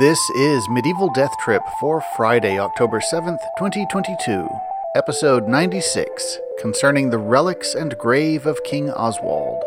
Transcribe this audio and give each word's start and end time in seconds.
This 0.00 0.30
is 0.30 0.66
Medieval 0.70 1.10
Death 1.12 1.36
Trip 1.44 1.60
for 1.78 2.02
Friday, 2.16 2.58
October 2.58 3.00
7th, 3.00 3.40
2022, 3.58 4.48
episode 4.96 5.46
96, 5.46 6.38
concerning 6.58 7.10
the 7.10 7.18
relics 7.18 7.74
and 7.74 7.98
grave 7.98 8.46
of 8.46 8.64
King 8.64 8.90
Oswald. 8.92 9.62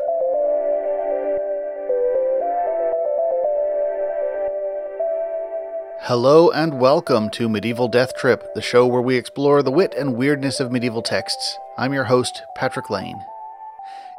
Hello 6.00 6.50
and 6.50 6.79
welcome 6.79 7.29
to 7.29 7.47
Medieval 7.47 7.88
Death 7.88 8.15
Trip, 8.15 8.55
the 8.55 8.61
show 8.63 8.88
where 8.88 9.04
we 9.04 9.15
explore 9.15 9.61
the 9.61 9.69
wit 9.69 9.93
and 9.96 10.15
weirdness 10.15 10.60
of 10.60 10.71
medieval 10.71 11.04
texts. 11.04 11.60
I'm 11.77 11.93
your 11.93 12.05
host, 12.05 12.41
Patrick 12.55 12.89
Lane. 12.89 13.24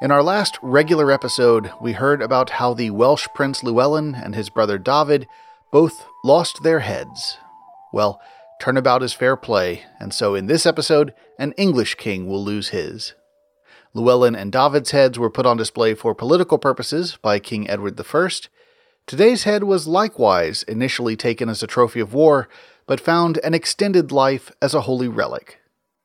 In 0.01 0.13
our 0.13 0.23
last 0.23 0.61
regular 0.63 1.11
episode, 1.11 1.73
we 1.81 1.95
heard 1.95 2.23
about 2.23 2.51
how 2.51 2.73
the 2.73 2.91
Welsh 2.91 3.27
Prince 3.35 3.65
Llewellyn 3.65 4.15
and 4.15 4.37
his 4.37 4.49
brother 4.49 4.79
David 4.79 5.27
both 5.75 6.07
lost 6.23 6.63
their 6.63 6.79
heads. 6.79 7.37
Well, 7.93 8.21
turnabout 8.61 9.03
is 9.03 9.13
fair 9.13 9.35
play, 9.35 9.83
and 9.99 10.15
so 10.15 10.37
in 10.37 10.47
this 10.47 10.67
episode, 10.67 11.13
an 11.37 11.51
English 11.57 11.97
king 11.97 12.29
will 12.29 12.45
lose 12.45 12.69
his. 12.69 13.15
Llewellyn 13.93 14.37
and 14.37 14.53
David's 14.53 14.93
heads 14.93 15.19
were 15.19 15.31
put 15.31 15.47
on 15.47 15.57
display 15.57 15.95
for 15.95 16.15
political 16.15 16.59
purposes 16.59 17.19
by 17.21 17.41
King 17.41 17.69
Edward 17.69 18.01
I. 18.01 18.29
Today's 19.05 19.43
head 19.43 19.65
was 19.65 19.89
likewise 19.89 20.63
initially 20.63 21.17
taken 21.17 21.49
as 21.49 21.61
a 21.61 21.67
trophy 21.67 21.99
of 21.99 22.15
war, 22.15 22.49
but 22.87 23.01
found 23.01 23.39
an 23.39 23.53
extended 23.53 24.13
life 24.13 24.53
as 24.63 24.75
a 24.75 24.83
holy 24.83 25.09
relic. 25.09 25.59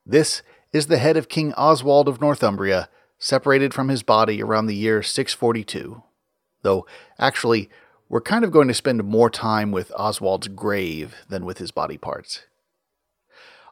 This 0.04 0.42
is 0.74 0.88
the 0.88 0.98
head 0.98 1.16
of 1.16 1.30
King 1.30 1.54
Oswald 1.54 2.08
of 2.08 2.20
Northumbria, 2.20 2.90
separated 3.20 3.76
from 3.76 3.90
his 3.90 4.02
body 4.02 4.42
around 4.42 4.66
the 4.66 4.76
year 4.76 5.04
642. 5.04 6.02
Though, 6.64 6.88
actually, 7.20 7.70
we're 8.10 8.22
kind 8.22 8.44
of 8.44 8.52
going 8.52 8.68
to 8.68 8.74
spend 8.74 9.04
more 9.04 9.30
time 9.30 9.72
with 9.72 9.92
Oswald's 9.96 10.48
grave 10.48 11.16
than 11.30 11.46
with 11.46 11.60
his 11.60 11.72
body 11.72 11.98
parts. 11.98 12.42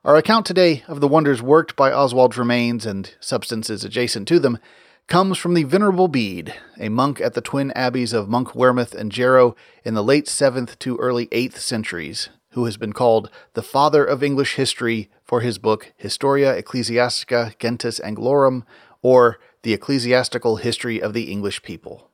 Our 0.06 0.16
account 0.16 0.46
today 0.46 0.84
of 0.88 1.02
the 1.02 1.08
wonders 1.08 1.42
worked 1.42 1.76
by 1.76 1.92
Oswald's 1.92 2.38
remains 2.38 2.86
and 2.86 3.14
substances 3.20 3.84
adjacent 3.84 4.28
to 4.28 4.40
them 4.40 4.60
comes 5.08 5.38
from 5.38 5.54
the 5.54 5.64
Venerable 5.64 6.08
Bede, 6.08 6.54
a 6.80 6.90
monk 6.90 7.20
at 7.20 7.34
the 7.34 7.42
twin 7.42 7.72
abbeys 7.72 8.14
of 8.14 8.28
Monkwearmouth 8.28 8.94
and 8.94 9.12
Jarrow 9.12 9.56
in 9.84 9.96
the 9.96 10.04
late 10.04 10.26
7th 10.26 10.78
to 10.80 10.98
early 10.98 11.28
8th 11.28 11.58
centuries, 11.58 12.30
who 12.52 12.66
has 12.66 12.78
been 12.78 12.94
called 12.94 13.32
the 13.54 13.64
father 13.64 14.06
of 14.06 14.22
English 14.22 14.56
history 14.56 15.10
for 15.24 15.42
his 15.42 15.58
book 15.58 15.94
Historia 15.98 16.62
Ecclesiastica 16.62 17.58
Gentis 17.58 18.00
Anglorum, 18.02 18.64
or 19.02 19.40
The 19.64 19.74
Ecclesiastical 19.74 20.58
History 20.58 21.02
of 21.02 21.14
the 21.14 21.32
English 21.32 21.64
People. 21.64 22.12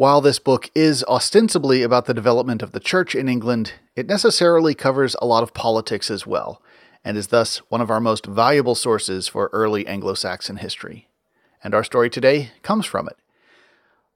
While 0.00 0.22
this 0.22 0.38
book 0.38 0.70
is 0.74 1.04
ostensibly 1.04 1.82
about 1.82 2.06
the 2.06 2.14
development 2.14 2.62
of 2.62 2.72
the 2.72 2.80
church 2.80 3.14
in 3.14 3.28
England, 3.28 3.74
it 3.94 4.06
necessarily 4.06 4.74
covers 4.74 5.14
a 5.20 5.26
lot 5.26 5.42
of 5.42 5.52
politics 5.52 6.10
as 6.10 6.26
well, 6.26 6.62
and 7.04 7.18
is 7.18 7.26
thus 7.26 7.58
one 7.68 7.82
of 7.82 7.90
our 7.90 8.00
most 8.00 8.24
valuable 8.24 8.74
sources 8.74 9.28
for 9.28 9.50
early 9.52 9.86
Anglo 9.86 10.14
Saxon 10.14 10.56
history. 10.56 11.08
And 11.62 11.74
our 11.74 11.84
story 11.84 12.08
today 12.08 12.52
comes 12.62 12.86
from 12.86 13.08
it. 13.08 13.18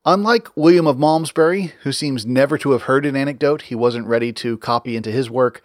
Unlike 0.07 0.57
William 0.57 0.87
of 0.87 0.99
Malmesbury, 0.99 1.75
who 1.83 1.93
seems 1.93 2.25
never 2.25 2.57
to 2.57 2.71
have 2.71 2.85
heard 2.85 3.05
an 3.05 3.15
anecdote 3.15 3.61
he 3.61 3.75
wasn't 3.75 4.07
ready 4.07 4.33
to 4.33 4.57
copy 4.57 4.97
into 4.97 5.13
his 5.13 5.29
work, 5.29 5.63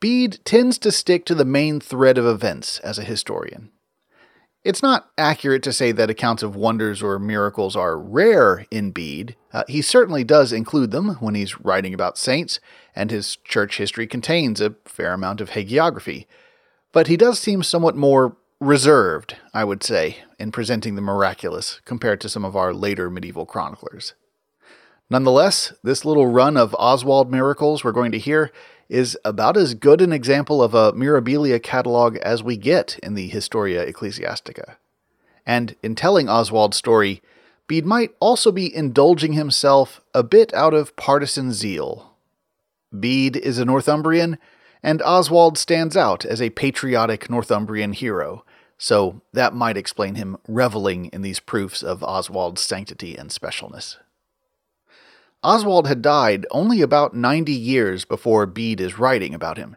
Bede 0.00 0.38
tends 0.46 0.78
to 0.78 0.90
stick 0.90 1.26
to 1.26 1.34
the 1.34 1.44
main 1.44 1.78
thread 1.78 2.16
of 2.16 2.24
events 2.24 2.78
as 2.78 2.98
a 2.98 3.04
historian. 3.04 3.70
It's 4.64 4.82
not 4.82 5.10
accurate 5.16 5.62
to 5.62 5.72
say 5.72 5.92
that 5.92 6.10
accounts 6.10 6.42
of 6.42 6.56
wonders 6.56 7.02
or 7.02 7.18
miracles 7.18 7.76
are 7.76 7.98
rare 7.98 8.66
in 8.70 8.90
Bede. 8.90 9.36
Uh, 9.52 9.62
he 9.68 9.80
certainly 9.80 10.24
does 10.24 10.52
include 10.52 10.90
them 10.90 11.10
when 11.20 11.34
he's 11.34 11.60
writing 11.60 11.94
about 11.94 12.18
saints, 12.18 12.58
and 12.94 13.10
his 13.10 13.36
church 13.36 13.78
history 13.78 14.06
contains 14.06 14.60
a 14.60 14.74
fair 14.84 15.12
amount 15.12 15.40
of 15.40 15.50
hagiography. 15.50 16.26
But 16.92 17.06
he 17.06 17.16
does 17.16 17.38
seem 17.38 17.62
somewhat 17.62 17.96
more 17.96 18.36
reserved, 18.60 19.36
I 19.54 19.62
would 19.62 19.84
say, 19.84 20.18
in 20.38 20.50
presenting 20.50 20.96
the 20.96 21.02
miraculous 21.02 21.80
compared 21.84 22.20
to 22.22 22.28
some 22.28 22.44
of 22.44 22.56
our 22.56 22.74
later 22.74 23.08
medieval 23.08 23.46
chroniclers. 23.46 24.14
Nonetheless, 25.08 25.72
this 25.82 26.04
little 26.04 26.26
run 26.26 26.56
of 26.56 26.74
Oswald 26.78 27.30
miracles 27.30 27.82
we're 27.84 27.92
going 27.92 28.12
to 28.12 28.18
hear 28.18 28.50
is 28.88 29.18
about 29.24 29.56
as 29.56 29.74
good 29.74 30.00
an 30.00 30.12
example 30.12 30.62
of 30.62 30.74
a 30.74 30.92
Mirabilia 30.92 31.62
catalog 31.62 32.16
as 32.18 32.42
we 32.42 32.56
get 32.56 32.98
in 33.02 33.14
the 33.14 33.28
Historia 33.28 33.86
Ecclesiastica. 33.86 34.76
And 35.44 35.76
in 35.82 35.94
telling 35.94 36.28
Oswald's 36.28 36.76
story, 36.76 37.22
Bede 37.66 37.84
might 37.84 38.12
also 38.18 38.50
be 38.50 38.74
indulging 38.74 39.34
himself 39.34 40.00
a 40.14 40.22
bit 40.22 40.52
out 40.54 40.72
of 40.72 40.96
partisan 40.96 41.52
zeal. 41.52 42.14
Bede 42.98 43.36
is 43.36 43.58
a 43.58 43.64
Northumbrian, 43.64 44.38
and 44.82 45.02
Oswald 45.02 45.58
stands 45.58 45.96
out 45.96 46.24
as 46.24 46.40
a 46.40 46.50
patriotic 46.50 47.28
Northumbrian 47.28 47.92
hero, 47.92 48.44
so 48.78 49.20
that 49.34 49.54
might 49.54 49.76
explain 49.76 50.14
him 50.14 50.38
reveling 50.46 51.06
in 51.06 51.20
these 51.20 51.40
proofs 51.40 51.82
of 51.82 52.02
Oswald's 52.02 52.62
sanctity 52.62 53.16
and 53.16 53.28
specialness. 53.28 53.96
Oswald 55.42 55.86
had 55.86 56.02
died 56.02 56.46
only 56.50 56.80
about 56.82 57.14
90 57.14 57.52
years 57.52 58.04
before 58.04 58.44
Bede 58.44 58.80
is 58.80 58.98
writing 58.98 59.34
about 59.34 59.56
him. 59.56 59.76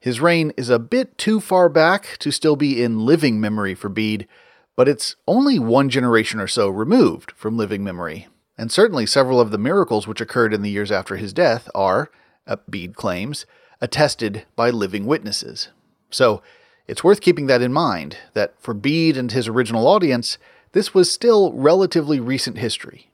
His 0.00 0.20
reign 0.20 0.52
is 0.56 0.70
a 0.70 0.78
bit 0.78 1.18
too 1.18 1.38
far 1.38 1.68
back 1.68 2.16
to 2.18 2.30
still 2.30 2.56
be 2.56 2.82
in 2.82 3.04
living 3.04 3.40
memory 3.40 3.74
for 3.74 3.90
Bede, 3.90 4.26
but 4.74 4.88
it's 4.88 5.16
only 5.28 5.58
one 5.58 5.90
generation 5.90 6.40
or 6.40 6.48
so 6.48 6.68
removed 6.68 7.32
from 7.32 7.58
living 7.58 7.84
memory. 7.84 8.26
And 8.56 8.72
certainly 8.72 9.04
several 9.04 9.38
of 9.38 9.50
the 9.50 9.58
miracles 9.58 10.06
which 10.06 10.20
occurred 10.20 10.54
in 10.54 10.62
the 10.62 10.70
years 10.70 10.90
after 10.90 11.16
his 11.16 11.32
death 11.32 11.68
are, 11.74 12.10
uh, 12.46 12.56
Bede 12.68 12.96
claims, 12.96 13.44
attested 13.82 14.46
by 14.56 14.70
living 14.70 15.04
witnesses. 15.04 15.68
So 16.10 16.42
it's 16.88 17.04
worth 17.04 17.20
keeping 17.20 17.46
that 17.46 17.62
in 17.62 17.72
mind 17.72 18.16
that 18.32 18.54
for 18.58 18.72
Bede 18.72 19.18
and 19.18 19.30
his 19.30 19.46
original 19.46 19.86
audience, 19.86 20.38
this 20.72 20.94
was 20.94 21.12
still 21.12 21.52
relatively 21.52 22.18
recent 22.18 22.58
history. 22.58 23.11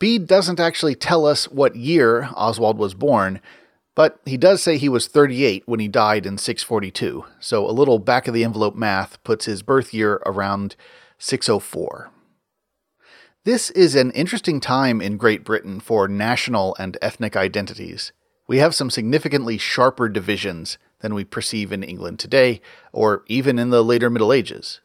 Bede 0.00 0.26
doesn't 0.26 0.58
actually 0.58 0.94
tell 0.94 1.26
us 1.26 1.44
what 1.44 1.76
year 1.76 2.30
Oswald 2.34 2.78
was 2.78 2.94
born, 2.94 3.38
but 3.94 4.18
he 4.24 4.38
does 4.38 4.62
say 4.62 4.78
he 4.78 4.88
was 4.88 5.06
38 5.06 5.62
when 5.66 5.78
he 5.78 5.88
died 5.88 6.24
in 6.24 6.38
642, 6.38 7.26
so 7.38 7.68
a 7.68 7.70
little 7.70 7.98
back 7.98 8.26
of 8.26 8.32
the 8.32 8.42
envelope 8.42 8.74
math 8.74 9.22
puts 9.24 9.44
his 9.44 9.62
birth 9.62 9.92
year 9.92 10.22
around 10.24 10.74
604. 11.18 12.10
This 13.44 13.70
is 13.72 13.94
an 13.94 14.10
interesting 14.12 14.58
time 14.58 15.02
in 15.02 15.18
Great 15.18 15.44
Britain 15.44 15.80
for 15.80 16.08
national 16.08 16.74
and 16.78 16.96
ethnic 17.02 17.36
identities. 17.36 18.12
We 18.46 18.56
have 18.56 18.74
some 18.74 18.88
significantly 18.88 19.58
sharper 19.58 20.08
divisions 20.08 20.78
than 21.00 21.14
we 21.14 21.24
perceive 21.24 21.72
in 21.72 21.82
England 21.82 22.18
today, 22.18 22.62
or 22.92 23.22
even 23.26 23.58
in 23.58 23.68
the 23.68 23.84
later 23.84 24.08
Middle 24.08 24.32
Ages. 24.32 24.80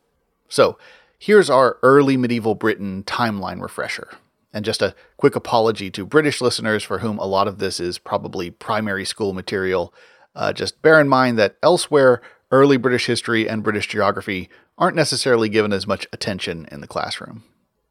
So, 0.50 0.78
here's 1.18 1.50
our 1.50 1.78
early 1.84 2.18
medieval 2.18 2.54
Britain 2.54 3.04
timeline 3.04 3.62
refresher. 3.62 4.10
And 4.56 4.64
just 4.64 4.82
a 4.82 4.96
quick 5.18 5.36
apology 5.36 5.92
to 5.92 6.06
British 6.06 6.40
listeners 6.40 6.82
for 6.82 7.00
whom 7.00 7.20
a 7.20 7.26
lot 7.26 7.50
of 7.50 7.60
this 7.60 7.78
is 7.82 7.98
probably 7.98 8.50
primary 8.50 9.04
school 9.04 9.34
material. 9.34 9.94
Uh, 10.34 10.54
just 10.54 10.82
bear 10.82 11.02
in 11.02 11.10
mind 11.10 11.38
that 11.38 11.58
elsewhere, 11.62 12.22
early 12.52 12.78
British 12.78 13.06
history 13.06 13.50
and 13.50 13.64
British 13.64 13.90
geography 13.90 14.50
aren't 14.78 14.96
necessarily 14.96 15.50
given 15.50 15.74
as 15.74 15.86
much 15.86 16.08
attention 16.14 16.70
in 16.72 16.80
the 16.80 16.88
classroom. 16.88 17.44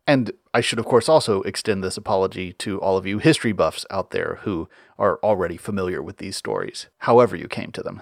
And 0.07 0.33
I 0.55 0.63
should, 0.63 0.79
of 0.79 0.87
course, 0.87 1.07
also 1.07 1.43
extend 1.43 1.85
this 1.85 1.99
apology 1.99 2.55
to 2.55 2.81
all 2.81 2.97
of 2.97 3.07
you 3.07 3.19
history 3.19 3.53
buffs 3.53 3.85
out 3.91 4.11
there 4.11 4.39
who 4.45 4.67
are 4.99 5.19
already 5.23 5.59
familiar 5.59 6.03
with 6.03 6.17
these 6.17 6.37
stories, 6.37 6.89
however 7.01 7.37
you 7.37 7.47
came 7.47 7.73
to 7.73 7.83
them. 7.83 8.01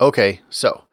Okay, 0.00 0.40
so 0.50 0.84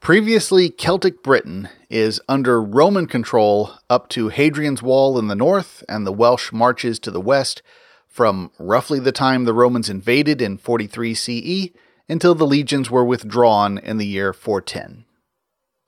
Previously, 0.00 0.70
Celtic 0.70 1.22
Britain 1.22 1.68
is 1.90 2.22
under 2.26 2.62
Roman 2.62 3.06
control 3.06 3.72
up 3.90 4.08
to 4.08 4.30
Hadrian's 4.30 4.82
Wall 4.82 5.18
in 5.18 5.28
the 5.28 5.34
north 5.34 5.84
and 5.90 6.06
the 6.06 6.12
Welsh 6.12 6.52
marches 6.52 6.98
to 7.00 7.10
the 7.10 7.20
west 7.20 7.60
from 8.08 8.50
roughly 8.58 8.98
the 8.98 9.12
time 9.12 9.44
the 9.44 9.52
Romans 9.52 9.90
invaded 9.90 10.40
in 10.40 10.56
43 10.56 11.14
CE 11.14 11.68
until 12.08 12.34
the 12.34 12.46
legions 12.46 12.90
were 12.90 13.04
withdrawn 13.04 13.76
in 13.76 13.98
the 13.98 14.06
year 14.06 14.32
410. 14.32 15.04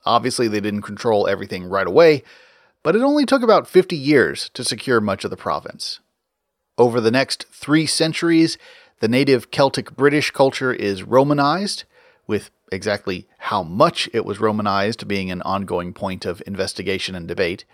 Obviously, 0.05 0.47
they 0.47 0.61
didn't 0.61 0.83
control 0.83 1.27
everything 1.27 1.65
right 1.65 1.87
away, 1.87 2.23
but 2.83 2.95
it 2.95 3.01
only 3.01 3.25
took 3.25 3.43
about 3.43 3.67
50 3.67 3.97
years 3.97 4.51
to 4.51 4.63
secure 4.63 5.01
much 5.01 5.25
of 5.25 5.31
the 5.31 5.39
province. 5.39 6.01
Over 6.77 7.01
the 7.01 7.11
next 7.11 7.47
three 7.51 7.87
centuries, 7.87 8.59
the 9.01 9.09
native 9.09 9.51
Celtic 9.51 9.97
British 9.97 10.33
culture 10.33 10.73
is 10.73 11.03
Romanized, 11.03 11.85
with 12.27 12.51
exactly 12.71 13.27
how 13.39 13.63
much 13.63 14.09
it 14.13 14.25
was 14.25 14.41
Romanized 14.41 15.07
being 15.07 15.31
an 15.31 15.43
ongoing 15.43 15.93
point 15.93 16.25
of 16.25 16.43
investigation 16.47 17.15
and 17.15 17.29
debate. 17.29 17.65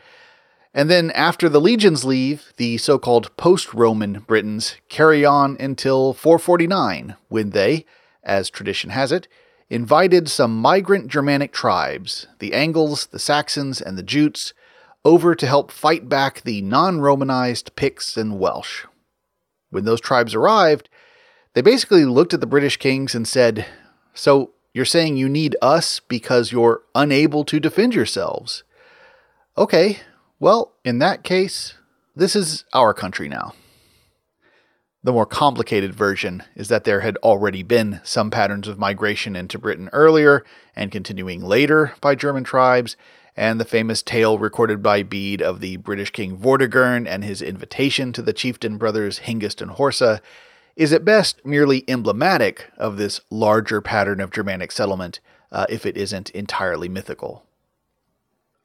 And 0.75 0.91
then 0.91 1.11
after 1.13 1.49
the 1.49 1.61
legions 1.61 2.05
leave, 2.05 2.53
the 2.57 2.79
so 2.79 2.99
called 2.99 3.35
post 3.37 3.73
Roman 3.73 4.21
Britons 4.21 4.77
carry 4.89 5.25
on 5.25 5.57
until 5.59 6.13
449, 6.13 7.17
when 7.29 7.51
they, 7.51 7.87
as 8.23 8.51
tradition 8.51 8.91
has 8.91 9.11
it, 9.11 9.29
invited 9.71 10.29
some 10.29 10.61
migrant 10.61 11.09
Germanic 11.09 11.53
tribes, 11.53 12.27
the 12.39 12.55
Angles, 12.55 13.07
the 13.07 13.19
Saxons, 13.19 13.81
and 13.81 13.97
the 13.97 14.03
Jutes, 14.03 14.53
over 15.05 15.35
to 15.35 15.47
help 15.47 15.71
fight 15.71 16.09
back 16.09 16.43
the 16.43 16.61
non 16.63 17.01
Romanized 17.01 17.75
Picts 17.77 18.17
and 18.17 18.39
Welsh. 18.39 18.85
When 19.71 19.85
those 19.85 20.01
tribes 20.01 20.35
arrived, 20.35 20.89
they 21.55 21.63
basically 21.63 22.05
looked 22.05 22.35
at 22.35 22.41
the 22.41 22.47
British 22.47 22.77
kings 22.77 23.15
and 23.15 23.27
said, 23.27 23.67
So 24.19 24.51
you're 24.75 24.85
saying 24.85 25.17
you 25.17 25.29
need 25.29 25.55
us 25.63 26.01
because 26.01 26.51
you're 26.51 26.83
unable 26.93 27.45
to 27.45 27.61
defend 27.61 27.95
yourselves? 27.95 28.65
Okay, 29.57 30.01
well, 30.41 30.73
in 30.85 30.99
that 30.99 31.23
case, 31.23 31.75
this 32.17 32.35
is 32.35 32.65
our 32.73 32.93
country 32.93 33.29
now. 33.29 33.55
The 35.05 35.13
more 35.13 35.25
complicated 35.25 35.95
version 35.95 36.43
is 36.57 36.67
that 36.67 36.83
there 36.83 37.01
had 37.01 37.17
already 37.19 37.63
been 37.63 38.01
some 38.03 38.29
patterns 38.29 38.67
of 38.67 38.77
migration 38.77 39.37
into 39.37 39.57
Britain 39.57 39.89
earlier 39.93 40.45
and 40.75 40.91
continuing 40.91 41.41
later 41.41 41.95
by 42.01 42.17
German 42.17 42.43
tribes, 42.43 42.97
and 43.37 43.61
the 43.61 43.65
famous 43.65 44.03
tale 44.03 44.37
recorded 44.37 44.83
by 44.83 45.05
Bede 45.05 45.41
of 45.41 45.61
the 45.61 45.77
British 45.77 46.11
king 46.11 46.37
Vortigern 46.37 47.07
and 47.07 47.23
his 47.23 47.41
invitation 47.41 48.13
to 48.15 48.23
the 48.23 48.33
chieftain 48.33 48.79
brothers 48.79 49.21
Hengist 49.21 49.63
and 49.63 49.71
Horsa 49.71 50.21
is 50.79 50.93
at 50.93 51.05
best 51.05 51.45
merely 51.45 51.85
emblematic 51.89 52.71
of 52.77 52.97
this 52.97 53.21
larger 53.31 53.81
pattern 53.81 54.21
of 54.21 54.31
Germanic 54.31 54.71
settlement, 54.71 55.19
uh, 55.51 55.67
if 55.69 55.85
it 55.85 55.97
isn't 55.97 56.31
entirely 56.31 56.89
mythical. 56.89 57.45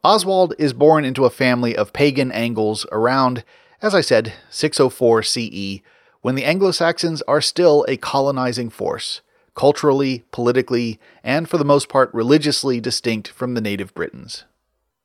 Oswald 0.03 0.53
is 0.59 0.73
born 0.73 1.05
into 1.05 1.25
a 1.25 1.31
family 1.31 1.75
of 1.75 1.91
pagan 1.91 2.31
Angles 2.31 2.85
around, 2.91 3.43
as 3.81 3.95
I 3.95 4.01
said, 4.01 4.31
604 4.51 5.23
CE, 5.23 5.81
when 6.21 6.35
the 6.35 6.45
Anglo 6.45 6.69
Saxons 6.69 7.23
are 7.23 7.41
still 7.41 7.83
a 7.87 7.97
colonizing 7.97 8.69
force, 8.69 9.21
culturally, 9.55 10.23
politically, 10.31 10.99
and 11.23 11.49
for 11.49 11.57
the 11.57 11.65
most 11.65 11.89
part 11.89 12.13
religiously 12.13 12.79
distinct 12.79 13.29
from 13.29 13.55
the 13.55 13.61
native 13.61 13.91
Britons. 13.95 14.43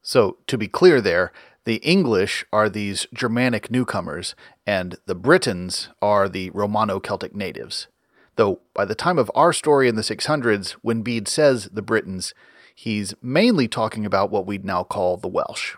So, 0.02 0.36
to 0.46 0.58
be 0.58 0.68
clear 0.68 1.00
there, 1.00 1.32
the 1.68 1.76
English 1.84 2.46
are 2.50 2.70
these 2.70 3.06
Germanic 3.12 3.70
newcomers, 3.70 4.34
and 4.66 4.96
the 5.04 5.14
Britons 5.14 5.90
are 6.00 6.26
the 6.26 6.48
Romano 6.54 6.98
Celtic 6.98 7.34
natives. 7.34 7.88
Though 8.36 8.60
by 8.72 8.86
the 8.86 8.94
time 8.94 9.18
of 9.18 9.30
our 9.34 9.52
story 9.52 9.86
in 9.86 9.94
the 9.94 10.00
600s, 10.00 10.70
when 10.80 11.02
Bede 11.02 11.28
says 11.28 11.68
the 11.70 11.82
Britons, 11.82 12.32
he's 12.74 13.12
mainly 13.20 13.68
talking 13.68 14.06
about 14.06 14.30
what 14.30 14.46
we'd 14.46 14.64
now 14.64 14.82
call 14.82 15.18
the 15.18 15.28
Welsh. 15.28 15.74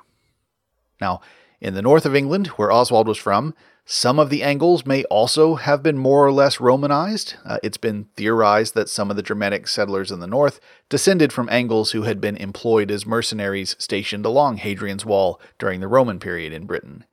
Now, 1.01 1.23
in 1.61 1.75
the 1.75 1.83
north 1.83 2.07
of 2.07 2.15
England, 2.15 2.47
where 2.51 2.71
Oswald 2.71 3.09
was 3.09 3.19
from, 3.19 3.53
some 3.93 4.21
of 4.21 4.31
the 4.31 4.45
Angles 4.45 4.87
may 4.87 5.03
also 5.07 5.57
have 5.57 5.83
been 5.83 5.99
more 5.99 6.25
or 6.25 6.31
less 6.31 6.61
Romanized. 6.61 7.35
Uh, 7.45 7.59
it's 7.61 7.77
been 7.77 8.05
theorized 8.15 8.77
that 8.77 8.89
some 8.89 9.11
of 9.11 9.17
the 9.17 9.23
Germanic 9.23 9.67
settlers 9.67 10.13
in 10.13 10.21
the 10.21 10.29
north 10.29 10.61
descended 10.89 11.33
from 11.33 11.49
Angles 11.51 11.91
who 11.91 12.03
had 12.03 12.21
been 12.21 12.37
employed 12.37 12.93
as 12.93 13.05
mercenaries 13.05 13.75
stationed 13.81 14.25
along 14.25 14.59
Hadrian's 14.59 15.05
Wall 15.05 15.41
during 15.59 15.81
the 15.81 15.89
Roman 15.89 16.21
period 16.21 16.53
in 16.53 16.67
Britain. 16.67 17.05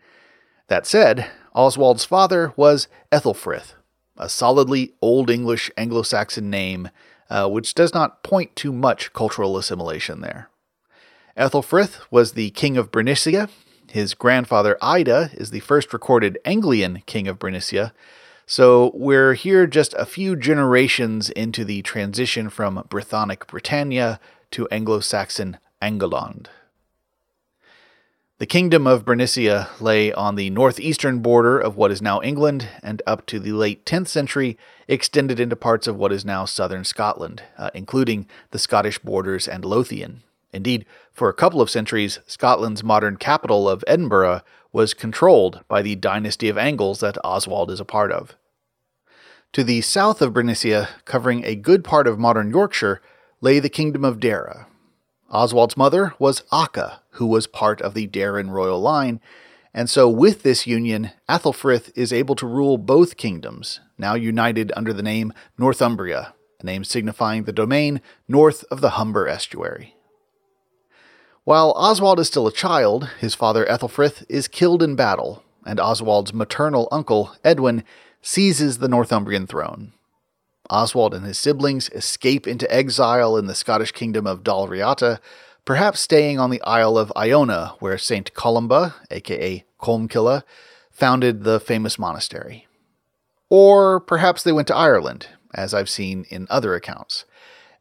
That 0.67 0.85
said, 0.85 1.31
Oswald's 1.55 2.05
father 2.05 2.53
was 2.55 2.87
Ethelfrith, 3.11 3.73
a 4.15 4.29
solidly 4.29 4.93
Old 5.01 5.31
English 5.31 5.71
Anglo 5.77 6.03
Saxon 6.03 6.51
name, 6.51 6.89
uh, 7.27 7.49
which 7.49 7.73
does 7.73 7.95
not 7.95 8.21
point 8.21 8.55
to 8.57 8.71
much 8.71 9.13
cultural 9.13 9.57
assimilation 9.57 10.21
there. 10.21 10.51
Ethelfrith 11.35 12.01
was 12.11 12.33
the 12.33 12.51
king 12.51 12.77
of 12.77 12.91
Bernicia 12.91 13.49
his 13.97 14.13
grandfather 14.13 14.77
Ida 14.79 15.31
is 15.33 15.49
the 15.49 15.59
first 15.59 15.91
recorded 15.91 16.37
Anglian 16.45 17.01
king 17.07 17.27
of 17.27 17.39
Bernicia, 17.39 17.93
so 18.45 18.91
we're 18.93 19.33
here 19.33 19.65
just 19.65 19.95
a 19.95 20.05
few 20.05 20.35
generations 20.35 21.31
into 21.31 21.65
the 21.65 21.81
transition 21.81 22.51
from 22.51 22.85
Brythonic 22.89 23.47
Britannia 23.47 24.19
to 24.51 24.67
Anglo 24.69 24.99
Saxon 24.99 25.57
Angeland. 25.81 26.45
The 28.37 28.45
kingdom 28.45 28.85
of 28.85 29.03
Bernicia 29.03 29.69
lay 29.81 30.13
on 30.13 30.35
the 30.35 30.51
northeastern 30.51 31.21
border 31.23 31.57
of 31.57 31.75
what 31.75 31.89
is 31.89 31.99
now 31.99 32.21
England, 32.21 32.69
and 32.83 33.01
up 33.07 33.25
to 33.25 33.39
the 33.39 33.53
late 33.53 33.83
10th 33.83 34.09
century 34.09 34.59
extended 34.87 35.39
into 35.39 35.55
parts 35.55 35.87
of 35.87 35.95
what 35.95 36.11
is 36.11 36.23
now 36.23 36.45
southern 36.45 36.83
Scotland, 36.83 37.41
uh, 37.57 37.71
including 37.73 38.27
the 38.51 38.59
Scottish 38.59 38.99
borders 38.99 39.47
and 39.47 39.65
Lothian. 39.65 40.21
Indeed, 40.53 40.85
for 41.11 41.29
a 41.29 41.33
couple 41.33 41.61
of 41.61 41.69
centuries, 41.69 42.19
Scotland's 42.25 42.83
modern 42.83 43.17
capital 43.17 43.67
of 43.67 43.83
Edinburgh 43.87 44.41
was 44.71 44.93
controlled 44.93 45.61
by 45.67 45.81
the 45.81 45.95
dynasty 45.95 46.49
of 46.49 46.57
Angles 46.57 46.99
that 46.99 47.17
Oswald 47.23 47.71
is 47.71 47.79
a 47.79 47.85
part 47.85 48.11
of. 48.11 48.35
To 49.53 49.63
the 49.63 49.81
south 49.81 50.21
of 50.21 50.33
Bernicia, 50.33 50.89
covering 51.05 51.43
a 51.43 51.55
good 51.55 51.83
part 51.83 52.07
of 52.07 52.19
modern 52.19 52.49
Yorkshire, 52.49 53.01
lay 53.41 53.59
the 53.59 53.69
kingdom 53.69 54.05
of 54.05 54.19
Deira. 54.19 54.67
Oswald's 55.29 55.75
mother 55.75 56.13
was 56.19 56.43
Acca, 56.51 56.99
who 57.11 57.25
was 57.25 57.47
part 57.47 57.81
of 57.81 57.93
the 57.93 58.07
Deiran 58.07 58.49
royal 58.49 58.79
line, 58.79 59.19
and 59.73 59.89
so 59.89 60.09
with 60.09 60.43
this 60.43 60.65
union, 60.65 61.11
Athelfrith 61.29 61.91
is 61.95 62.13
able 62.13 62.35
to 62.35 62.47
rule 62.47 62.77
both 62.77 63.17
kingdoms, 63.17 63.79
now 63.97 64.15
united 64.15 64.71
under 64.75 64.93
the 64.93 65.03
name 65.03 65.33
Northumbria, 65.57 66.33
a 66.59 66.65
name 66.65 66.83
signifying 66.83 67.43
the 67.43 67.51
domain 67.51 68.01
north 68.27 68.63
of 68.71 68.81
the 68.81 68.91
Humber 68.91 69.27
estuary. 69.27 69.96
While 71.47 71.71
Oswald 71.77 72.19
is 72.19 72.27
still 72.27 72.45
a 72.45 72.51
child, 72.51 73.07
his 73.21 73.33
father 73.33 73.65
Ethelfrith 73.67 74.25
is 74.27 74.49
killed 74.49 74.83
in 74.83 74.97
battle, 74.97 75.45
and 75.65 75.79
Oswald's 75.79 76.33
maternal 76.33 76.89
uncle, 76.91 77.37
Edwin, 77.41 77.85
seizes 78.21 78.79
the 78.79 78.89
Northumbrian 78.89 79.47
throne. 79.47 79.93
Oswald 80.69 81.13
and 81.13 81.25
his 81.25 81.37
siblings 81.37 81.89
escape 81.91 82.47
into 82.47 82.69
exile 82.69 83.37
in 83.37 83.45
the 83.45 83.55
Scottish 83.55 83.93
kingdom 83.93 84.27
of 84.27 84.43
Dalriata, 84.43 85.19
perhaps 85.63 86.01
staying 86.01 86.37
on 86.37 86.49
the 86.49 86.61
Isle 86.63 86.97
of 86.97 87.13
Iona, 87.15 87.75
where 87.79 87.97
St. 87.97 88.33
Columba, 88.33 88.95
aka 89.09 89.63
Colmcille, 89.79 90.43
founded 90.91 91.45
the 91.45 91.61
famous 91.61 91.97
monastery. 91.97 92.67
Or 93.49 94.01
perhaps 94.01 94.43
they 94.43 94.51
went 94.51 94.67
to 94.67 94.75
Ireland, 94.75 95.27
as 95.53 95.73
I've 95.73 95.89
seen 95.89 96.25
in 96.29 96.47
other 96.49 96.75
accounts. 96.75 97.23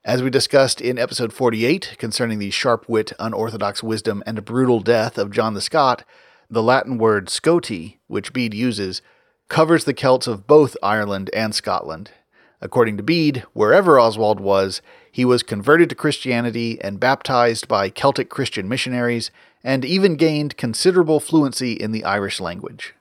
As 0.07 0.23
we 0.23 0.31
discussed 0.31 0.81
in 0.81 1.01
episode 1.01 1.33
48 1.33 1.97
concerning 1.99 2.39
the 2.39 2.53
sharp 2.53 2.89
wit, 2.89 3.13
unorthodox 3.19 3.83
wisdom, 3.83 4.23
and 4.25 4.45
brutal 4.45 4.79
death 4.79 5.19
of 5.19 5.33
John 5.33 5.55
the 5.55 5.61
Scot, 5.61 6.05
the 6.49 6.63
Latin 6.63 6.97
word 6.97 7.27
Scoti, 7.27 7.97
which 8.07 8.33
Bede 8.33 8.55
uses, 8.55 9.03
covers 9.49 9.83
the 9.83 9.93
Celts 9.93 10.29
of 10.29 10.47
both 10.47 10.77
Ireland 10.81 11.29
and 11.35 11.53
Scotland. 11.53 12.13
According 12.61 12.99
to 12.99 13.03
Bede, 13.03 13.43
wherever 13.53 13.99
Oswald 13.99 14.39
was, 14.39 14.81
he 15.11 15.25
was 15.25 15.43
converted 15.43 15.89
to 15.89 15.97
Christianity 15.97 16.81
and 16.81 17.01
baptized 17.01 17.67
by 17.67 17.91
Celtic 17.91 18.31
Christian 18.31 18.69
missionaries, 18.69 19.33
and 19.65 19.85
even 19.85 20.15
gained 20.15 20.57
considerable 20.57 21.19
fluency 21.19 21.73
in 21.73 21.91
the 21.91 22.05
Irish 22.05 22.39
language. 22.39 22.95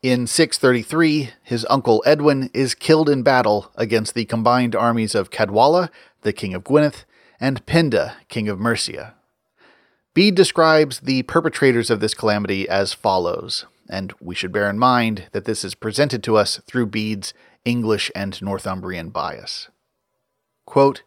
In 0.00 0.28
633, 0.28 1.30
his 1.42 1.66
uncle 1.68 2.04
Edwin 2.06 2.50
is 2.54 2.76
killed 2.76 3.08
in 3.08 3.24
battle 3.24 3.72
against 3.74 4.14
the 4.14 4.26
combined 4.26 4.76
armies 4.76 5.16
of 5.16 5.30
Cadwalla, 5.30 5.90
the 6.22 6.32
king 6.32 6.54
of 6.54 6.62
Gwynedd, 6.62 7.04
and 7.40 7.66
Penda, 7.66 8.14
king 8.28 8.48
of 8.48 8.60
Mercia. 8.60 9.14
Bede 10.14 10.36
describes 10.36 11.00
the 11.00 11.24
perpetrators 11.24 11.90
of 11.90 11.98
this 11.98 12.14
calamity 12.14 12.68
as 12.68 12.92
follows, 12.92 13.66
and 13.90 14.12
we 14.20 14.36
should 14.36 14.52
bear 14.52 14.70
in 14.70 14.78
mind 14.78 15.26
that 15.32 15.46
this 15.46 15.64
is 15.64 15.74
presented 15.74 16.22
to 16.22 16.36
us 16.36 16.60
through 16.68 16.86
Bede's 16.86 17.34
English 17.64 18.12
and 18.14 18.40
Northumbrian 18.40 19.10
bias. 19.10 19.68
Quote, 20.64 21.02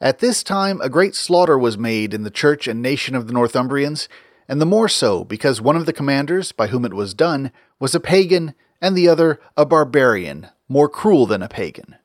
At 0.00 0.20
this 0.20 0.44
time 0.44 0.80
a 0.80 0.88
great 0.88 1.16
slaughter 1.16 1.58
was 1.58 1.76
made 1.76 2.14
in 2.14 2.22
the 2.22 2.30
church 2.30 2.68
and 2.68 2.80
nation 2.80 3.16
of 3.16 3.26
the 3.26 3.32
Northumbrians, 3.32 4.06
and 4.48 4.60
the 4.60 4.66
more 4.66 4.88
so 4.88 5.24
because 5.24 5.60
one 5.60 5.76
of 5.76 5.86
the 5.86 5.92
commanders 5.92 6.52
by 6.52 6.68
whom 6.68 6.84
it 6.84 6.94
was 6.94 7.14
done 7.14 7.50
was 7.82 7.96
a 7.96 8.00
pagan 8.00 8.54
and 8.80 8.96
the 8.96 9.08
other 9.08 9.40
a 9.56 9.66
barbarian, 9.66 10.46
more 10.68 10.88
cruel 10.88 11.26
than 11.26 11.42
a 11.42 11.48
pagan. 11.48 11.96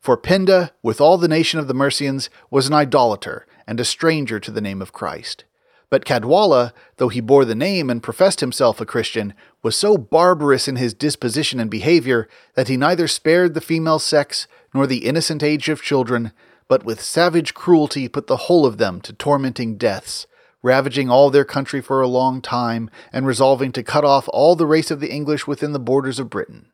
For 0.00 0.16
Penda, 0.16 0.70
with 0.82 1.02
all 1.02 1.18
the 1.18 1.28
nation 1.28 1.60
of 1.60 1.68
the 1.68 1.74
Mercians, 1.74 2.30
was 2.50 2.66
an 2.66 2.72
idolater 2.72 3.46
and 3.66 3.78
a 3.78 3.84
stranger 3.84 4.40
to 4.40 4.50
the 4.50 4.62
name 4.62 4.80
of 4.80 4.94
Christ. 4.94 5.44
But 5.90 6.06
Cadwalla, 6.06 6.72
though 6.96 7.10
he 7.10 7.20
bore 7.20 7.44
the 7.44 7.54
name 7.54 7.90
and 7.90 8.02
professed 8.02 8.40
himself 8.40 8.80
a 8.80 8.86
Christian, 8.86 9.34
was 9.62 9.76
so 9.76 9.98
barbarous 9.98 10.66
in 10.66 10.76
his 10.76 10.94
disposition 10.94 11.60
and 11.60 11.70
behavior 11.70 12.26
that 12.54 12.68
he 12.68 12.78
neither 12.78 13.06
spared 13.06 13.52
the 13.52 13.60
female 13.60 13.98
sex 13.98 14.46
nor 14.72 14.86
the 14.86 15.04
innocent 15.04 15.42
age 15.42 15.68
of 15.68 15.82
children, 15.82 16.32
but 16.68 16.84
with 16.84 17.02
savage 17.02 17.52
cruelty 17.52 18.08
put 18.08 18.28
the 18.28 18.44
whole 18.48 18.64
of 18.64 18.78
them 18.78 18.98
to 19.02 19.12
tormenting 19.12 19.76
deaths, 19.76 20.26
ravaging 20.62 21.10
all 21.10 21.30
their 21.30 21.44
country 21.44 21.80
for 21.80 22.00
a 22.00 22.08
long 22.08 22.40
time, 22.40 22.90
and 23.12 23.26
resolving 23.26 23.72
to 23.72 23.82
cut 23.82 24.04
off 24.04 24.28
all 24.32 24.56
the 24.56 24.66
race 24.66 24.90
of 24.90 25.00
the 25.00 25.10
English 25.10 25.46
within 25.46 25.72
the 25.72 25.78
borders 25.78 26.18
of 26.18 26.30
Britain. 26.30 26.66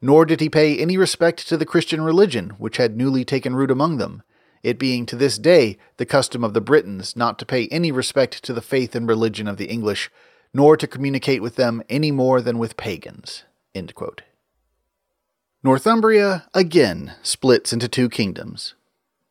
Nor 0.00 0.24
did 0.24 0.40
he 0.40 0.48
pay 0.48 0.78
any 0.78 0.96
respect 0.96 1.48
to 1.48 1.56
the 1.56 1.66
Christian 1.66 2.00
religion, 2.00 2.50
which 2.58 2.76
had 2.76 2.96
newly 2.96 3.24
taken 3.24 3.54
root 3.54 3.70
among 3.70 3.98
them, 3.98 4.22
it 4.62 4.78
being 4.78 5.06
to 5.06 5.16
this 5.16 5.38
day 5.38 5.78
the 5.96 6.06
custom 6.06 6.44
of 6.44 6.54
the 6.54 6.60
Britons 6.60 7.16
not 7.16 7.38
to 7.38 7.46
pay 7.46 7.66
any 7.68 7.90
respect 7.90 8.42
to 8.44 8.52
the 8.52 8.62
faith 8.62 8.94
and 8.94 9.08
religion 9.08 9.48
of 9.48 9.56
the 9.56 9.66
English, 9.66 10.10
nor 10.52 10.76
to 10.76 10.86
communicate 10.86 11.42
with 11.42 11.56
them 11.56 11.82
any 11.88 12.10
more 12.10 12.40
than 12.40 12.58
with 12.58 12.76
pagans. 12.76 13.44
Northumbria 15.62 16.46
again 16.54 17.14
splits 17.22 17.72
into 17.72 17.88
two 17.88 18.08
kingdoms. 18.08 18.74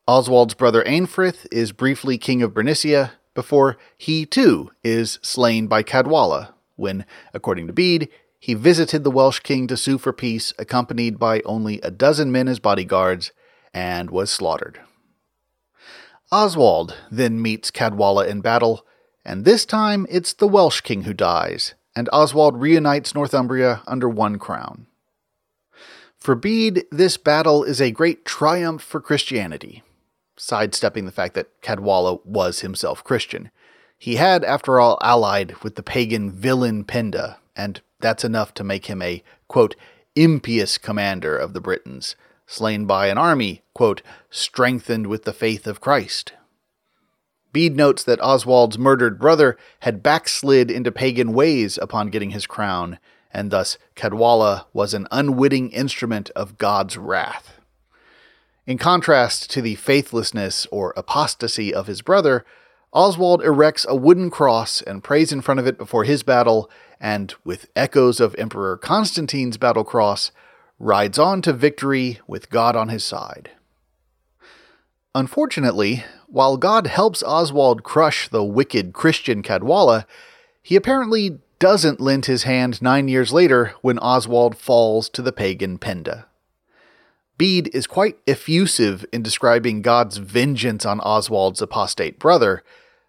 Oswald's 0.06 0.54
brother 0.54 0.82
Eanfrith 0.84 1.46
is 1.52 1.72
briefly 1.72 2.18
king 2.18 2.42
of 2.42 2.54
Bernicia, 2.54 3.12
before 3.40 3.78
he 3.96 4.26
too 4.26 4.70
is 4.84 5.18
slain 5.22 5.66
by 5.66 5.82
Cadwalla, 5.82 6.52
when, 6.76 7.06
according 7.32 7.66
to 7.68 7.72
Bede, 7.72 8.10
he 8.38 8.52
visited 8.52 9.02
the 9.02 9.10
Welsh 9.10 9.40
king 9.40 9.66
to 9.66 9.78
sue 9.78 9.96
for 9.96 10.12
peace, 10.12 10.52
accompanied 10.58 11.18
by 11.18 11.40
only 11.46 11.80
a 11.80 11.90
dozen 11.90 12.30
men 12.30 12.48
as 12.48 12.58
bodyguards, 12.58 13.32
and 13.72 14.10
was 14.10 14.30
slaughtered. 14.30 14.78
Oswald 16.30 16.94
then 17.10 17.40
meets 17.40 17.70
Cadwalla 17.70 18.28
in 18.28 18.42
battle, 18.42 18.84
and 19.24 19.46
this 19.46 19.64
time 19.64 20.06
it's 20.10 20.34
the 20.34 20.46
Welsh 20.46 20.82
king 20.82 21.04
who 21.04 21.14
dies, 21.14 21.72
and 21.96 22.10
Oswald 22.12 22.60
reunites 22.60 23.14
Northumbria 23.14 23.80
under 23.86 24.06
one 24.06 24.38
crown. 24.38 24.86
For 26.18 26.34
Bede, 26.34 26.84
this 26.90 27.16
battle 27.16 27.64
is 27.64 27.80
a 27.80 27.90
great 27.90 28.26
triumph 28.26 28.82
for 28.82 29.00
Christianity, 29.00 29.82
sidestepping 30.40 31.04
the 31.04 31.12
fact 31.12 31.34
that 31.34 31.60
Cadwalla 31.60 32.24
was 32.24 32.60
himself 32.60 33.04
Christian. 33.04 33.50
He 33.98 34.16
had, 34.16 34.42
after 34.42 34.80
all, 34.80 34.98
allied 35.02 35.54
with 35.62 35.74
the 35.74 35.82
pagan 35.82 36.32
villain 36.32 36.84
Penda, 36.84 37.38
and 37.54 37.82
that's 38.00 38.24
enough 38.24 38.54
to 38.54 38.64
make 38.64 38.86
him 38.86 39.02
a, 39.02 39.22
quote, 39.48 39.76
impious 40.16 40.78
commander 40.78 41.36
of 41.36 41.52
the 41.52 41.60
Britons, 41.60 42.16
slain 42.46 42.86
by 42.86 43.08
an 43.08 43.18
army, 43.18 43.62
quote, 43.74 44.00
strengthened 44.30 45.06
with 45.08 45.24
the 45.24 45.34
faith 45.34 45.66
of 45.66 45.82
Christ. 45.82 46.32
Bede 47.52 47.76
notes 47.76 48.02
that 48.04 48.20
Oswald's 48.20 48.78
murdered 48.78 49.18
brother 49.18 49.58
had 49.80 50.02
backslid 50.02 50.70
into 50.70 50.90
pagan 50.90 51.34
ways 51.34 51.76
upon 51.76 52.08
getting 52.08 52.30
his 52.30 52.46
crown, 52.46 52.98
and 53.30 53.50
thus 53.50 53.76
Cadwalla 53.94 54.64
was 54.72 54.94
an 54.94 55.06
unwitting 55.10 55.70
instrument 55.70 56.30
of 56.30 56.56
God's 56.56 56.96
wrath. 56.96 57.59
In 58.66 58.78
contrast 58.78 59.50
to 59.50 59.62
the 59.62 59.74
faithlessness 59.74 60.66
or 60.70 60.92
apostasy 60.96 61.72
of 61.72 61.86
his 61.86 62.02
brother, 62.02 62.44
Oswald 62.92 63.42
erects 63.42 63.86
a 63.88 63.96
wooden 63.96 64.30
cross 64.30 64.82
and 64.82 65.02
prays 65.04 65.32
in 65.32 65.40
front 65.40 65.60
of 65.60 65.66
it 65.66 65.78
before 65.78 66.04
his 66.04 66.22
battle, 66.22 66.70
and 67.00 67.34
with 67.44 67.68
echoes 67.74 68.20
of 68.20 68.34
Emperor 68.36 68.76
Constantine's 68.76 69.56
battle 69.56 69.84
cross, 69.84 70.32
rides 70.78 71.18
on 71.18 71.40
to 71.42 71.52
victory 71.52 72.20
with 72.26 72.50
God 72.50 72.76
on 72.76 72.88
his 72.88 73.04
side. 73.04 73.50
Unfortunately, 75.14 76.04
while 76.26 76.56
God 76.56 76.86
helps 76.86 77.22
Oswald 77.22 77.82
crush 77.82 78.28
the 78.28 78.44
wicked 78.44 78.92
Christian 78.92 79.42
Cadwalla, 79.42 80.04
he 80.62 80.76
apparently 80.76 81.38
doesn't 81.58 82.00
lend 82.00 82.26
his 82.26 82.44
hand 82.44 82.80
nine 82.80 83.08
years 83.08 83.32
later 83.32 83.74
when 83.82 83.98
Oswald 83.98 84.56
falls 84.56 85.08
to 85.10 85.22
the 85.22 85.32
pagan 85.32 85.78
Penda. 85.78 86.26
Bede 87.40 87.70
is 87.72 87.86
quite 87.86 88.18
effusive 88.26 89.06
in 89.14 89.22
describing 89.22 89.80
God's 89.80 90.18
vengeance 90.18 90.84
on 90.84 91.00
Oswald's 91.00 91.62
apostate 91.62 92.18
brother, 92.18 92.62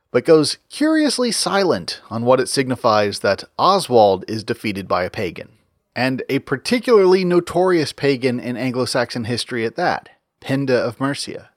but 0.09 0.23
goes 0.23 0.57
curiously 0.69 1.33
silent 1.33 1.99
on 2.09 2.23
what 2.23 2.39
it 2.39 2.47
signifies 2.47 3.19
that 3.19 3.43
Oswald 3.59 4.23
is 4.29 4.45
defeated 4.45 4.87
by 4.87 5.03
a 5.03 5.09
pagan, 5.09 5.49
and 5.97 6.23
a 6.29 6.39
particularly 6.39 7.25
notorious 7.25 7.91
pagan 7.91 8.39
in 8.39 8.55
Anglo 8.55 8.85
Saxon 8.85 9.25
history 9.25 9.65
at 9.65 9.75
that, 9.75 10.07
Penda 10.39 10.77
of 10.77 10.97
Mercia. 10.97 11.49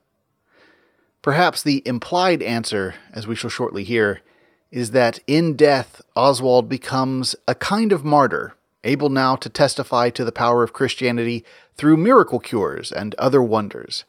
Perhaps 1.23 1.63
the 1.63 1.81
implied 1.87 2.43
answer, 2.43 2.97
as 3.13 3.25
we 3.25 3.37
shall 3.37 3.51
shortly 3.51 3.85
hear, 3.85 4.21
is 4.73 4.91
that 4.91 5.21
in 5.29 5.55
death 5.55 6.03
Oswald 6.17 6.69
becomes 6.69 7.37
a 7.47 7.55
kind 7.55 7.93
of 7.93 8.05
martyr, 8.05 8.57
able 8.85 9.09
now 9.09 9.37
to 9.37 9.49
testify 9.49 10.11
to 10.11 10.25
the 10.25 10.33
power 10.33 10.63
of 10.63 10.73
Christianity 10.73 11.45
through 11.77 11.97
miracle 11.97 12.39
cures 12.39 12.93
and 12.93 13.15
other 13.17 13.43
wonders. 13.43 14.05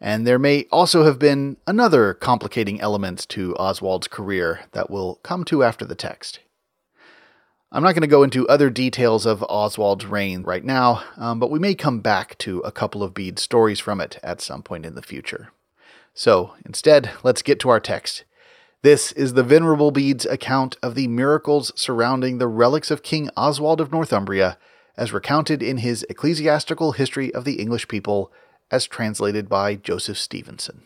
And 0.00 0.26
there 0.26 0.38
may 0.38 0.66
also 0.70 1.04
have 1.04 1.18
been 1.18 1.56
another 1.66 2.14
complicating 2.14 2.80
element 2.80 3.26
to 3.30 3.56
Oswald's 3.56 4.08
career 4.08 4.60
that 4.72 4.90
we'll 4.90 5.16
come 5.16 5.44
to 5.44 5.62
after 5.62 5.84
the 5.84 5.94
text. 5.94 6.40
I'm 7.72 7.82
not 7.82 7.92
going 7.92 8.02
to 8.02 8.06
go 8.06 8.22
into 8.22 8.48
other 8.48 8.70
details 8.70 9.26
of 9.26 9.44
Oswald's 9.48 10.06
reign 10.06 10.42
right 10.42 10.64
now, 10.64 11.02
um, 11.16 11.40
but 11.40 11.50
we 11.50 11.58
may 11.58 11.74
come 11.74 12.00
back 12.00 12.38
to 12.38 12.60
a 12.60 12.70
couple 12.70 13.02
of 13.02 13.12
Bede's 13.12 13.42
stories 13.42 13.80
from 13.80 14.00
it 14.00 14.18
at 14.22 14.40
some 14.40 14.62
point 14.62 14.86
in 14.86 14.94
the 14.94 15.02
future. 15.02 15.50
So, 16.14 16.54
instead, 16.64 17.10
let's 17.22 17.42
get 17.42 17.58
to 17.60 17.68
our 17.68 17.80
text. 17.80 18.24
This 18.86 19.10
is 19.10 19.32
the 19.32 19.42
Venerable 19.42 19.90
Bede's 19.90 20.26
account 20.26 20.76
of 20.80 20.94
the 20.94 21.08
miracles 21.08 21.72
surrounding 21.74 22.38
the 22.38 22.46
relics 22.46 22.88
of 22.92 23.02
King 23.02 23.28
Oswald 23.36 23.80
of 23.80 23.90
Northumbria, 23.90 24.58
as 24.96 25.12
recounted 25.12 25.60
in 25.60 25.78
his 25.78 26.06
Ecclesiastical 26.08 26.92
History 26.92 27.34
of 27.34 27.44
the 27.44 27.54
English 27.54 27.88
People 27.88 28.30
as 28.70 28.86
translated 28.86 29.48
by 29.48 29.74
Joseph 29.74 30.16
Stevenson. 30.16 30.82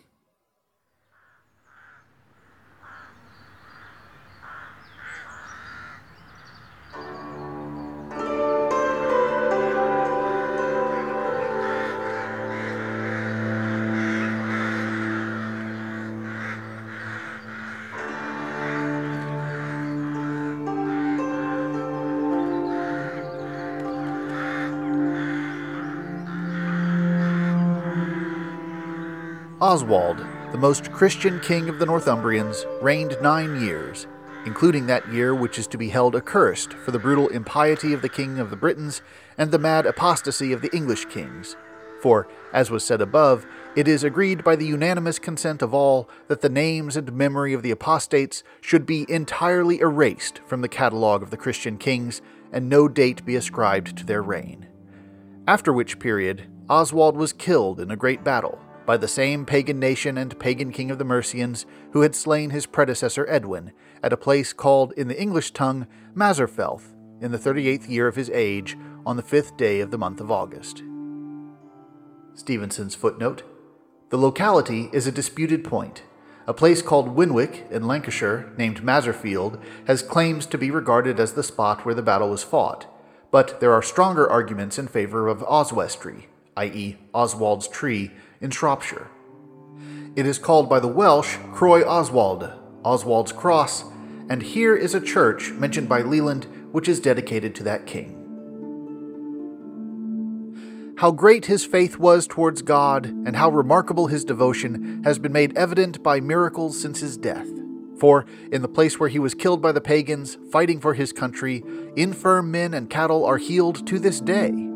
Oswald, 29.71 30.19
the 30.51 30.59
most 30.59 30.91
Christian 30.91 31.39
king 31.39 31.69
of 31.69 31.79
the 31.79 31.87
Northumbrians, 31.87 32.67
reigned 32.83 33.17
nine 33.23 33.61
years, 33.61 34.09
including 34.45 34.87
that 34.87 35.07
year 35.13 35.33
which 35.33 35.61
is 35.61 35.69
to 35.69 35.79
be 35.79 35.91
held 35.91 36.17
accursed 36.17 36.73
for 36.73 36.91
the 36.91 36.99
brutal 36.99 37.29
impiety 37.29 37.93
of 37.93 38.03
the 38.03 38.09
king 38.09 38.41
of 38.41 38.51
the 38.51 38.57
Britons 38.57 39.01
and 39.39 39.53
the 39.53 39.61
mad 39.61 39.87
apostasy 39.87 40.53
of 40.53 40.61
the 40.61 40.75
English 40.75 41.05
kings. 41.05 41.55
For, 42.03 42.27
as 42.53 42.69
was 42.69 42.83
said 42.83 43.01
above, 43.01 43.47
it 43.77 43.87
is 43.87 44.03
agreed 44.03 44.43
by 44.43 44.57
the 44.57 44.67
unanimous 44.67 45.21
consent 45.21 45.63
of 45.63 45.73
all 45.73 46.11
that 46.27 46.41
the 46.41 46.49
names 46.49 46.97
and 46.97 47.13
memory 47.13 47.53
of 47.53 47.63
the 47.63 47.71
apostates 47.71 48.43
should 48.61 48.85
be 48.85 49.07
entirely 49.09 49.79
erased 49.79 50.41
from 50.49 50.63
the 50.63 50.69
catalogue 50.69 51.23
of 51.23 51.31
the 51.31 51.37
Christian 51.37 51.79
kings, 51.79 52.21
and 52.51 52.69
no 52.69 52.89
date 52.89 53.25
be 53.25 53.37
ascribed 53.37 53.97
to 53.99 54.05
their 54.05 54.21
reign. 54.21 54.67
After 55.47 55.73
which 55.73 56.01
period, 56.01 56.49
Oswald 56.69 57.17
was 57.17 57.33
killed 57.33 57.79
in 57.79 57.93
a 57.93 57.97
great 57.97 58.25
battle 58.25 58.59
by 58.87 58.97
the 58.97 59.09
same 59.09 59.45
pagan 59.45 59.79
nation 59.79 60.19
and 60.19 60.39
pagan 60.39 60.73
king 60.73 60.91
of 60.91 60.99
the 60.99 61.05
Mercians 61.05 61.67
who 61.93 62.03
had 62.03 62.15
slain 62.15 62.51
his 62.51 62.67
predecessor 62.67 63.27
Edwin, 63.29 63.73
at 64.03 64.13
a 64.13 64.17
place 64.17 64.53
called 64.53 64.93
in 64.93 65.09
the 65.09 65.21
English 65.21 65.53
tongue 65.53 65.87
Mazerfelth, 66.15 66.95
in 67.21 67.33
the 67.33 67.39
thirty 67.39 67.69
eighth 67.69 67.89
year 67.89 68.07
of 68.07 68.17
his 68.17 68.31
age, 68.31 68.77
on 69.05 69.17
the 69.17 69.23
fifth 69.23 69.57
day 69.57 69.81
of 69.81 69.91
the 69.91 69.99
month 69.99 70.21
of 70.21 70.31
August. 70.31 70.83
Stevenson's 72.35 72.95
footnote 72.95 73.43
The 74.11 74.17
locality 74.17 74.89
is 74.93 75.07
a 75.07 75.13
disputed 75.13 75.65
point. 75.65 76.03
A 76.47 76.55
place 76.55 76.83
called 76.83 77.15
Winwick 77.15 77.71
in 77.71 77.87
Lancashire, 77.87 78.53
named 78.57 78.83
Mazerfield, 78.83 79.63
has 79.87 80.03
claims 80.03 80.47
to 80.47 80.59
be 80.59 80.71
regarded 80.71 81.21
as 81.21 81.35
the 81.35 81.43
spot 81.43 81.85
where 81.85 81.95
the 81.95 82.03
battle 82.03 82.31
was 82.31 82.43
fought, 82.43 82.87
but 83.31 83.61
there 83.61 83.73
are 83.73 83.83
stronger 83.83 84.29
arguments 84.29 84.79
in 84.79 84.89
favor 84.89 85.29
of 85.29 85.45
Oswestry, 85.45 86.29
i.e., 86.57 86.97
Oswald's 87.15 87.69
tree, 87.69 88.11
in 88.41 88.51
Shropshire. 88.51 89.09
It 90.17 90.27
is 90.27 90.39
called 90.39 90.69
by 90.69 90.81
the 90.81 90.89
Welsh 90.89 91.37
Croy 91.53 91.83
Oswald, 91.83 92.51
Oswald's 92.85 93.33
Cross, 93.33 93.85
and 94.29 94.43
here 94.43 94.75
is 94.75 94.95
a 94.95 95.01
church 95.01 95.51
mentioned 95.53 95.89
by 95.89 96.03
Leland 96.03 96.47
which 96.73 96.89
is 96.89 97.01
dedicated 97.01 97.55
to 97.57 97.65
that 97.65 97.87
king. 97.87 98.17
How 100.99 101.11
great 101.11 101.47
his 101.47 101.65
faith 101.65 101.99
was 101.99 102.27
towards 102.27 102.63
God 102.63 103.07
and 103.07 103.37
how 103.37 103.51
remarkable 103.51 104.09
his 104.09 104.25
devotion 104.25 105.03
has 105.05 105.19
been 105.19 105.33
made 105.33 105.57
evident 105.57 106.03
by 106.03 106.21
miracles 106.21 106.81
since 106.81 107.01
his 107.01 107.17
death. 107.17 107.49
For, 107.99 108.27
in 108.53 108.63
the 108.63 108.69
place 108.69 108.99
where 108.99 109.09
he 109.09 109.19
was 109.19 109.35
killed 109.35 109.61
by 109.61 109.73
the 109.73 109.81
pagans, 109.81 110.39
fighting 110.51 110.81
for 110.81 110.95
his 110.95 111.13
country, 111.13 111.63
infirm 111.97 112.51
men 112.51 112.75
and 112.75 112.89
cattle 112.89 113.25
are 113.25 113.39
healed 113.39 113.87
to 113.87 113.99
this 113.99 114.21
day 114.21 114.70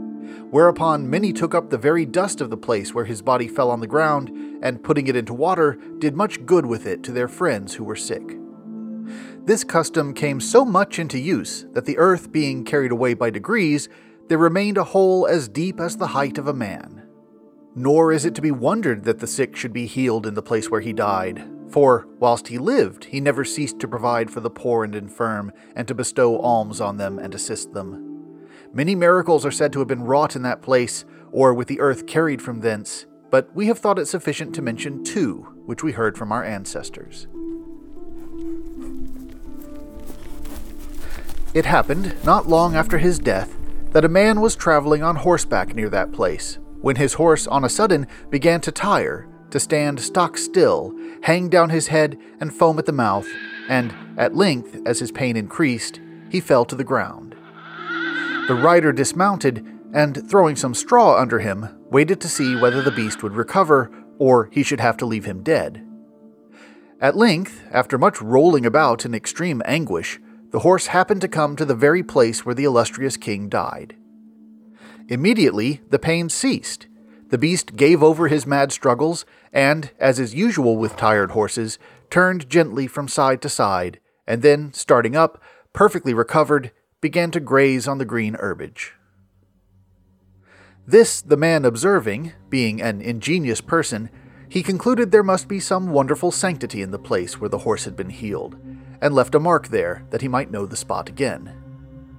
whereupon 0.54 1.10
many 1.10 1.32
took 1.32 1.52
up 1.52 1.68
the 1.68 1.76
very 1.76 2.06
dust 2.06 2.40
of 2.40 2.48
the 2.48 2.56
place 2.56 2.94
where 2.94 3.06
his 3.06 3.20
body 3.20 3.48
fell 3.48 3.72
on 3.72 3.80
the 3.80 3.88
ground, 3.88 4.30
and 4.62 4.84
putting 4.84 5.08
it 5.08 5.16
into 5.16 5.34
water, 5.34 5.76
did 5.98 6.14
much 6.14 6.46
good 6.46 6.64
with 6.64 6.86
it 6.86 7.02
to 7.02 7.10
their 7.10 7.26
friends 7.26 7.74
who 7.74 7.82
were 7.82 7.96
sick. 7.96 8.38
This 9.44 9.64
custom 9.64 10.14
came 10.14 10.40
so 10.40 10.64
much 10.64 11.00
into 11.00 11.18
use 11.18 11.66
that 11.72 11.86
the 11.86 11.98
earth 11.98 12.30
being 12.30 12.64
carried 12.64 12.92
away 12.92 13.14
by 13.14 13.30
degrees, 13.30 13.88
there 14.28 14.38
remained 14.38 14.78
a 14.78 14.84
hole 14.84 15.26
as 15.26 15.48
deep 15.48 15.80
as 15.80 15.96
the 15.96 16.06
height 16.06 16.38
of 16.38 16.46
a 16.46 16.54
man. 16.54 17.02
Nor 17.74 18.12
is 18.12 18.24
it 18.24 18.36
to 18.36 18.40
be 18.40 18.52
wondered 18.52 19.02
that 19.02 19.18
the 19.18 19.26
sick 19.26 19.56
should 19.56 19.72
be 19.72 19.86
healed 19.86 20.24
in 20.24 20.34
the 20.34 20.40
place 20.40 20.70
where 20.70 20.82
he 20.82 20.92
died, 20.92 21.44
for 21.68 22.06
whilst 22.20 22.46
he 22.46 22.58
lived, 22.58 23.06
he 23.06 23.18
never 23.18 23.44
ceased 23.44 23.80
to 23.80 23.88
provide 23.88 24.30
for 24.30 24.38
the 24.38 24.50
poor 24.50 24.84
and 24.84 24.94
infirm, 24.94 25.50
and 25.74 25.88
to 25.88 25.96
bestow 25.96 26.38
alms 26.38 26.80
on 26.80 26.96
them 26.96 27.18
and 27.18 27.34
assist 27.34 27.72
them. 27.72 28.13
Many 28.74 28.96
miracles 28.96 29.46
are 29.46 29.52
said 29.52 29.72
to 29.72 29.78
have 29.78 29.86
been 29.86 30.02
wrought 30.02 30.34
in 30.34 30.42
that 30.42 30.60
place, 30.60 31.04
or 31.30 31.54
with 31.54 31.68
the 31.68 31.78
earth 31.78 32.08
carried 32.08 32.42
from 32.42 32.60
thence, 32.60 33.06
but 33.30 33.48
we 33.54 33.68
have 33.68 33.78
thought 33.78 34.00
it 34.00 34.06
sufficient 34.06 34.52
to 34.56 34.62
mention 34.62 35.04
two, 35.04 35.46
which 35.64 35.84
we 35.84 35.92
heard 35.92 36.18
from 36.18 36.32
our 36.32 36.42
ancestors. 36.42 37.28
It 41.54 41.66
happened, 41.66 42.16
not 42.24 42.48
long 42.48 42.74
after 42.74 42.98
his 42.98 43.20
death, 43.20 43.56
that 43.92 44.04
a 44.04 44.08
man 44.08 44.40
was 44.40 44.56
traveling 44.56 45.04
on 45.04 45.14
horseback 45.14 45.76
near 45.76 45.88
that 45.90 46.10
place, 46.10 46.58
when 46.80 46.96
his 46.96 47.14
horse 47.14 47.46
on 47.46 47.62
a 47.64 47.68
sudden 47.68 48.08
began 48.28 48.60
to 48.62 48.72
tire, 48.72 49.28
to 49.50 49.60
stand 49.60 50.00
stock 50.00 50.36
still, 50.36 50.92
hang 51.22 51.48
down 51.48 51.70
his 51.70 51.86
head, 51.86 52.18
and 52.40 52.52
foam 52.52 52.80
at 52.80 52.86
the 52.86 52.92
mouth, 52.92 53.28
and 53.68 53.94
at 54.18 54.34
length, 54.34 54.80
as 54.84 54.98
his 54.98 55.12
pain 55.12 55.36
increased, 55.36 56.00
he 56.28 56.40
fell 56.40 56.64
to 56.64 56.74
the 56.74 56.82
ground. 56.82 57.33
The 58.46 58.54
rider 58.54 58.92
dismounted, 58.92 59.66
and 59.94 60.28
throwing 60.28 60.54
some 60.54 60.74
straw 60.74 61.18
under 61.18 61.38
him, 61.38 61.66
waited 61.90 62.20
to 62.20 62.28
see 62.28 62.56
whether 62.56 62.82
the 62.82 62.90
beast 62.90 63.22
would 63.22 63.32
recover, 63.32 63.90
or 64.18 64.50
he 64.52 64.62
should 64.62 64.80
have 64.80 64.98
to 64.98 65.06
leave 65.06 65.24
him 65.24 65.42
dead. 65.42 65.86
At 67.00 67.16
length, 67.16 67.62
after 67.70 67.96
much 67.96 68.20
rolling 68.20 68.66
about 68.66 69.06
in 69.06 69.14
extreme 69.14 69.62
anguish, 69.64 70.20
the 70.50 70.58
horse 70.58 70.88
happened 70.88 71.22
to 71.22 71.28
come 71.28 71.56
to 71.56 71.64
the 71.64 71.74
very 71.74 72.02
place 72.02 72.44
where 72.44 72.54
the 72.54 72.64
illustrious 72.64 73.16
king 73.16 73.48
died. 73.48 73.96
Immediately, 75.08 75.80
the 75.88 75.98
pain 75.98 76.28
ceased. 76.28 76.86
The 77.30 77.38
beast 77.38 77.76
gave 77.76 78.02
over 78.02 78.28
his 78.28 78.46
mad 78.46 78.72
struggles, 78.72 79.24
and, 79.54 79.90
as 79.98 80.20
is 80.20 80.34
usual 80.34 80.76
with 80.76 80.96
tired 80.96 81.30
horses, 81.30 81.78
turned 82.10 82.50
gently 82.50 82.86
from 82.86 83.08
side 83.08 83.40
to 83.42 83.48
side, 83.48 84.00
and 84.26 84.42
then, 84.42 84.72
starting 84.74 85.16
up, 85.16 85.42
perfectly 85.72 86.12
recovered, 86.12 86.72
began 87.04 87.30
to 87.30 87.38
graze 87.38 87.86
on 87.86 87.98
the 87.98 88.04
green 88.06 88.34
herbage. 88.40 88.94
This 90.86 91.20
the 91.20 91.36
man 91.36 91.66
observing, 91.66 92.32
being 92.48 92.80
an 92.80 93.02
ingenious 93.02 93.60
person, 93.60 94.08
he 94.48 94.62
concluded 94.62 95.10
there 95.10 95.22
must 95.22 95.46
be 95.46 95.60
some 95.60 95.90
wonderful 95.90 96.30
sanctity 96.30 96.80
in 96.80 96.92
the 96.92 96.98
place 96.98 97.38
where 97.38 97.50
the 97.50 97.58
horse 97.58 97.84
had 97.84 97.94
been 97.94 98.08
healed, 98.08 98.56
and 99.02 99.14
left 99.14 99.34
a 99.34 99.38
mark 99.38 99.68
there 99.68 100.06
that 100.08 100.22
he 100.22 100.28
might 100.28 100.50
know 100.50 100.64
the 100.64 100.78
spot 100.78 101.10
again. 101.10 101.52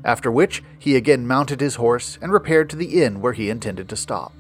After 0.04 0.32
which, 0.32 0.64
he 0.78 0.96
again 0.96 1.26
mounted 1.26 1.62
his 1.62 1.78
horse 1.78 2.20
and 2.22 2.32
repaired 2.32 2.70
to 2.70 2.76
the 2.76 3.02
inn 3.02 3.22
where 3.22 3.34
he 3.34 3.50
intended 3.50 3.90
to 3.90 3.96
stop. 3.96 4.34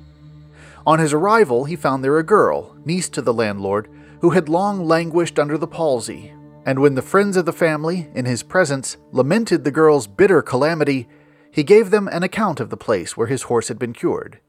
On 0.86 1.00
his 1.00 1.12
arrival, 1.12 1.66
he 1.66 1.76
found 1.76 2.04
there 2.04 2.20
a 2.20 2.24
girl, 2.24 2.78
niece 2.86 3.10
to 3.10 3.24
the 3.24 3.34
landlord, 3.34 3.90
who 4.22 4.30
had 4.30 4.48
long 4.48 4.86
languished 4.86 5.40
under 5.40 5.58
the 5.58 5.66
palsy, 5.66 6.35
and 6.66 6.80
when 6.80 6.96
the 6.96 7.02
friends 7.02 7.38
of 7.38 7.46
the 7.46 7.54
family, 7.54 8.10
in 8.16 8.26
his 8.26 8.42
presence, 8.42 8.98
lamented 9.12 9.64
the 9.64 9.72
girl's 9.72 10.08
bitter 10.08 10.42
calamity, 10.42 11.08
he 11.52 11.64
gave 11.64 11.92
them 11.92 12.08
an 12.08 12.24
account 12.24 12.60
of 12.60 12.72
the 12.72 12.78
place 12.78 13.16
where 13.16 13.28
his 13.28 13.44
horse 13.44 13.68
had 13.68 13.78
been 13.78 13.94
cured. 13.94 14.40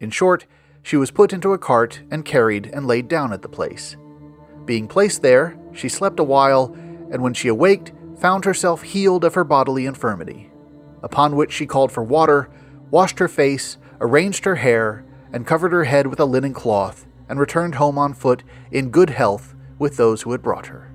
In 0.00 0.10
short, 0.10 0.46
she 0.82 0.96
was 0.96 1.10
put 1.10 1.32
into 1.32 1.52
a 1.52 1.58
cart 1.58 2.00
and 2.10 2.24
carried 2.24 2.70
and 2.72 2.86
laid 2.86 3.06
down 3.06 3.34
at 3.34 3.42
the 3.42 3.48
place. 3.48 3.96
Being 4.64 4.88
placed 4.88 5.20
there, 5.20 5.58
she 5.74 5.90
slept 5.90 6.18
a 6.18 6.24
while, 6.24 6.74
and 7.10 7.22
when 7.22 7.34
she 7.34 7.48
awaked, 7.48 7.92
found 8.18 8.46
herself 8.46 8.82
healed 8.82 9.22
of 9.22 9.34
her 9.34 9.44
bodily 9.44 9.84
infirmity. 9.84 10.50
Upon 11.02 11.36
which 11.36 11.52
she 11.52 11.66
called 11.66 11.92
for 11.92 12.02
water, 12.02 12.48
washed 12.90 13.18
her 13.18 13.28
face, 13.28 13.76
arranged 14.00 14.44
her 14.46 14.56
hair, 14.56 15.04
and 15.32 15.46
covered 15.46 15.72
her 15.72 15.84
head 15.84 16.06
with 16.06 16.18
a 16.18 16.24
linen 16.24 16.54
cloth, 16.54 17.06
and 17.28 17.38
returned 17.38 17.74
home 17.74 17.98
on 17.98 18.14
foot 18.14 18.42
in 18.70 18.90
good 18.90 19.10
health 19.10 19.54
with 19.78 19.96
those 19.96 20.22
who 20.22 20.32
had 20.32 20.42
brought 20.42 20.66
her. 20.66 20.87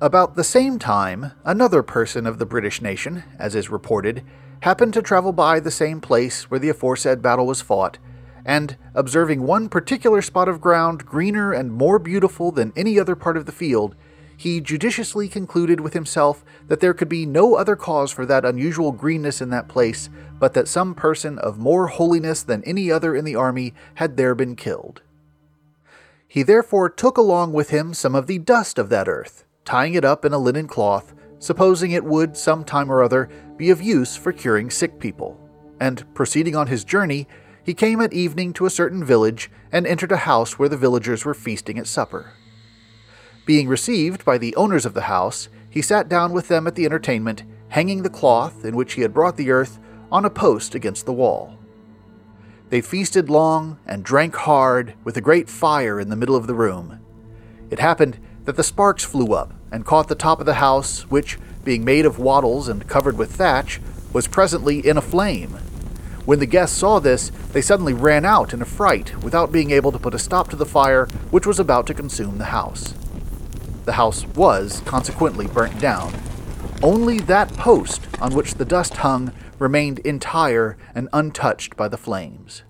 About 0.00 0.36
the 0.36 0.44
same 0.44 0.78
time, 0.78 1.32
another 1.44 1.82
person 1.82 2.24
of 2.24 2.38
the 2.38 2.46
British 2.46 2.80
nation, 2.80 3.24
as 3.36 3.56
is 3.56 3.68
reported, 3.68 4.22
happened 4.60 4.94
to 4.94 5.02
travel 5.02 5.32
by 5.32 5.58
the 5.58 5.72
same 5.72 6.00
place 6.00 6.48
where 6.48 6.60
the 6.60 6.68
aforesaid 6.68 7.20
battle 7.20 7.48
was 7.48 7.62
fought, 7.62 7.98
and, 8.44 8.76
observing 8.94 9.42
one 9.42 9.68
particular 9.68 10.22
spot 10.22 10.48
of 10.48 10.60
ground 10.60 11.04
greener 11.04 11.52
and 11.52 11.72
more 11.72 11.98
beautiful 11.98 12.52
than 12.52 12.72
any 12.76 12.96
other 12.96 13.16
part 13.16 13.36
of 13.36 13.44
the 13.44 13.50
field, 13.50 13.96
he 14.36 14.60
judiciously 14.60 15.26
concluded 15.26 15.80
with 15.80 15.94
himself 15.94 16.44
that 16.68 16.78
there 16.78 16.94
could 16.94 17.08
be 17.08 17.26
no 17.26 17.56
other 17.56 17.74
cause 17.74 18.12
for 18.12 18.24
that 18.24 18.44
unusual 18.44 18.92
greenness 18.92 19.40
in 19.40 19.50
that 19.50 19.66
place 19.66 20.08
but 20.38 20.54
that 20.54 20.68
some 20.68 20.94
person 20.94 21.40
of 21.40 21.58
more 21.58 21.88
holiness 21.88 22.44
than 22.44 22.62
any 22.62 22.88
other 22.88 23.16
in 23.16 23.24
the 23.24 23.34
army 23.34 23.74
had 23.96 24.16
there 24.16 24.36
been 24.36 24.54
killed. 24.54 25.02
He 26.28 26.44
therefore 26.44 26.88
took 26.88 27.18
along 27.18 27.52
with 27.52 27.70
him 27.70 27.92
some 27.92 28.14
of 28.14 28.28
the 28.28 28.38
dust 28.38 28.78
of 28.78 28.90
that 28.90 29.08
earth, 29.08 29.44
tying 29.68 29.92
it 29.92 30.04
up 30.04 30.24
in 30.24 30.32
a 30.32 30.38
linen 30.38 30.66
cloth, 30.66 31.14
supposing 31.38 31.90
it 31.90 32.02
would, 32.02 32.34
some 32.34 32.64
time 32.64 32.90
or 32.90 33.02
other, 33.02 33.28
be 33.58 33.68
of 33.68 33.82
use 33.82 34.16
for 34.16 34.32
curing 34.32 34.70
sick 34.70 34.98
people. 34.98 35.38
And 35.78 36.02
proceeding 36.14 36.56
on 36.56 36.68
his 36.68 36.84
journey, 36.84 37.28
he 37.62 37.74
came 37.74 38.00
at 38.00 38.14
evening 38.14 38.54
to 38.54 38.64
a 38.64 38.70
certain 38.70 39.04
village 39.04 39.50
and 39.70 39.86
entered 39.86 40.10
a 40.10 40.16
house 40.16 40.58
where 40.58 40.70
the 40.70 40.78
villagers 40.78 41.26
were 41.26 41.34
feasting 41.34 41.78
at 41.78 41.86
supper. 41.86 42.32
Being 43.44 43.68
received 43.68 44.24
by 44.24 44.38
the 44.38 44.56
owners 44.56 44.86
of 44.86 44.94
the 44.94 45.02
house, 45.02 45.50
he 45.68 45.82
sat 45.82 46.08
down 46.08 46.32
with 46.32 46.48
them 46.48 46.66
at 46.66 46.74
the 46.74 46.86
entertainment, 46.86 47.42
hanging 47.68 48.04
the 48.04 48.08
cloth 48.08 48.64
in 48.64 48.74
which 48.74 48.94
he 48.94 49.02
had 49.02 49.12
brought 49.12 49.36
the 49.36 49.50
earth 49.50 49.78
on 50.10 50.24
a 50.24 50.30
post 50.30 50.74
against 50.74 51.04
the 51.04 51.12
wall. 51.12 51.58
They 52.70 52.80
feasted 52.80 53.28
long 53.28 53.78
and 53.86 54.02
drank 54.02 54.34
hard, 54.34 54.94
with 55.04 55.18
a 55.18 55.20
great 55.20 55.50
fire 55.50 56.00
in 56.00 56.08
the 56.08 56.16
middle 56.16 56.36
of 56.36 56.46
the 56.46 56.54
room. 56.54 57.00
It 57.70 57.80
happened 57.80 58.18
that 58.48 58.56
the 58.56 58.64
sparks 58.64 59.04
flew 59.04 59.34
up 59.34 59.52
and 59.70 59.84
caught 59.84 60.08
the 60.08 60.14
top 60.14 60.40
of 60.40 60.46
the 60.46 60.54
house, 60.54 61.02
which, 61.10 61.36
being 61.64 61.84
made 61.84 62.06
of 62.06 62.18
wattles 62.18 62.66
and 62.66 62.88
covered 62.88 63.18
with 63.18 63.30
thatch, 63.30 63.78
was 64.14 64.26
presently 64.26 64.78
in 64.78 64.96
a 64.96 65.02
flame. 65.02 65.50
When 66.24 66.38
the 66.38 66.46
guests 66.46 66.78
saw 66.78 66.98
this, 66.98 67.28
they 67.52 67.60
suddenly 67.60 67.92
ran 67.92 68.24
out 68.24 68.54
in 68.54 68.62
a 68.62 68.64
fright, 68.64 69.22
without 69.22 69.52
being 69.52 69.70
able 69.70 69.92
to 69.92 69.98
put 69.98 70.14
a 70.14 70.18
stop 70.18 70.48
to 70.48 70.56
the 70.56 70.64
fire 70.64 71.04
which 71.30 71.46
was 71.46 71.60
about 71.60 71.86
to 71.88 71.92
consume 71.92 72.38
the 72.38 72.46
house. 72.46 72.94
The 73.84 73.92
house 73.92 74.24
was, 74.28 74.80
consequently, 74.86 75.46
burnt 75.46 75.78
down. 75.78 76.14
Only 76.82 77.18
that 77.18 77.52
post 77.52 78.08
on 78.18 78.34
which 78.34 78.54
the 78.54 78.64
dust 78.64 78.96
hung 78.96 79.30
remained 79.58 79.98
entire 79.98 80.78
and 80.94 81.10
untouched 81.12 81.76
by 81.76 81.88
the 81.88 81.98
flames. 81.98 82.62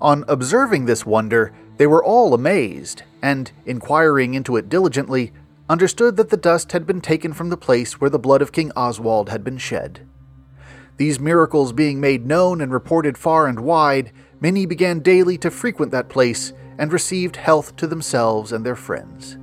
On 0.00 0.24
observing 0.26 0.86
this 0.86 1.06
wonder, 1.06 1.52
they 1.76 1.86
were 1.86 2.02
all 2.02 2.34
amazed, 2.34 3.04
and, 3.22 3.52
inquiring 3.66 4.34
into 4.34 4.56
it 4.56 4.68
diligently, 4.68 5.32
understood 5.68 6.16
that 6.16 6.30
the 6.30 6.36
dust 6.36 6.72
had 6.72 6.86
been 6.86 7.00
taken 7.00 7.32
from 7.32 7.50
the 7.50 7.56
place 7.56 8.00
where 8.00 8.10
the 8.10 8.18
blood 8.18 8.42
of 8.42 8.52
King 8.52 8.72
Oswald 8.76 9.28
had 9.28 9.44
been 9.44 9.58
shed. 9.58 10.06
These 10.96 11.20
miracles 11.20 11.72
being 11.72 12.00
made 12.00 12.26
known 12.26 12.60
and 12.60 12.72
reported 12.72 13.16
far 13.16 13.46
and 13.46 13.60
wide, 13.60 14.12
many 14.40 14.66
began 14.66 15.00
daily 15.00 15.38
to 15.38 15.50
frequent 15.50 15.92
that 15.92 16.08
place 16.08 16.52
and 16.78 16.92
received 16.92 17.36
health 17.36 17.76
to 17.76 17.86
themselves 17.86 18.52
and 18.52 18.64
their 18.64 18.76
friends. 18.76 19.38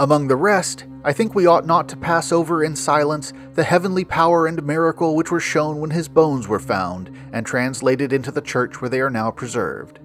Among 0.00 0.28
the 0.28 0.36
rest, 0.36 0.84
I 1.04 1.12
think 1.12 1.34
we 1.34 1.46
ought 1.46 1.66
not 1.66 1.88
to 1.88 1.96
pass 1.96 2.32
over 2.32 2.62
in 2.62 2.76
silence 2.76 3.32
the 3.54 3.64
heavenly 3.64 4.04
power 4.04 4.46
and 4.46 4.62
miracle 4.62 5.16
which 5.16 5.30
were 5.30 5.40
shown 5.40 5.80
when 5.80 5.90
his 5.90 6.08
bones 6.08 6.46
were 6.46 6.60
found 6.60 7.10
and 7.32 7.44
translated 7.44 8.12
into 8.12 8.30
the 8.30 8.40
church 8.40 8.80
where 8.80 8.88
they 8.88 9.00
are 9.00 9.10
now 9.10 9.30
preserved. 9.30 9.98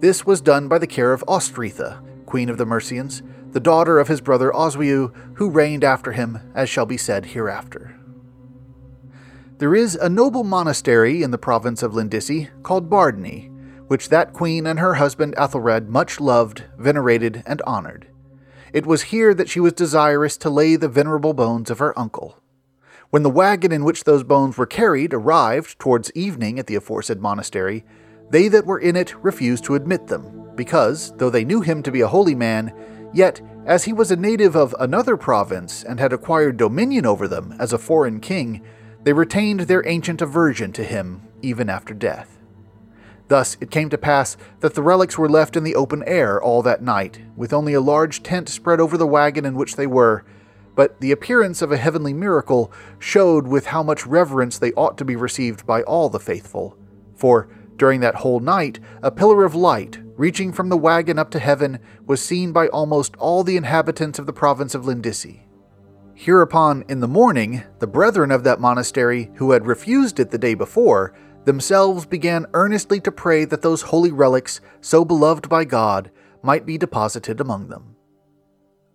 This 0.00 0.24
was 0.24 0.40
done 0.40 0.68
by 0.68 0.78
the 0.78 0.86
care 0.86 1.12
of 1.12 1.24
Ostretha, 1.26 2.00
queen 2.24 2.48
of 2.48 2.56
the 2.56 2.64
Mercians, 2.64 3.22
the 3.50 3.58
daughter 3.58 3.98
of 3.98 4.06
his 4.06 4.20
brother 4.20 4.52
Oswiu, 4.52 5.12
who 5.34 5.50
reigned 5.50 5.82
after 5.82 6.12
him, 6.12 6.38
as 6.54 6.68
shall 6.68 6.86
be 6.86 6.96
said 6.96 7.26
hereafter. 7.26 7.98
There 9.58 9.74
is 9.74 9.96
a 9.96 10.08
noble 10.08 10.44
monastery 10.44 11.24
in 11.24 11.32
the 11.32 11.38
province 11.38 11.82
of 11.82 11.94
Lindisi 11.94 12.48
called 12.62 12.88
Bardney, 12.88 13.50
which 13.88 14.08
that 14.10 14.32
queen 14.32 14.68
and 14.68 14.78
her 14.78 14.94
husband 14.94 15.34
Athelred 15.36 15.88
much 15.88 16.20
loved, 16.20 16.64
venerated, 16.78 17.42
and 17.44 17.60
honored. 17.62 18.06
It 18.72 18.86
was 18.86 19.04
here 19.04 19.34
that 19.34 19.48
she 19.48 19.58
was 19.58 19.72
desirous 19.72 20.36
to 20.38 20.50
lay 20.50 20.76
the 20.76 20.88
venerable 20.88 21.34
bones 21.34 21.70
of 21.70 21.80
her 21.80 21.98
uncle. 21.98 22.40
When 23.10 23.24
the 23.24 23.30
wagon 23.30 23.72
in 23.72 23.82
which 23.82 24.04
those 24.04 24.22
bones 24.22 24.56
were 24.56 24.66
carried 24.66 25.12
arrived 25.12 25.80
towards 25.80 26.12
evening 26.14 26.60
at 26.60 26.68
the 26.68 26.76
aforesaid 26.76 27.20
monastery, 27.20 27.84
they 28.30 28.48
that 28.48 28.66
were 28.66 28.78
in 28.78 28.96
it 28.96 29.14
refused 29.22 29.64
to 29.64 29.74
admit 29.74 30.06
them, 30.06 30.50
because, 30.54 31.12
though 31.16 31.30
they 31.30 31.44
knew 31.44 31.60
him 31.60 31.82
to 31.82 31.92
be 31.92 32.00
a 32.00 32.08
holy 32.08 32.34
man, 32.34 32.72
yet, 33.12 33.40
as 33.64 33.84
he 33.84 33.92
was 33.92 34.10
a 34.10 34.16
native 34.16 34.56
of 34.56 34.74
another 34.80 35.16
province 35.16 35.82
and 35.82 36.00
had 36.00 36.12
acquired 36.12 36.56
dominion 36.56 37.06
over 37.06 37.28
them 37.28 37.54
as 37.58 37.72
a 37.72 37.78
foreign 37.78 38.20
king, 38.20 38.62
they 39.04 39.12
retained 39.12 39.60
their 39.60 39.86
ancient 39.86 40.20
aversion 40.20 40.72
to 40.72 40.84
him 40.84 41.22
even 41.42 41.70
after 41.70 41.94
death. 41.94 42.38
Thus 43.28 43.56
it 43.60 43.70
came 43.70 43.90
to 43.90 43.98
pass 43.98 44.36
that 44.60 44.74
the 44.74 44.82
relics 44.82 45.18
were 45.18 45.28
left 45.28 45.54
in 45.54 45.64
the 45.64 45.76
open 45.76 46.02
air 46.06 46.42
all 46.42 46.62
that 46.62 46.82
night, 46.82 47.20
with 47.36 47.52
only 47.52 47.74
a 47.74 47.80
large 47.80 48.22
tent 48.22 48.48
spread 48.48 48.80
over 48.80 48.96
the 48.96 49.06
wagon 49.06 49.44
in 49.44 49.54
which 49.54 49.76
they 49.76 49.86
were. 49.86 50.24
But 50.74 51.00
the 51.00 51.12
appearance 51.12 51.60
of 51.60 51.70
a 51.70 51.76
heavenly 51.76 52.14
miracle 52.14 52.72
showed 52.98 53.46
with 53.46 53.66
how 53.66 53.82
much 53.82 54.06
reverence 54.06 54.58
they 54.58 54.72
ought 54.72 54.96
to 54.98 55.04
be 55.04 55.16
received 55.16 55.66
by 55.66 55.82
all 55.82 56.08
the 56.08 56.20
faithful. 56.20 56.76
For 57.14 57.48
during 57.78 58.00
that 58.00 58.16
whole 58.16 58.40
night, 58.40 58.80
a 59.02 59.10
pillar 59.10 59.44
of 59.44 59.54
light, 59.54 59.98
reaching 60.16 60.52
from 60.52 60.68
the 60.68 60.76
wagon 60.76 61.18
up 61.18 61.30
to 61.30 61.38
heaven, 61.38 61.78
was 62.06 62.20
seen 62.20 62.52
by 62.52 62.68
almost 62.68 63.16
all 63.16 63.44
the 63.44 63.56
inhabitants 63.56 64.18
of 64.18 64.26
the 64.26 64.32
province 64.32 64.74
of 64.74 64.84
Lindisi. 64.84 65.46
Hereupon, 66.14 66.84
in 66.88 66.98
the 67.00 67.06
morning, 67.06 67.62
the 67.78 67.86
brethren 67.86 68.32
of 68.32 68.42
that 68.44 68.60
monastery, 68.60 69.30
who 69.36 69.52
had 69.52 69.66
refused 69.66 70.18
it 70.18 70.32
the 70.32 70.38
day 70.38 70.54
before, 70.54 71.14
themselves 71.44 72.04
began 72.04 72.46
earnestly 72.52 73.00
to 73.00 73.12
pray 73.12 73.44
that 73.44 73.62
those 73.62 73.82
holy 73.82 74.10
relics, 74.10 74.60
so 74.80 75.04
beloved 75.04 75.48
by 75.48 75.64
God, 75.64 76.10
might 76.42 76.66
be 76.66 76.76
deposited 76.76 77.40
among 77.40 77.68
them. 77.68 77.94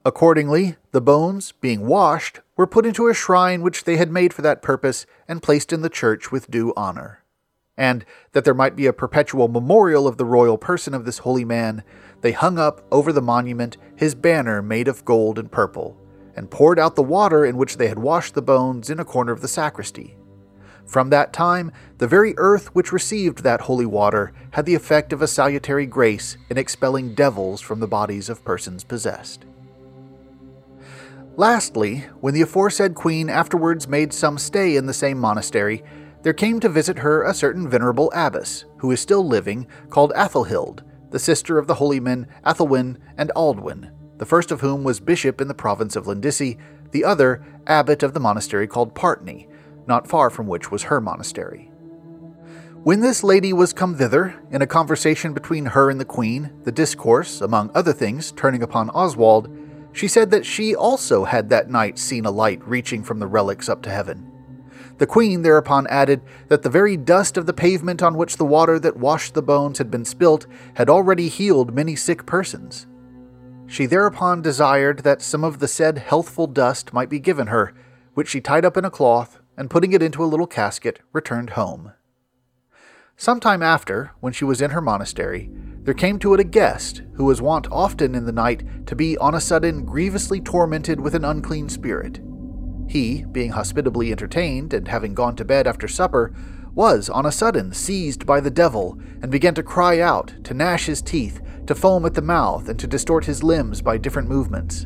Accordingly, 0.05 0.75
the 0.91 0.99
bones, 0.99 1.53
being 1.53 1.87
washed, 1.87 2.41
were 2.57 2.67
put 2.67 2.85
into 2.85 3.07
a 3.07 3.13
shrine 3.13 3.61
which 3.61 3.85
they 3.85 3.95
had 3.95 4.11
made 4.11 4.33
for 4.33 4.41
that 4.41 4.61
purpose 4.61 5.05
and 5.25 5.41
placed 5.41 5.71
in 5.71 5.81
the 5.81 5.89
church 5.89 6.29
with 6.29 6.51
due 6.51 6.73
honor. 6.75 7.22
And 7.77 8.05
that 8.33 8.45
there 8.45 8.53
might 8.53 8.75
be 8.75 8.85
a 8.85 8.93
perpetual 8.93 9.47
memorial 9.47 10.07
of 10.07 10.17
the 10.17 10.25
royal 10.25 10.57
person 10.57 10.93
of 10.93 11.05
this 11.05 11.19
holy 11.19 11.45
man, 11.45 11.83
they 12.21 12.31
hung 12.31 12.59
up 12.59 12.85
over 12.91 13.11
the 13.11 13.21
monument 13.21 13.77
his 13.95 14.15
banner 14.15 14.61
made 14.61 14.87
of 14.87 15.05
gold 15.05 15.39
and 15.39 15.51
purple, 15.51 15.97
and 16.35 16.51
poured 16.51 16.79
out 16.79 16.95
the 16.95 17.03
water 17.03 17.45
in 17.45 17.57
which 17.57 17.77
they 17.77 17.87
had 17.87 17.99
washed 17.99 18.33
the 18.33 18.41
bones 18.41 18.89
in 18.89 18.99
a 18.99 19.05
corner 19.05 19.31
of 19.31 19.41
the 19.41 19.47
sacristy. 19.47 20.15
From 20.85 21.09
that 21.09 21.33
time, 21.33 21.71
the 21.97 22.07
very 22.07 22.33
earth 22.37 22.75
which 22.75 22.91
received 22.91 23.43
that 23.43 23.61
holy 23.61 23.85
water 23.85 24.33
had 24.51 24.65
the 24.65 24.75
effect 24.75 25.13
of 25.13 25.21
a 25.21 25.27
salutary 25.27 25.85
grace 25.85 26.37
in 26.49 26.57
expelling 26.57 27.15
devils 27.15 27.61
from 27.61 27.79
the 27.79 27.87
bodies 27.87 28.29
of 28.29 28.43
persons 28.43 28.83
possessed. 28.83 29.45
Lastly, 31.35 32.05
when 32.19 32.35
the 32.35 32.43
aforesaid 32.43 32.93
queen 32.93 33.29
afterwards 33.29 33.87
made 33.87 34.13
some 34.13 34.37
stay 34.37 34.75
in 34.75 34.85
the 34.85 34.93
same 34.93 35.17
monastery, 35.17 35.83
there 36.23 36.33
came 36.33 36.59
to 36.61 36.69
visit 36.69 36.99
her 36.99 37.23
a 37.23 37.33
certain 37.33 37.69
venerable 37.69 38.11
abbess, 38.15 38.65
who 38.77 38.89
is 38.91 38.99
still 38.99 39.25
living, 39.27 39.67
called 39.89 40.13
Athelhild, 40.15 40.81
the 41.11 41.19
sister 41.19 41.59
of 41.59 41.67
the 41.67 41.75
holy 41.75 41.99
men 41.99 42.27
Athelwin 42.45 42.97
and 43.17 43.31
Aldwin, 43.35 43.91
the 44.17 44.25
first 44.25 44.51
of 44.51 44.61
whom 44.61 44.83
was 44.83 44.99
bishop 44.99 45.41
in 45.41 45.47
the 45.47 45.53
province 45.53 45.95
of 45.95 46.07
Lindisi, 46.07 46.57
the 46.91 47.03
other 47.03 47.45
abbot 47.67 48.03
of 48.03 48.13
the 48.13 48.19
monastery 48.19 48.67
called 48.67 48.95
Partney, 48.95 49.47
not 49.85 50.07
far 50.07 50.29
from 50.29 50.47
which 50.47 50.71
was 50.71 50.83
her 50.83 51.01
monastery. 51.01 51.69
When 52.83 53.01
this 53.01 53.23
lady 53.23 53.53
was 53.53 53.71
come 53.71 53.95
thither, 53.95 54.35
in 54.51 54.61
a 54.61 54.67
conversation 54.67 55.33
between 55.33 55.67
her 55.67 55.89
and 55.89 55.99
the 55.99 56.05
queen, 56.05 56.51
the 56.63 56.71
discourse, 56.71 57.41
among 57.41 57.71
other 57.73 57.93
things, 57.93 58.31
turning 58.31 58.63
upon 58.63 58.89
Oswald, 58.89 59.49
she 59.93 60.07
said 60.07 60.31
that 60.31 60.45
she 60.45 60.75
also 60.75 61.23
had 61.23 61.49
that 61.49 61.69
night 61.69 61.99
seen 61.99 62.25
a 62.25 62.31
light 62.31 62.65
reaching 62.67 63.03
from 63.03 63.19
the 63.19 63.27
relics 63.27 63.69
up 63.69 63.81
to 63.83 63.89
heaven. 63.89 64.32
The 65.03 65.07
queen 65.07 65.41
thereupon 65.41 65.85
added 65.87 66.21
that 66.47 66.61
the 66.61 66.69
very 66.69 66.95
dust 66.95 67.35
of 67.35 67.45
the 67.45 67.51
pavement 67.51 68.01
on 68.01 68.15
which 68.15 68.37
the 68.37 68.45
water 68.45 68.79
that 68.79 68.95
washed 68.95 69.33
the 69.33 69.41
bones 69.41 69.77
had 69.77 69.91
been 69.91 70.05
spilt 70.05 70.47
had 70.75 70.89
already 70.89 71.27
healed 71.27 71.75
many 71.75 71.93
sick 71.93 72.25
persons. 72.25 72.87
She 73.67 73.85
thereupon 73.85 74.41
desired 74.41 74.99
that 74.99 75.21
some 75.21 75.43
of 75.43 75.59
the 75.59 75.67
said 75.67 75.97
healthful 75.97 76.47
dust 76.47 76.93
might 76.93 77.09
be 77.09 77.19
given 77.19 77.47
her, 77.47 77.73
which 78.13 78.29
she 78.29 78.39
tied 78.39 78.63
up 78.63 78.77
in 78.77 78.85
a 78.85 78.89
cloth, 78.89 79.41
and 79.57 79.69
putting 79.69 79.91
it 79.91 80.01
into 80.01 80.23
a 80.23 80.31
little 80.31 80.47
casket, 80.47 81.01
returned 81.11 81.49
home. 81.49 81.91
Some 83.17 83.41
time 83.41 83.61
after, 83.61 84.13
when 84.21 84.31
she 84.31 84.45
was 84.45 84.61
in 84.61 84.71
her 84.71 84.79
monastery, 84.79 85.51
there 85.81 85.93
came 85.93 86.17
to 86.19 86.33
it 86.33 86.39
a 86.39 86.45
guest, 86.45 87.01
who 87.15 87.25
was 87.25 87.41
wont 87.41 87.67
often 87.69 88.15
in 88.15 88.25
the 88.25 88.31
night 88.31 88.87
to 88.87 88.95
be 88.95 89.17
on 89.17 89.35
a 89.35 89.41
sudden 89.41 89.83
grievously 89.83 90.39
tormented 90.39 91.01
with 91.01 91.13
an 91.13 91.25
unclean 91.25 91.67
spirit. 91.67 92.21
He, 92.93 93.25
being 93.31 93.53
hospitably 93.53 94.11
entertained, 94.11 94.71
and 94.71 94.87
having 94.87 95.15
gone 95.15 95.35
to 95.37 95.43
bed 95.43 95.65
after 95.65 95.87
supper, 95.87 96.31
was 96.75 97.09
on 97.09 97.25
a 97.25 97.31
sudden 97.31 97.73
seized 97.73 98.27
by 98.27 98.39
the 98.39 98.51
devil, 98.51 98.99
and 99.19 99.31
began 99.31 99.55
to 99.55 99.63
cry 99.63 99.99
out, 99.99 100.35
to 100.43 100.53
gnash 100.53 100.85
his 100.85 101.01
teeth, 101.01 101.41
to 101.65 101.73
foam 101.73 102.05
at 102.05 102.13
the 102.13 102.21
mouth, 102.21 102.69
and 102.69 102.77
to 102.77 102.85
distort 102.85 103.25
his 103.25 103.41
limbs 103.41 103.81
by 103.81 103.97
different 103.97 104.29
movements. 104.29 104.85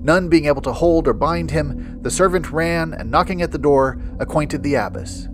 None 0.00 0.30
being 0.30 0.46
able 0.46 0.62
to 0.62 0.72
hold 0.72 1.06
or 1.06 1.12
bind 1.12 1.50
him, 1.50 2.00
the 2.00 2.10
servant 2.10 2.50
ran, 2.52 2.94
and 2.94 3.10
knocking 3.10 3.42
at 3.42 3.52
the 3.52 3.58
door, 3.58 4.00
acquainted 4.18 4.62
the 4.62 4.76
abbess. 4.76 5.28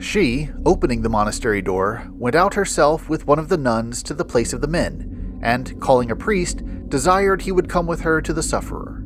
She, 0.00 0.50
opening 0.64 1.02
the 1.02 1.08
monastery 1.08 1.62
door, 1.62 2.08
went 2.10 2.34
out 2.34 2.54
herself 2.54 3.08
with 3.08 3.28
one 3.28 3.38
of 3.38 3.50
the 3.50 3.56
nuns 3.56 4.02
to 4.02 4.14
the 4.14 4.24
place 4.24 4.52
of 4.52 4.62
the 4.62 4.66
men, 4.66 5.38
and, 5.40 5.80
calling 5.80 6.10
a 6.10 6.16
priest, 6.16 6.64
desired 6.88 7.42
he 7.42 7.52
would 7.52 7.68
come 7.68 7.86
with 7.86 8.00
her 8.00 8.20
to 8.20 8.32
the 8.32 8.42
sufferer. 8.42 9.05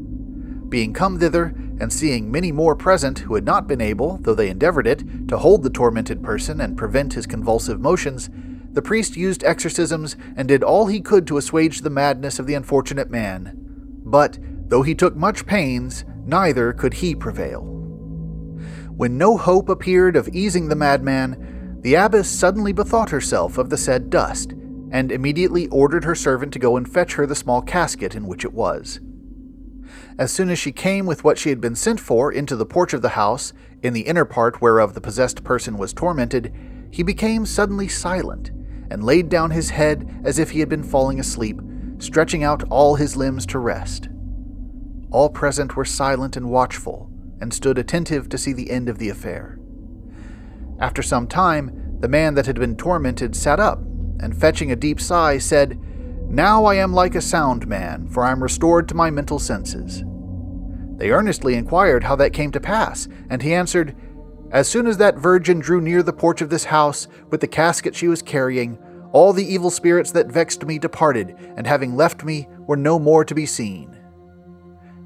Being 0.70 0.92
come 0.92 1.18
thither, 1.18 1.52
and 1.80 1.92
seeing 1.92 2.30
many 2.30 2.52
more 2.52 2.76
present 2.76 3.20
who 3.20 3.34
had 3.34 3.44
not 3.44 3.66
been 3.66 3.80
able, 3.80 4.18
though 4.18 4.34
they 4.34 4.48
endeavored 4.48 4.86
it, 4.86 5.28
to 5.28 5.38
hold 5.38 5.62
the 5.62 5.70
tormented 5.70 6.22
person 6.22 6.60
and 6.60 6.76
prevent 6.76 7.14
his 7.14 7.26
convulsive 7.26 7.80
motions, 7.80 8.30
the 8.72 8.82
priest 8.82 9.16
used 9.16 9.42
exorcisms 9.42 10.16
and 10.36 10.46
did 10.46 10.62
all 10.62 10.86
he 10.86 11.00
could 11.00 11.26
to 11.26 11.38
assuage 11.38 11.80
the 11.80 11.90
madness 11.90 12.38
of 12.38 12.46
the 12.46 12.54
unfortunate 12.54 13.10
man. 13.10 13.52
But, 14.04 14.38
though 14.68 14.82
he 14.82 14.94
took 14.94 15.16
much 15.16 15.44
pains, 15.44 16.04
neither 16.24 16.72
could 16.72 16.94
he 16.94 17.16
prevail. 17.16 17.62
When 18.96 19.18
no 19.18 19.36
hope 19.36 19.68
appeared 19.68 20.14
of 20.14 20.28
easing 20.28 20.68
the 20.68 20.76
madman, 20.76 21.78
the 21.80 21.94
abbess 21.94 22.28
suddenly 22.28 22.72
bethought 22.72 23.10
herself 23.10 23.58
of 23.58 23.70
the 23.70 23.76
said 23.76 24.08
dust, 24.08 24.52
and 24.92 25.10
immediately 25.10 25.66
ordered 25.68 26.04
her 26.04 26.14
servant 26.14 26.52
to 26.52 26.58
go 26.60 26.76
and 26.76 26.88
fetch 26.88 27.14
her 27.14 27.26
the 27.26 27.34
small 27.34 27.62
casket 27.62 28.14
in 28.14 28.28
which 28.28 28.44
it 28.44 28.52
was. 28.52 29.00
As 30.18 30.32
soon 30.32 30.50
as 30.50 30.58
she 30.58 30.72
came 30.72 31.06
with 31.06 31.24
what 31.24 31.38
she 31.38 31.48
had 31.48 31.60
been 31.60 31.74
sent 31.74 32.00
for 32.00 32.32
into 32.32 32.56
the 32.56 32.66
porch 32.66 32.92
of 32.92 33.02
the 33.02 33.10
house, 33.10 33.52
in 33.82 33.92
the 33.92 34.02
inner 34.02 34.24
part 34.24 34.60
whereof 34.60 34.94
the 34.94 35.00
possessed 35.00 35.44
person 35.44 35.78
was 35.78 35.92
tormented, 35.92 36.52
he 36.90 37.02
became 37.02 37.46
suddenly 37.46 37.88
silent, 37.88 38.50
and 38.90 39.04
laid 39.04 39.28
down 39.28 39.50
his 39.50 39.70
head 39.70 40.22
as 40.24 40.38
if 40.38 40.50
he 40.50 40.60
had 40.60 40.68
been 40.68 40.82
falling 40.82 41.20
asleep, 41.20 41.60
stretching 41.98 42.42
out 42.42 42.64
all 42.70 42.96
his 42.96 43.16
limbs 43.16 43.46
to 43.46 43.58
rest. 43.58 44.08
All 45.10 45.28
present 45.28 45.76
were 45.76 45.84
silent 45.84 46.36
and 46.36 46.50
watchful, 46.50 47.10
and 47.40 47.54
stood 47.54 47.78
attentive 47.78 48.28
to 48.28 48.38
see 48.38 48.52
the 48.52 48.70
end 48.70 48.88
of 48.88 48.98
the 48.98 49.08
affair. 49.08 49.58
After 50.78 51.02
some 51.02 51.26
time, 51.26 51.96
the 52.00 52.08
man 52.08 52.34
that 52.34 52.46
had 52.46 52.58
been 52.58 52.76
tormented 52.76 53.36
sat 53.36 53.60
up, 53.60 53.80
and 54.20 54.38
fetching 54.38 54.70
a 54.70 54.76
deep 54.76 55.00
sigh, 55.00 55.38
said, 55.38 55.78
Now 56.30 56.64
I 56.64 56.76
am 56.76 56.92
like 56.92 57.16
a 57.16 57.20
sound 57.20 57.66
man, 57.66 58.06
for 58.06 58.22
I 58.22 58.30
am 58.30 58.40
restored 58.40 58.88
to 58.88 58.94
my 58.94 59.10
mental 59.10 59.40
senses. 59.40 60.04
They 60.96 61.10
earnestly 61.10 61.56
inquired 61.56 62.04
how 62.04 62.14
that 62.16 62.32
came 62.32 62.52
to 62.52 62.60
pass, 62.60 63.08
and 63.28 63.42
he 63.42 63.52
answered, 63.52 63.96
As 64.52 64.68
soon 64.68 64.86
as 64.86 64.98
that 64.98 65.18
virgin 65.18 65.58
drew 65.58 65.80
near 65.80 66.04
the 66.04 66.12
porch 66.12 66.40
of 66.40 66.48
this 66.48 66.66
house 66.66 67.08
with 67.30 67.40
the 67.40 67.48
casket 67.48 67.96
she 67.96 68.06
was 68.06 68.22
carrying, 68.22 68.78
all 69.10 69.32
the 69.32 69.44
evil 69.44 69.70
spirits 69.70 70.12
that 70.12 70.30
vexed 70.30 70.64
me 70.64 70.78
departed, 70.78 71.34
and 71.56 71.66
having 71.66 71.96
left 71.96 72.22
me, 72.22 72.46
were 72.60 72.76
no 72.76 73.00
more 73.00 73.24
to 73.24 73.34
be 73.34 73.44
seen. 73.44 73.98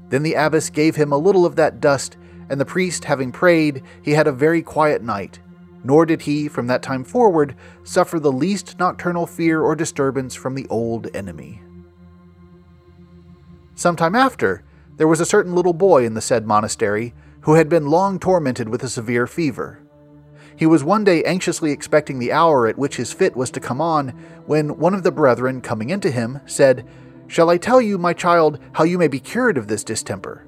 Then 0.09 0.21
the 0.21 0.35
abbess 0.35 0.69
gave 0.69 0.95
him 0.95 1.11
a 1.11 1.17
little 1.17 1.47
of 1.47 1.55
that 1.55 1.79
dust, 1.79 2.17
and 2.51 2.61
the 2.61 2.65
priest 2.65 3.03
having 3.03 3.31
prayed, 3.31 3.81
he 4.03 4.11
had 4.11 4.27
a 4.27 4.31
very 4.31 4.61
quiet 4.61 5.01
night, 5.01 5.39
nor 5.85 6.05
did 6.05 6.23
he, 6.23 6.47
from 6.47 6.67
that 6.67 6.81
time 6.81 7.03
forward, 7.03 7.55
suffer 7.83 8.19
the 8.19 8.31
least 8.31 8.79
nocturnal 8.79 9.27
fear 9.27 9.61
or 9.61 9.75
disturbance 9.75 10.33
from 10.33 10.55
the 10.55 10.67
old 10.67 11.07
enemy. 11.15 11.61
Some 13.75 13.95
time 13.95 14.15
after, 14.15 14.63
there 14.97 15.07
was 15.07 15.19
a 15.19 15.25
certain 15.25 15.53
little 15.53 15.73
boy 15.73 16.05
in 16.05 16.15
the 16.15 16.21
said 16.21 16.47
monastery 16.47 17.13
who 17.41 17.53
had 17.53 17.69
been 17.69 17.85
long 17.85 18.17
tormented 18.17 18.67
with 18.67 18.81
a 18.83 18.89
severe 18.89 19.27
fever. 19.27 19.79
He 20.57 20.65
was 20.65 20.83
one 20.83 21.03
day 21.03 21.23
anxiously 21.23 21.71
expecting 21.71 22.17
the 22.17 22.31
hour 22.31 22.65
at 22.65 22.77
which 22.77 22.95
his 22.95 23.13
fit 23.13 23.35
was 23.35 23.51
to 23.51 23.59
come 23.59 23.79
on, 23.79 24.09
when 24.47 24.79
one 24.79 24.93
of 24.93 25.03
the 25.03 25.11
brethren, 25.11 25.61
coming 25.61 25.89
into 25.91 26.09
him, 26.09 26.39
said, 26.45 26.87
Shall 27.27 27.49
I 27.49 27.57
tell 27.57 27.81
you, 27.81 27.97
my 27.97 28.13
child, 28.13 28.59
how 28.73 28.85
you 28.85 28.97
may 28.97 29.07
be 29.07 29.19
cured 29.19 29.57
of 29.57 29.67
this 29.67 29.83
distemper? 29.83 30.47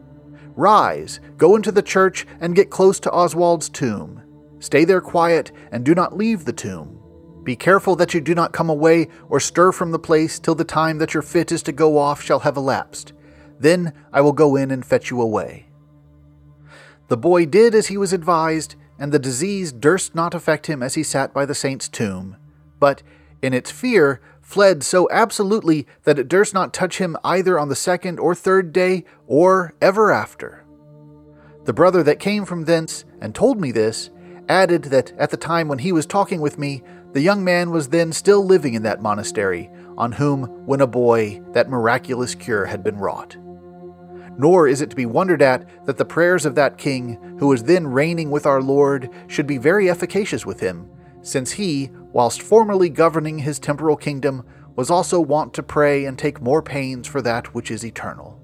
Rise, 0.56 1.20
go 1.38 1.56
into 1.56 1.72
the 1.72 1.82
church, 1.84 2.26
and 2.40 2.56
get 2.56 2.72
close 2.72 3.00
to 3.02 3.12
Oswald's 3.12 3.70
tomb. 3.70 4.24
Stay 4.60 4.86
there 4.86 5.02
quiet, 5.02 5.52
and 5.72 5.86
do 5.86 5.94
not 5.94 6.18
leave 6.18 6.46
the 6.46 6.54
tomb. 6.54 7.00
Be 7.44 7.56
careful 7.56 7.96
that 7.96 8.14
you 8.14 8.20
do 8.20 8.36
not 8.36 8.52
come 8.52 8.70
away 8.70 9.08
or 9.30 9.40
stir 9.40 9.72
from 9.72 9.92
the 9.92 10.00
place 10.00 10.40
till 10.40 10.56
the 10.56 10.64
time 10.64 10.98
that 10.98 11.14
your 11.14 11.24
fit 11.24 11.52
is 11.52 11.64
to 11.64 11.72
go 11.72 11.98
off 11.98 12.22
shall 12.22 12.40
have 12.40 12.58
elapsed. 12.58 13.14
Then 13.60 13.94
I 14.12 14.22
will 14.22 14.34
go 14.34 14.56
in 14.56 14.70
and 14.70 14.86
fetch 14.86 15.10
you 15.10 15.22
away. 15.22 15.68
The 17.08 17.18
boy 17.18 17.46
did 17.46 17.74
as 17.74 17.88
he 17.88 17.98
was 17.98 18.12
advised, 18.12 18.76
and 19.00 19.12
the 19.12 19.20
disease 19.20 19.72
durst 19.72 20.14
not 20.14 20.34
affect 20.34 20.68
him 20.68 20.84
as 20.84 20.96
he 20.96 21.04
sat 21.04 21.34
by 21.34 21.46
the 21.46 21.56
saint's 21.56 21.88
tomb. 21.88 22.36
But 22.80 23.02
in 23.42 23.54
its 23.54 23.72
fear, 23.72 24.20
fled 24.42 24.84
so 24.84 25.08
absolutely 25.12 25.88
that 26.04 26.20
it 26.20 26.28
durst 26.28 26.54
not 26.54 26.74
touch 26.74 26.98
him 26.98 27.16
either 27.24 27.58
on 27.58 27.70
the 27.70 27.76
second 27.76 28.20
or 28.20 28.36
third 28.36 28.74
day, 28.74 29.06
or 29.26 29.74
ever 29.82 30.12
after. 30.12 30.66
The 31.66 31.74
brother 31.74 32.04
that 32.04 32.20
came 32.20 32.46
from 32.46 32.66
thence 32.66 33.06
and 33.22 33.34
told 33.34 33.60
me 33.62 33.72
this 33.72 34.10
added 34.50 34.84
that 34.86 35.12
at 35.18 35.30
the 35.30 35.38
time 35.38 35.68
when 35.68 35.80
he 35.80 35.92
was 35.92 36.06
talking 36.06 36.42
with 36.42 36.58
me, 36.58 36.84
the 37.14 37.22
young 37.22 37.44
man 37.44 37.72
was 37.72 37.90
then 37.90 38.12
still 38.12 38.46
living 38.46 38.74
in 38.74 38.84
that 38.84 39.02
monastery, 39.02 39.70
on 39.98 40.12
whom, 40.12 40.44
when 40.66 40.82
a 40.82 40.88
boy, 40.88 41.42
that 41.54 41.70
miraculous 41.70 42.36
cure 42.36 42.66
had 42.66 42.84
been 42.84 42.98
wrought. 42.98 43.38
Nor 44.38 44.68
is 44.68 44.82
it 44.82 44.92
to 44.92 44.96
be 44.96 45.06
wondered 45.06 45.42
at 45.42 45.86
that 45.86 45.98
the 45.98 46.06
prayers 46.06 46.46
of 46.46 46.56
that 46.56 46.78
king, 46.78 47.38
who 47.40 47.48
was 47.48 47.64
then 47.64 47.88
reigning 47.88 48.30
with 48.30 48.46
our 48.46 48.62
Lord, 48.62 49.10
should 49.28 49.48
be 49.48 49.58
very 49.58 49.90
efficacious 49.90 50.46
with 50.46 50.60
him, 50.60 50.90
since 51.24 51.54
he, 51.54 51.90
whilst 52.14 52.42
formerly 52.42 52.90
governing 52.90 53.40
his 53.40 53.60
temporal 53.60 53.98
kingdom, 53.98 54.46
was 54.76 54.92
also 54.92 55.20
wont 55.20 55.54
to 55.56 55.64
pray 55.64 56.06
and 56.06 56.20
take 56.20 56.40
more 56.40 56.62
pains 56.62 57.08
for 57.08 57.22
that 57.24 57.54
which 57.56 57.72
is 57.72 57.84
eternal. 57.84 58.40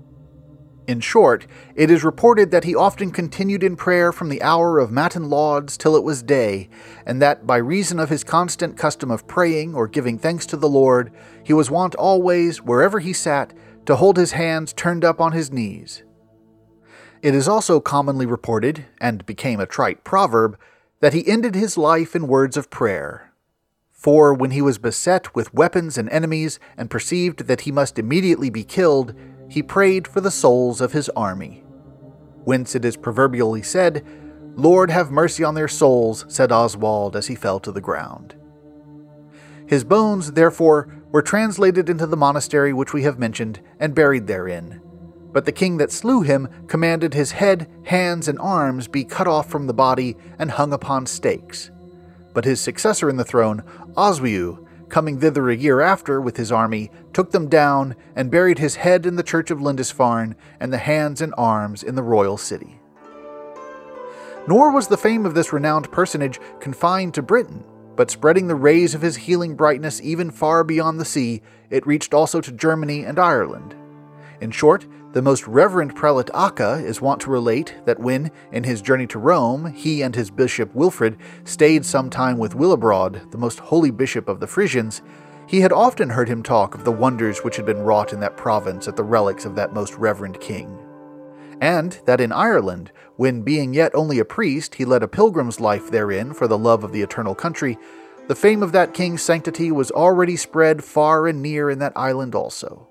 In 0.86 1.00
short, 1.00 1.48
it 1.76 1.90
is 1.90 2.04
reported 2.04 2.52
that 2.52 2.66
he 2.66 2.76
often 2.76 3.12
continued 3.12 3.64
in 3.64 3.78
prayer 3.78 4.12
from 4.12 4.28
the 4.28 4.42
hour 4.42 4.80
of 4.80 4.92
matin 4.92 5.30
lauds 5.30 5.78
till 5.78 5.96
it 5.96 6.04
was 6.04 6.22
day, 6.22 6.70
and 7.06 7.22
that 7.22 7.48
by 7.48 7.56
reason 7.58 8.00
of 8.00 8.10
his 8.10 8.26
constant 8.26 8.76
custom 8.76 9.10
of 9.10 9.26
praying 9.26 9.76
or 9.76 9.88
giving 9.88 10.18
thanks 10.18 10.46
to 10.48 10.58
the 10.58 10.68
Lord, 10.68 11.12
he 11.42 11.54
was 11.54 11.72
wont 11.72 11.96
always, 11.96 12.62
wherever 12.62 13.00
he 13.00 13.14
sat, 13.14 13.54
to 13.86 13.96
hold 13.96 14.18
his 14.18 14.34
hands 14.34 14.74
turned 14.74 15.06
up 15.06 15.22
on 15.22 15.32
his 15.32 15.54
knees. 15.54 16.04
It 17.22 17.34
is 17.34 17.48
also 17.48 17.80
commonly 17.80 18.26
reported, 18.26 18.86
and 19.00 19.26
became 19.26 19.62
a 19.62 19.66
trite 19.66 20.04
proverb, 20.04 20.60
that 21.00 21.14
he 21.14 21.26
ended 21.26 21.56
his 21.56 21.78
life 21.78 22.14
in 22.14 22.28
words 22.28 22.58
of 22.58 22.70
prayer. 22.70 23.32
For 23.92 24.34
when 24.34 24.52
he 24.52 24.62
was 24.62 24.78
beset 24.78 25.34
with 25.34 25.54
weapons 25.54 25.98
and 25.98 26.10
enemies, 26.10 26.60
and 26.76 26.90
perceived 26.90 27.48
that 27.48 27.62
he 27.62 27.72
must 27.72 27.98
immediately 27.98 28.50
be 28.50 28.66
killed, 28.66 29.16
he 29.50 29.64
prayed 29.64 30.08
for 30.08 30.22
the 30.22 30.32
souls 30.32 30.82
of 30.82 30.94
his 30.94 31.10
army. 31.10 31.64
Whence 32.44 32.76
it 32.76 32.86
is 32.86 32.98
proverbially 32.98 33.62
said, 33.62 34.06
Lord 34.56 34.92
have 34.92 35.12
mercy 35.12 35.44
on 35.44 35.56
their 35.56 35.68
souls, 35.68 36.26
said 36.28 36.52
Oswald 36.52 37.16
as 37.16 37.28
he 37.28 37.36
fell 37.36 37.60
to 37.62 37.72
the 37.72 37.82
ground. 37.82 38.36
His 39.66 39.84
bones, 39.84 40.34
therefore, 40.34 40.94
were 41.12 41.22
translated 41.22 41.90
into 41.90 42.06
the 42.06 42.18
monastery 42.18 42.74
which 42.74 42.94
we 42.94 43.04
have 43.04 43.18
mentioned, 43.18 43.60
and 43.80 43.96
buried 43.96 44.28
therein. 44.28 44.82
But 45.32 45.46
the 45.46 45.52
king 45.52 45.78
that 45.78 45.92
slew 45.92 46.22
him 46.22 46.48
commanded 46.68 47.14
his 47.14 47.32
head, 47.32 47.68
hands, 47.86 48.28
and 48.28 48.38
arms 48.40 48.88
be 48.88 49.04
cut 49.04 49.28
off 49.28 49.50
from 49.50 49.66
the 49.66 49.74
body 49.74 50.16
and 50.38 50.52
hung 50.52 50.74
upon 50.74 51.06
stakes. 51.08 51.72
But 52.34 52.46
his 52.46 52.62
successor 52.62 53.10
in 53.10 53.18
the 53.18 53.24
throne, 53.24 53.64
Oswiu, 53.96 54.66
coming 54.94 55.20
thither 55.20 55.50
a 55.50 55.56
year 55.56 55.82
after 55.82 56.22
with 56.22 56.38
his 56.38 56.52
army, 56.52 56.92
took 57.14 57.32
them 57.32 57.50
down 57.50 57.96
and 58.16 58.30
buried 58.30 58.60
his 58.60 58.76
head 58.76 59.08
in 59.08 59.16
the 59.16 59.24
church 59.24 59.50
of 59.50 59.60
Lindisfarne 59.60 60.36
and 60.60 60.72
the 60.72 60.78
hands 60.78 61.20
and 61.20 61.34
arms 61.36 61.82
in 61.82 61.96
the 61.96 62.04
royal 62.04 62.38
city. 62.38 62.80
Nor 64.48 64.72
was 64.72 64.90
the 64.90 64.96
fame 64.96 65.26
of 65.26 65.34
this 65.34 65.52
renowned 65.52 65.92
personage 65.92 66.40
confined 66.60 67.16
to 67.16 67.24
Britain, 67.24 67.64
but 67.96 68.12
spreading 68.12 68.46
the 68.46 68.54
rays 68.54 68.94
of 68.94 69.02
his 69.02 69.16
healing 69.16 69.56
brightness 69.56 70.00
even 70.00 70.30
far 70.30 70.64
beyond 70.64 71.00
the 71.00 71.06
sea, 71.06 71.42
it 71.72 71.88
reached 71.88 72.14
also 72.14 72.40
to 72.40 72.52
Germany 72.52 73.04
and 73.04 73.18
Ireland. 73.18 73.74
In 74.42 74.52
short, 74.52 74.86
the 75.14 75.22
most 75.22 75.48
reverend 75.48 75.96
prelate 75.96 76.28
Acca 76.34 76.84
is 76.84 77.02
wont 77.02 77.22
to 77.22 77.32
relate 77.32 77.76
that 77.86 78.00
when, 78.00 78.32
in 78.52 78.64
his 78.64 78.82
journey 78.82 79.08
to 79.08 79.20
Rome, 79.20 79.74
he 79.74 80.02
and 80.02 80.14
his 80.14 80.30
bishop 80.30 80.74
Wilfrid 80.76 81.18
stayed 81.46 81.86
some 81.86 82.10
time 82.10 82.38
with 82.38 82.56
Willibrord, 82.56 83.32
the 83.32 83.38
most 83.38 83.60
holy 83.60 83.92
bishop 83.92 84.28
of 84.28 84.40
the 84.40 84.48
Frisians, 84.48 85.02
he 85.48 85.62
had 85.62 85.72
often 85.72 86.10
heard 86.10 86.28
him 86.28 86.44
talk 86.44 86.76
of 86.76 86.84
the 86.84 86.92
wonders 86.92 87.40
which 87.40 87.56
had 87.56 87.66
been 87.66 87.84
wrought 87.84 88.12
in 88.12 88.20
that 88.20 88.38
province 88.38 88.88
at 88.88 88.96
the 88.96 89.04
relics 89.04 89.46
of 89.46 89.56
that 89.56 89.74
most 89.74 89.94
reverend 89.96 90.40
king 90.42 90.80
and 91.64 92.02
that 92.06 92.20
in 92.20 92.34
Ireland, 92.34 92.92
when 93.16 93.42
being 93.42 93.74
yet 93.74 93.96
only 93.96 94.20
a 94.20 94.26
priest, 94.26 94.76
he 94.76 94.84
led 94.84 95.02
a 95.02 95.08
pilgrim's 95.08 95.62
life 95.62 95.90
therein 95.90 96.34
for 96.34 96.46
the 96.46 96.58
love 96.58 96.84
of 96.84 96.92
the 96.92 97.02
eternal 97.02 97.36
country, 97.36 97.78
the 98.28 98.36
fame 98.36 98.62
of 98.62 98.74
that 98.74 98.94
king's 98.94 99.22
sanctity 99.22 99.72
was 99.72 99.90
already 99.90 100.36
spread 100.36 100.84
far 100.84 101.26
and 101.26 101.42
near 101.42 101.70
in 101.70 101.80
that 101.80 101.94
island 101.96 102.36
also. 102.36 102.90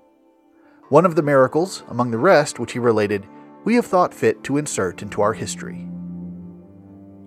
One 0.93 1.07
of 1.07 1.15
the 1.15 1.23
miracles, 1.23 1.81
among 1.89 2.11
the 2.11 2.19
rest, 2.19 2.59
which 2.59 2.73
he 2.73 2.77
related, 2.77 3.25
we 3.63 3.73
have 3.73 3.85
thought 3.87 4.13
fit 4.13 4.43
to 4.43 4.57
insert 4.57 5.01
into 5.01 5.23
our 5.23 5.33
history. 5.33 5.89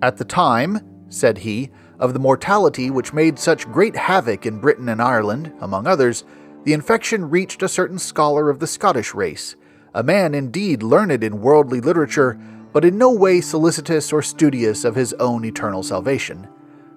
At 0.00 0.18
the 0.18 0.24
time, 0.24 0.78
said 1.08 1.38
he, 1.38 1.72
of 1.98 2.12
the 2.12 2.20
mortality 2.20 2.92
which 2.92 3.12
made 3.12 3.40
such 3.40 3.66
great 3.72 3.96
havoc 3.96 4.46
in 4.46 4.60
Britain 4.60 4.88
and 4.88 5.02
Ireland, 5.02 5.52
among 5.58 5.88
others, 5.88 6.22
the 6.62 6.74
infection 6.74 7.28
reached 7.28 7.60
a 7.60 7.68
certain 7.68 7.98
scholar 7.98 8.50
of 8.50 8.60
the 8.60 8.68
Scottish 8.68 9.14
race, 9.14 9.56
a 9.92 10.04
man 10.04 10.32
indeed 10.32 10.84
learned 10.84 11.24
in 11.24 11.40
worldly 11.40 11.80
literature, 11.80 12.38
but 12.72 12.84
in 12.84 12.96
no 12.96 13.10
way 13.10 13.40
solicitous 13.40 14.12
or 14.12 14.22
studious 14.22 14.84
of 14.84 14.94
his 14.94 15.12
own 15.14 15.44
eternal 15.44 15.82
salvation, 15.82 16.46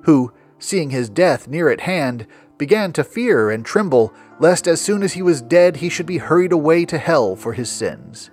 who, 0.04 0.32
seeing 0.60 0.92
his 0.92 1.10
death 1.10 1.48
near 1.48 1.72
at 1.72 1.82
hand, 1.82 2.28
began 2.60 2.94
to 2.94 3.04
fear 3.04 3.50
and 3.50 3.66
tremble 3.66 4.14
lest 4.40 4.68
as 4.68 4.82
soon 4.82 5.04
as 5.04 5.14
he 5.14 5.22
was 5.22 5.42
dead 5.42 5.78
he 5.78 5.90
should 5.90 6.06
be 6.06 6.18
hurried 6.18 6.52
away 6.52 6.86
to 6.86 6.98
hell 6.98 7.36
for 7.36 7.54
his 7.54 7.70
sins. 7.70 8.32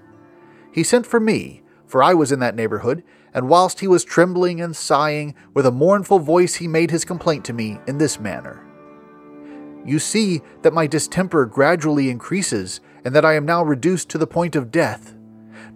He 0.73 0.83
sent 0.83 1.07
for 1.07 1.21
me, 1.21 1.63
for 1.87 2.03
I 2.03 2.15
was 2.15 2.33
in 2.33 2.39
that 2.41 2.55
neighborhood, 2.55 3.03
and 3.35 3.49
whilst 3.49 3.81
he 3.81 3.87
was 3.87 4.05
trembling 4.05 4.61
and 4.61 4.75
sighing, 4.75 5.35
with 5.53 5.67
a 5.67 5.71
mournful 5.71 6.21
voice 6.21 6.57
he 6.57 6.69
made 6.69 6.91
his 6.91 7.05
complaint 7.05 7.45
to 7.47 7.53
me 7.53 7.79
in 7.87 7.99
this 7.99 8.19
manner 8.19 8.65
You 9.85 9.99
see 9.99 10.43
that 10.63 10.73
my 10.73 10.87
distemper 10.87 11.47
gradually 11.47 12.11
increases, 12.11 12.81
and 13.05 13.15
that 13.15 13.25
I 13.25 13.35
am 13.35 13.45
now 13.45 13.63
reduced 13.63 14.09
to 14.11 14.19
the 14.19 14.27
point 14.27 14.57
of 14.57 14.71
death. 14.71 15.15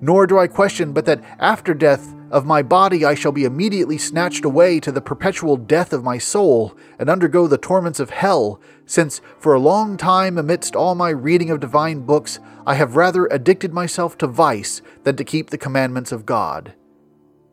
Nor 0.01 0.27
do 0.27 0.39
I 0.39 0.47
question 0.47 0.93
but 0.93 1.05
that 1.05 1.23
after 1.39 1.75
death 1.75 2.15
of 2.31 2.47
my 2.47 2.63
body 2.63 3.05
I 3.05 3.15
shall 3.15 3.33
be 3.33 3.45
immediately 3.45 3.99
snatched 3.99 4.45
away 4.45 4.81
to 4.81 4.93
the 4.93 5.01
perpetual 5.01 5.57
death 5.57 5.93
of 5.93 6.05
my 6.05 6.19
soul, 6.19 6.77
and 6.99 7.11
undergo 7.11 7.47
the 7.47 7.59
torments 7.59 8.01
of 8.01 8.11
hell, 8.11 8.61
since 8.87 9.21
for 9.39 9.55
a 9.55 9.61
long 9.61 9.97
time 9.97 10.39
amidst 10.39 10.77
all 10.77 10.95
my 10.95 11.11
reading 11.11 11.51
of 11.51 11.61
divine 11.61 12.01
books 12.01 12.39
I 12.67 12.75
have 12.75 12.97
rather 12.97 13.27
addicted 13.27 13.73
myself 13.73 14.17
to 14.19 14.27
vice 14.27 14.83
than 15.05 15.17
to 15.17 15.25
keep 15.25 15.51
the 15.51 15.59
commandments 15.59 16.13
of 16.13 16.27
God. 16.27 16.75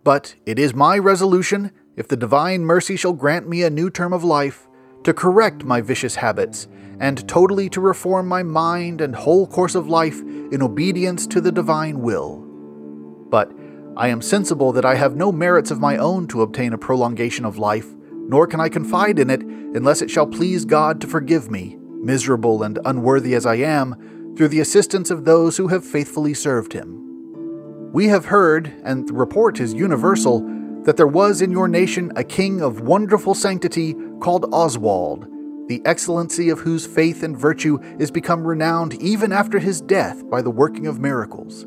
But 0.03 0.35
it 0.45 0.59
is 0.59 0.73
my 0.73 0.97
resolution, 0.97 1.71
if 1.95 2.07
the 2.07 2.17
divine 2.17 2.63
mercy 2.63 2.95
shall 2.95 3.13
grant 3.13 3.49
me 3.49 3.63
a 3.63 3.69
new 3.69 3.89
term 3.89 4.13
of 4.13 4.23
life, 4.23 4.67
to 5.03 5.13
correct 5.13 5.63
my 5.63 5.81
vicious 5.81 6.15
habits 6.15 6.67
and 6.99 7.27
totally 7.27 7.69
to 7.69 7.81
reform 7.81 8.27
my 8.27 8.43
mind 8.43 9.01
and 9.01 9.15
whole 9.15 9.47
course 9.47 9.75
of 9.75 9.87
life 9.87 10.19
in 10.21 10.61
obedience 10.61 11.27
to 11.27 11.39
the 11.39 11.51
divine 11.51 12.01
will. 12.01 12.43
But 13.29 13.51
I 13.97 14.09
am 14.09 14.21
sensible 14.21 14.71
that 14.73 14.85
I 14.85 14.93
have 14.93 15.15
no 15.15 15.31
merits 15.31 15.71
of 15.71 15.81
my 15.81 15.97
own 15.97 16.27
to 16.27 16.43
obtain 16.43 16.71
a 16.71 16.77
prolongation 16.77 17.45
of 17.45 17.57
life, 17.57 17.87
nor 18.11 18.45
can 18.45 18.61
I 18.61 18.69
confide 18.69 19.17
in 19.17 19.31
it 19.31 19.41
unless 19.41 20.03
it 20.03 20.11
shall 20.11 20.27
please 20.27 20.65
God 20.65 21.01
to 21.01 21.07
forgive 21.07 21.49
me, 21.49 21.77
miserable 21.79 22.61
and 22.61 22.77
unworthy 22.85 23.33
as 23.33 23.47
I 23.47 23.55
am, 23.55 24.35
through 24.37 24.49
the 24.49 24.59
assistance 24.59 25.09
of 25.09 25.25
those 25.25 25.57
who 25.57 25.69
have 25.69 25.83
faithfully 25.83 26.35
served 26.35 26.73
him. 26.73 27.91
We 27.91 28.07
have 28.09 28.25
heard, 28.25 28.71
and 28.83 29.07
the 29.07 29.13
report 29.13 29.59
is 29.59 29.73
universal, 29.73 30.41
that 30.83 30.95
there 30.95 31.07
was 31.07 31.41
in 31.41 31.51
your 31.51 31.67
nation 31.67 32.11
a 32.15 32.23
king 32.23 32.61
of 32.61 32.81
wonderful 32.81 33.33
sanctity 33.33 33.95
called 34.21 34.45
Oswald 34.53 35.27
the 35.67 35.81
excellency 35.85 36.49
of 36.49 36.59
whose 36.59 36.87
faith 36.87 37.23
and 37.23 37.37
virtue 37.37 37.77
is 37.99 38.09
become 38.09 38.47
renowned 38.47 38.93
even 39.01 39.33
after 39.33 39.59
his 39.59 39.81
death 39.81 40.27
by 40.29 40.41
the 40.41 40.49
working 40.49 40.87
of 40.87 40.99
miracles. 40.99 41.65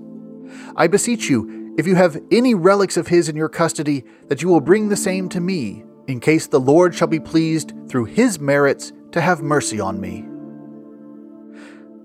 I 0.74 0.86
beseech 0.86 1.28
you, 1.28 1.59
if 1.80 1.86
you 1.86 1.94
have 1.94 2.22
any 2.30 2.54
relics 2.54 2.98
of 2.98 3.06
his 3.06 3.30
in 3.30 3.36
your 3.36 3.48
custody, 3.48 4.04
that 4.28 4.42
you 4.42 4.48
will 4.48 4.60
bring 4.60 4.90
the 4.90 4.96
same 4.96 5.30
to 5.30 5.40
me, 5.40 5.82
in 6.08 6.20
case 6.20 6.46
the 6.46 6.60
Lord 6.60 6.94
shall 6.94 7.08
be 7.08 7.18
pleased, 7.18 7.72
through 7.88 8.04
his 8.04 8.38
merits, 8.38 8.92
to 9.12 9.20
have 9.22 9.40
mercy 9.40 9.80
on 9.80 9.98
me. 9.98 10.26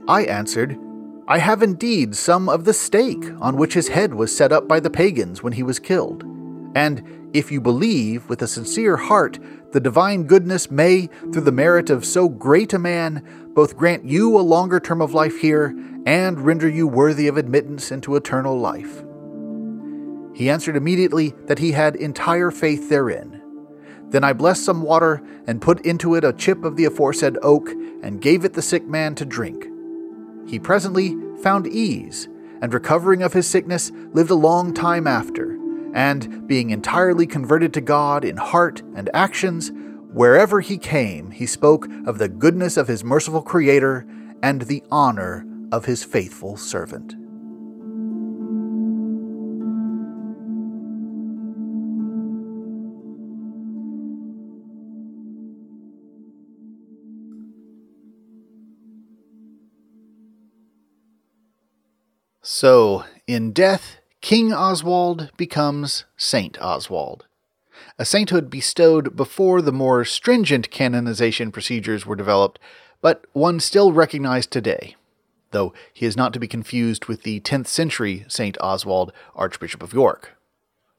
I 0.08 0.24
answered, 0.24 0.80
I 1.28 1.40
have 1.40 1.62
indeed 1.62 2.16
some 2.16 2.48
of 2.48 2.64
the 2.64 2.74
stake 2.74 3.26
on 3.42 3.58
which 3.58 3.74
his 3.74 3.90
head 3.90 4.14
was 4.14 4.34
set 4.34 4.54
up 4.54 4.66
by 4.66 4.80
the 4.80 4.90
pagans 4.90 5.44
when 5.44 5.52
he 5.52 5.62
was 5.62 5.78
killed. 5.78 6.24
And 6.74 7.30
if 7.34 7.52
you 7.52 7.60
believe 7.60 8.30
with 8.30 8.42
a 8.42 8.48
sincere 8.48 8.96
heart 8.96 9.40
the 9.74 9.82
divine 9.82 10.24
goodness 10.24 10.72
may, 10.72 11.08
through 11.34 11.42
the 11.42 11.52
merit 11.52 11.90
of 11.90 12.06
so 12.06 12.30
great 12.30 12.72
a 12.72 12.80
man, 12.80 13.52
both 13.54 13.76
grant 13.76 14.06
you 14.06 14.38
a 14.38 14.40
longer 14.40 14.80
term 14.80 15.02
of 15.02 15.14
life 15.14 15.42
here 15.42 15.76
and 16.06 16.40
render 16.40 16.70
you 16.70 16.88
worthy 16.88 17.28
of 17.28 17.36
admittance 17.36 17.92
into 17.92 18.16
eternal 18.16 18.58
life. 18.58 19.04
He 20.36 20.50
answered 20.50 20.76
immediately 20.76 21.34
that 21.46 21.60
he 21.60 21.72
had 21.72 21.96
entire 21.96 22.52
faith 22.52 22.90
therein. 22.90 23.42
Then 24.10 24.24
I 24.24 24.34
blessed 24.34 24.64
some 24.64 24.82
water 24.82 25.22
and 25.48 25.62
put 25.62 25.86
into 25.86 26.14
it 26.16 26.24
a 26.24 26.34
chip 26.34 26.64
of 26.64 26.76
the 26.76 26.86
aforesaid 26.86 27.38
oak 27.42 27.70
and 28.04 28.22
gave 28.22 28.46
it 28.46 28.54
the 28.54 28.62
sick 28.62 28.86
man 28.86 29.16
to 29.16 29.26
drink. 29.26 29.66
He 30.46 30.60
presently 30.60 31.16
found 31.42 31.66
ease, 31.66 32.28
and 32.62 32.74
recovering 32.74 33.24
of 33.24 33.34
his 33.34 33.48
sickness, 33.48 33.92
lived 34.14 34.30
a 34.30 34.36
long 34.36 34.74
time 34.74 35.08
after 35.08 35.58
and 35.96 36.46
being 36.46 36.70
entirely 36.72 37.26
converted 37.26 37.74
to 37.74 37.82
God 37.82 38.26
in 38.26 38.36
heart 38.36 38.82
and 38.96 39.10
actions, 39.14 39.72
wherever 40.12 40.60
he 40.60 40.78
came, 40.78 41.32
he 41.32 41.46
spoke 41.46 41.88
of 42.06 42.18
the 42.18 42.28
goodness 42.28 42.76
of 42.76 42.90
his 42.90 43.04
merciful 43.04 43.42
Creator 43.42 44.06
and 44.44 44.64
the 44.64 44.84
honor 44.92 45.48
of 45.72 45.86
his 45.86 46.04
faithful 46.04 46.58
servant. 46.58 47.16
So, 62.48 63.06
in 63.26 63.54
death, 63.54 63.98
King 64.22 64.54
Oswald 64.54 65.32
becomes 65.36 66.06
Saint 66.16 66.62
Oswald, 66.62 67.26
a 67.98 68.06
sainthood 68.06 68.52
bestowed 68.52 69.16
before 69.16 69.64
the 69.64 69.72
more 69.72 70.06
stringent 70.06 70.70
canonization 70.70 71.52
procedures 71.52 72.06
were 72.06 72.16
developed, 72.16 72.60
but 73.02 73.26
one 73.34 73.60
still 73.60 73.92
recognized 73.92 74.52
today, 74.52 74.96
though 75.50 75.74
he 75.92 76.06
is 76.06 76.16
not 76.16 76.34
to 76.34 76.40
be 76.40 76.48
confused 76.48 77.06
with 77.06 77.24
the 77.24 77.40
10th 77.40 77.66
century 77.66 78.26
Saint 78.28 78.60
Oswald, 78.62 79.12
Archbishop 79.36 79.82
of 79.82 79.92
York. 79.92 80.38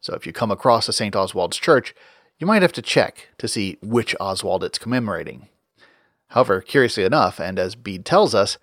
So 0.00 0.14
if 0.14 0.26
you 0.26 0.32
come 0.32 0.50
across 0.50 0.88
a 0.88 0.92
St. 0.92 1.14
Oswald's 1.14 1.58
church, 1.58 1.94
you 2.40 2.46
might 2.48 2.62
have 2.62 2.72
to 2.72 2.82
check 2.82 3.28
to 3.38 3.46
see 3.46 3.78
which 3.80 4.16
Oswald 4.18 4.64
it's 4.64 4.78
commemorating. 4.78 5.46
However, 6.30 6.60
curiously 6.60 7.04
enough, 7.04 7.38
and 7.38 7.56
as 7.56 7.76
Bede 7.76 8.04
tells 8.04 8.34
us, 8.34 8.58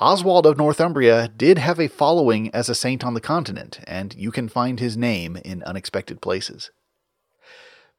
Oswald 0.00 0.46
of 0.46 0.56
Northumbria 0.56 1.26
did 1.26 1.58
have 1.58 1.80
a 1.80 1.88
following 1.88 2.54
as 2.54 2.68
a 2.68 2.74
saint 2.74 3.04
on 3.04 3.14
the 3.14 3.20
continent, 3.20 3.80
and 3.84 4.14
you 4.14 4.30
can 4.30 4.48
find 4.48 4.78
his 4.78 4.96
name 4.96 5.36
in 5.44 5.64
unexpected 5.64 6.20
places. 6.20 6.70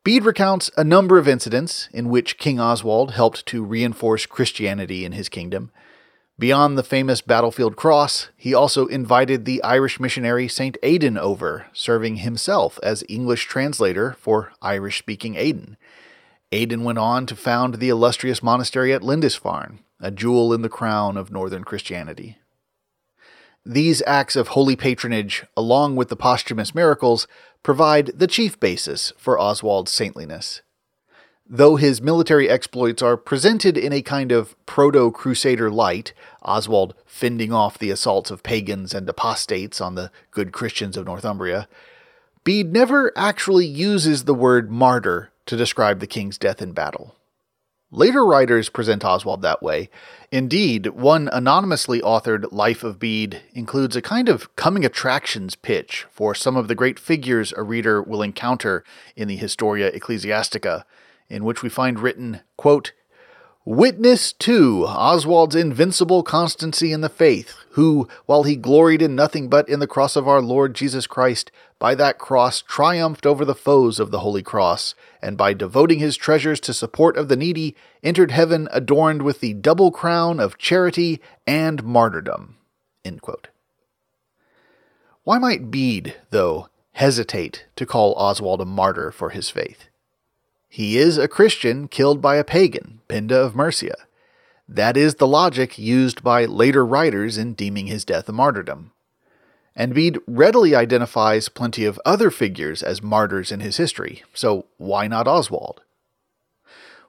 Bede 0.05 0.23
recounts 0.23 0.71
a 0.77 0.83
number 0.85 1.17
of 1.17 1.27
incidents 1.27 1.89
in 1.91 2.07
which 2.07 2.37
King 2.37 2.57
Oswald 2.57 3.11
helped 3.11 3.45
to 3.47 3.65
reinforce 3.65 4.25
Christianity 4.25 5.03
in 5.03 5.11
his 5.11 5.27
kingdom. 5.27 5.71
Beyond 6.39 6.77
the 6.77 6.83
famous 6.83 7.19
battlefield 7.19 7.75
cross, 7.75 8.29
he 8.37 8.53
also 8.53 8.85
invited 8.87 9.43
the 9.43 9.61
Irish 9.61 9.99
missionary 9.99 10.47
St. 10.47 10.77
Aidan 10.81 11.17
over, 11.17 11.65
serving 11.73 12.17
himself 12.17 12.79
as 12.81 13.03
English 13.09 13.43
translator 13.43 14.15
for 14.21 14.53
Irish 14.61 14.99
speaking 14.99 15.35
Aidan. 15.35 15.75
Aidan 16.51 16.83
went 16.83 16.97
on 16.97 17.25
to 17.27 17.35
found 17.35 17.75
the 17.75 17.89
illustrious 17.89 18.41
monastery 18.41 18.91
at 18.91 19.03
Lindisfarne, 19.03 19.79
a 19.99 20.09
jewel 20.09 20.51
in 20.51 20.63
the 20.63 20.69
crown 20.69 21.15
of 21.15 21.31
northern 21.31 21.63
Christianity. 21.63 22.39
These 23.65 24.01
acts 24.07 24.35
of 24.35 24.49
holy 24.49 24.75
patronage, 24.75 25.45
along 25.55 25.95
with 25.95 26.09
the 26.09 26.15
posthumous 26.15 26.73
miracles, 26.73 27.27
provide 27.61 28.07
the 28.15 28.25
chief 28.25 28.59
basis 28.59 29.13
for 29.17 29.39
Oswald's 29.39 29.91
saintliness. 29.91 30.61
Though 31.47 31.75
his 31.75 32.01
military 32.01 32.49
exploits 32.49 33.01
are 33.01 33.17
presented 33.17 33.77
in 33.77 33.91
a 33.91 34.01
kind 34.01 34.31
of 34.31 34.55
proto 34.65 35.11
crusader 35.11 35.69
light, 35.69 36.13
Oswald 36.41 36.95
fending 37.05 37.51
off 37.51 37.77
the 37.77 37.91
assaults 37.91 38.31
of 38.31 38.43
pagans 38.43 38.93
and 38.93 39.07
apostates 39.09 39.81
on 39.81 39.95
the 39.95 40.11
good 40.31 40.51
Christians 40.51 40.97
of 40.97 41.05
Northumbria, 41.05 41.67
Bede 42.43 42.71
never 42.71 43.11
actually 43.15 43.65
uses 43.65 44.23
the 44.23 44.33
word 44.33 44.71
martyr 44.71 45.31
to 45.49 45.57
describe 45.57 45.99
the 45.99 46.07
king's 46.07 46.37
death 46.37 46.61
in 46.61 46.73
battle. 46.73 47.15
Later 47.89 48.23
writers 48.23 48.69
present 48.69 49.03
Oswald 49.03 49.41
that 49.41 49.63
way. 49.63 49.89
Indeed, 50.31 50.87
one 50.87 51.27
anonymously 51.33 52.01
authored 52.01 52.51
Life 52.51 52.83
of 52.83 52.99
Bede 52.99 53.41
includes 53.53 53.95
a 53.95 54.01
kind 54.01 54.29
of 54.29 54.55
coming 54.55 54.85
attractions 54.85 55.55
pitch 55.55 56.05
for 56.11 56.35
some 56.35 56.55
of 56.55 56.67
the 56.67 56.75
great 56.75 56.99
figures 56.99 57.51
a 57.57 57.63
reader 57.63 57.99
will 57.99 58.21
encounter 58.21 58.83
in 59.15 59.27
the 59.27 59.37
Historia 59.37 59.91
Ecclesiastica, 59.91 60.83
in 61.29 61.43
which 61.43 61.63
we 61.63 61.69
find 61.69 61.99
written, 61.99 62.41
quote, 62.55 62.91
Witness, 63.69 64.33
too, 64.33 64.83
Oswald's 64.87 65.53
invincible 65.53 66.23
constancy 66.23 66.91
in 66.91 67.01
the 67.01 67.07
faith, 67.07 67.53
who, 67.73 68.07
while 68.25 68.41
he 68.41 68.55
gloried 68.55 68.99
in 68.99 69.13
nothing 69.13 69.47
but 69.47 69.69
in 69.69 69.79
the 69.79 69.85
cross 69.85 70.15
of 70.15 70.27
our 70.27 70.41
Lord 70.41 70.73
Jesus 70.73 71.05
Christ, 71.05 71.51
by 71.77 71.93
that 71.93 72.17
cross 72.17 72.63
triumphed 72.63 73.27
over 73.27 73.45
the 73.45 73.53
foes 73.53 73.99
of 73.99 74.09
the 74.09 74.21
Holy 74.21 74.41
Cross, 74.41 74.95
and 75.21 75.37
by 75.37 75.53
devoting 75.53 75.99
his 75.99 76.17
treasures 76.17 76.59
to 76.61 76.73
support 76.73 77.15
of 77.15 77.27
the 77.27 77.35
needy, 77.35 77.75
entered 78.01 78.31
heaven 78.31 78.67
adorned 78.71 79.21
with 79.21 79.39
the 79.39 79.53
double 79.53 79.91
crown 79.91 80.39
of 80.39 80.57
charity 80.57 81.21
and 81.45 81.83
martyrdom. 81.83 82.57
Why 85.23 85.37
might 85.37 85.69
Bede, 85.69 86.15
though, 86.31 86.69
hesitate 86.93 87.67
to 87.75 87.85
call 87.85 88.15
Oswald 88.15 88.61
a 88.61 88.65
martyr 88.65 89.11
for 89.11 89.29
his 89.29 89.51
faith? 89.51 89.88
He 90.69 90.99
is 90.99 91.17
a 91.17 91.27
Christian 91.27 91.87
killed 91.87 92.21
by 92.21 92.35
a 92.35 92.43
pagan, 92.43 93.01
Penda 93.07 93.35
of 93.35 93.55
Mercia. 93.55 93.95
That 94.67 94.95
is 94.95 95.15
the 95.15 95.27
logic 95.27 95.79
used 95.79 96.23
by 96.23 96.45
later 96.45 96.85
writers 96.85 97.39
in 97.39 97.55
deeming 97.55 97.87
his 97.87 98.05
death 98.05 98.29
a 98.29 98.31
martyrdom. 98.31 98.91
And 99.75 99.95
Bede 99.95 100.19
readily 100.27 100.75
identifies 100.75 101.49
plenty 101.49 101.85
of 101.85 101.99
other 102.05 102.29
figures 102.29 102.83
as 102.83 103.01
martyrs 103.01 103.51
in 103.51 103.61
his 103.61 103.77
history, 103.77 104.23
so 104.33 104.67
why 104.77 105.07
not 105.07 105.27
Oswald? 105.27 105.81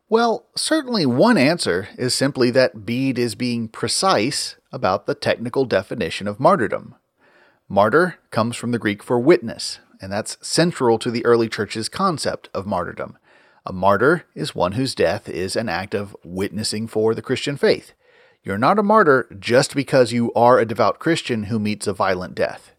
Well, 0.08 0.46
certainly 0.56 1.04
one 1.04 1.36
answer 1.36 1.88
is 1.98 2.14
simply 2.14 2.50
that 2.52 2.86
Bede 2.86 3.18
is 3.18 3.34
being 3.34 3.68
precise 3.68 4.56
about 4.72 5.04
the 5.04 5.14
technical 5.14 5.66
definition 5.66 6.26
of 6.26 6.40
martyrdom. 6.40 6.94
Martyr 7.68 8.18
comes 8.30 8.56
from 8.56 8.72
the 8.72 8.78
Greek 8.78 9.02
for 9.02 9.20
witness, 9.20 9.80
and 10.00 10.10
that's 10.10 10.38
central 10.40 10.98
to 10.98 11.10
the 11.10 11.24
early 11.26 11.48
church's 11.48 11.90
concept 11.90 12.48
of 12.54 12.66
martyrdom. 12.66 13.18
A 13.70 13.72
martyr 13.72 14.24
is 14.34 14.52
one 14.52 14.72
whose 14.72 14.96
death 14.96 15.28
is 15.28 15.54
an 15.54 15.68
act 15.68 15.94
of 15.94 16.16
witnessing 16.24 16.88
for 16.88 17.14
the 17.14 17.22
Christian 17.22 17.56
faith. 17.56 17.92
You're 18.42 18.58
not 18.58 18.80
a 18.80 18.82
martyr 18.82 19.28
just 19.38 19.76
because 19.76 20.12
you 20.12 20.32
are 20.32 20.58
a 20.58 20.64
devout 20.66 20.98
Christian 20.98 21.44
who 21.44 21.60
meets 21.60 21.86
a 21.86 21.92
violent 21.92 22.34
death. 22.34 22.72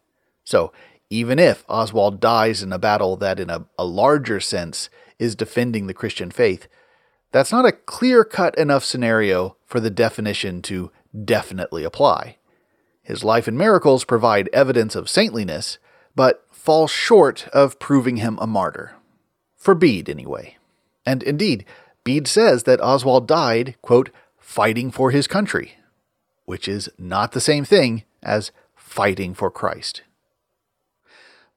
So, 0.44 0.74
even 1.10 1.40
if 1.40 1.64
Oswald 1.70 2.20
dies 2.20 2.62
in 2.62 2.74
a 2.74 2.78
battle 2.78 3.16
that, 3.16 3.40
in 3.40 3.50
a, 3.50 3.68
a 3.78 3.86
larger 3.86 4.42
sense, 4.42 4.90
is 5.18 5.34
defending 5.34 5.88
the 5.88 5.94
Christian 5.94 6.30
faith, 6.30 6.68
that's 7.32 7.54
not 7.54 7.66
a 7.66 7.72
clear 7.72 8.26
cut 8.26 8.58
enough 8.58 8.84
scenario 8.84 9.56
for 9.66 9.80
the 9.80 9.90
definition 9.90 10.62
to 10.64 10.92
definitely 11.24 11.86
apply. 11.86 12.36
His 13.02 13.24
life 13.24 13.48
and 13.48 13.58
miracles 13.58 14.04
provide 14.04 14.50
evidence 14.52 14.98
of 14.98 15.10
saintliness, 15.10 15.78
but 16.18 16.46
fall 16.52 16.90
short 16.90 17.48
of 17.54 17.80
proving 17.80 18.18
him 18.18 18.38
a 18.42 18.46
martyr. 18.46 18.98
For 19.56 19.74
Bede, 19.74 20.10
anyway. 20.10 20.58
And 21.06 21.24
indeed, 21.24 21.66
Bede 22.04 22.28
says 22.28 22.64
that 22.64 22.82
Oswald 22.82 23.28
died, 23.28 23.76
quote, 23.82 24.10
fighting 24.38 24.92
for 24.92 25.12
his 25.12 25.28
country, 25.28 25.76
which 26.46 26.68
is 26.68 26.90
not 26.98 27.32
the 27.32 27.42
same 27.42 27.66
thing 27.66 28.04
as 28.22 28.52
fighting 28.76 29.34
for 29.34 29.50
Christ. 29.50 30.04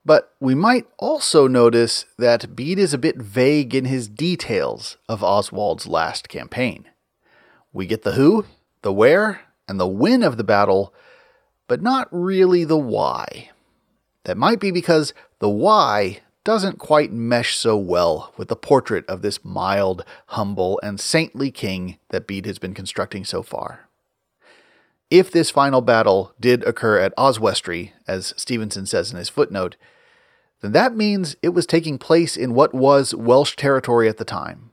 But 0.04 0.34
we 0.38 0.54
might 0.54 0.86
also 0.98 1.48
notice 1.48 2.04
that 2.18 2.54
Bede 2.54 2.78
is 2.78 2.92
a 2.92 2.98
bit 2.98 3.16
vague 3.16 3.74
in 3.74 3.86
his 3.86 4.06
details 4.06 4.98
of 5.08 5.24
Oswald's 5.24 5.86
last 5.86 6.28
campaign. 6.28 6.86
We 7.72 7.86
get 7.86 8.02
the 8.02 8.12
who, 8.12 8.44
the 8.82 8.92
where, 8.92 9.40
and 9.66 9.80
the 9.80 9.86
when 9.86 10.22
of 10.22 10.36
the 10.36 10.44
battle, 10.44 10.92
but 11.66 11.80
not 11.80 12.08
really 12.10 12.64
the 12.64 12.78
why. 12.78 13.50
That 14.24 14.36
might 14.36 14.60
be 14.60 14.70
because 14.70 15.14
the 15.38 15.48
why 15.48 16.20
doesn't 16.44 16.78
quite 16.78 17.10
mesh 17.10 17.56
so 17.56 17.76
well 17.76 18.32
with 18.36 18.48
the 18.48 18.56
portrait 18.56 19.06
of 19.06 19.22
this 19.22 19.44
mild, 19.44 20.04
humble, 20.28 20.78
and 20.82 21.00
saintly 21.00 21.50
king 21.50 21.98
that 22.10 22.26
Bede 22.26 22.46
has 22.46 22.58
been 22.58 22.74
constructing 22.74 23.24
so 23.24 23.42
far. 23.42 23.88
If 25.10 25.30
this 25.30 25.50
final 25.50 25.80
battle 25.80 26.34
did 26.38 26.62
occur 26.64 26.98
at 26.98 27.14
Oswestry, 27.16 27.94
as 28.06 28.34
Stevenson 28.36 28.84
says 28.84 29.10
in 29.10 29.16
his 29.16 29.28
footnote, 29.28 29.76
then 30.60 30.72
that 30.72 30.96
means 30.96 31.36
it 31.42 31.50
was 31.50 31.66
taking 31.66 31.98
place 31.98 32.36
in 32.36 32.54
what 32.54 32.74
was 32.74 33.14
Welsh 33.14 33.56
territory 33.56 34.08
at 34.08 34.18
the 34.18 34.24
time. 34.24 34.70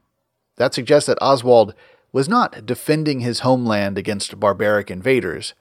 That 0.58 0.74
suggests 0.74 1.08
that 1.08 1.22
Oswald 1.22 1.74
was 2.12 2.28
not 2.28 2.66
defending 2.66 3.22
his 3.22 3.40
homeland 3.40 3.98
against 3.98 4.40
barbaric 4.40 4.92
invaders. 4.92 5.54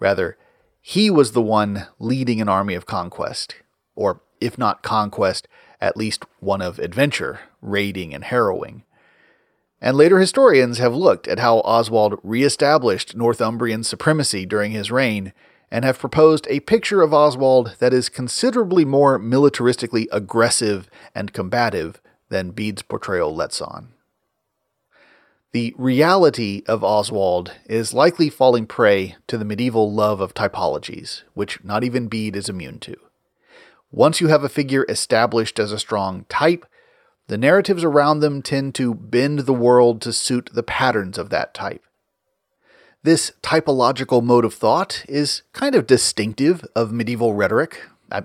Rather, 0.00 0.36
he 0.80 1.10
was 1.10 1.32
the 1.32 1.42
one 1.42 1.86
leading 1.98 2.40
an 2.40 2.48
army 2.48 2.74
of 2.74 2.86
conquest, 2.86 3.56
or 3.94 4.20
if 4.40 4.58
not 4.58 4.82
conquest, 4.82 5.48
at 5.80 5.96
least 5.96 6.24
one 6.40 6.60
of 6.60 6.78
adventure, 6.78 7.40
raiding, 7.62 8.14
and 8.14 8.24
harrowing. 8.24 8.84
And 9.80 9.96
later 9.96 10.18
historians 10.18 10.78
have 10.78 10.94
looked 10.94 11.28
at 11.28 11.38
how 11.38 11.58
Oswald 11.58 12.18
re-established 12.22 13.16
Northumbrian 13.16 13.84
supremacy 13.84 14.44
during 14.44 14.72
his 14.72 14.90
reign 14.90 15.32
and 15.70 15.84
have 15.84 15.98
proposed 15.98 16.46
a 16.48 16.60
picture 16.60 17.02
of 17.02 17.14
Oswald 17.14 17.76
that 17.78 17.92
is 17.92 18.08
considerably 18.08 18.84
more 18.84 19.18
militaristically 19.18 20.06
aggressive 20.10 20.88
and 21.14 21.32
combative 21.32 22.00
than 22.28 22.50
Bede's 22.50 22.82
portrayal 22.82 23.34
lets 23.34 23.60
on. 23.60 23.88
The 25.52 25.74
reality 25.78 26.62
of 26.66 26.84
Oswald 26.84 27.52
is 27.66 27.94
likely 27.94 28.28
falling 28.28 28.66
prey 28.66 29.16
to 29.28 29.38
the 29.38 29.46
medieval 29.46 29.92
love 29.92 30.20
of 30.20 30.34
typologies, 30.34 31.22
which 31.34 31.62
not 31.64 31.84
even 31.84 32.08
Bede 32.08 32.36
is 32.36 32.48
immune 32.48 32.80
to. 32.80 32.96
Once 33.90 34.20
you 34.20 34.28
have 34.28 34.44
a 34.44 34.48
figure 34.48 34.84
established 34.88 35.58
as 35.58 35.72
a 35.72 35.78
strong 35.78 36.26
type, 36.28 36.66
the 37.28 37.38
narratives 37.38 37.84
around 37.84 38.20
them 38.20 38.42
tend 38.42 38.74
to 38.74 38.94
bend 38.94 39.40
the 39.40 39.52
world 39.52 40.00
to 40.02 40.12
suit 40.12 40.50
the 40.52 40.62
patterns 40.62 41.18
of 41.18 41.30
that 41.30 41.54
type. 41.54 41.84
This 43.02 43.32
typological 43.42 44.22
mode 44.22 44.44
of 44.44 44.54
thought 44.54 45.04
is 45.08 45.42
kind 45.52 45.74
of 45.74 45.86
distinctive 45.86 46.64
of 46.74 46.92
medieval 46.92 47.34
rhetoric, 47.34 47.80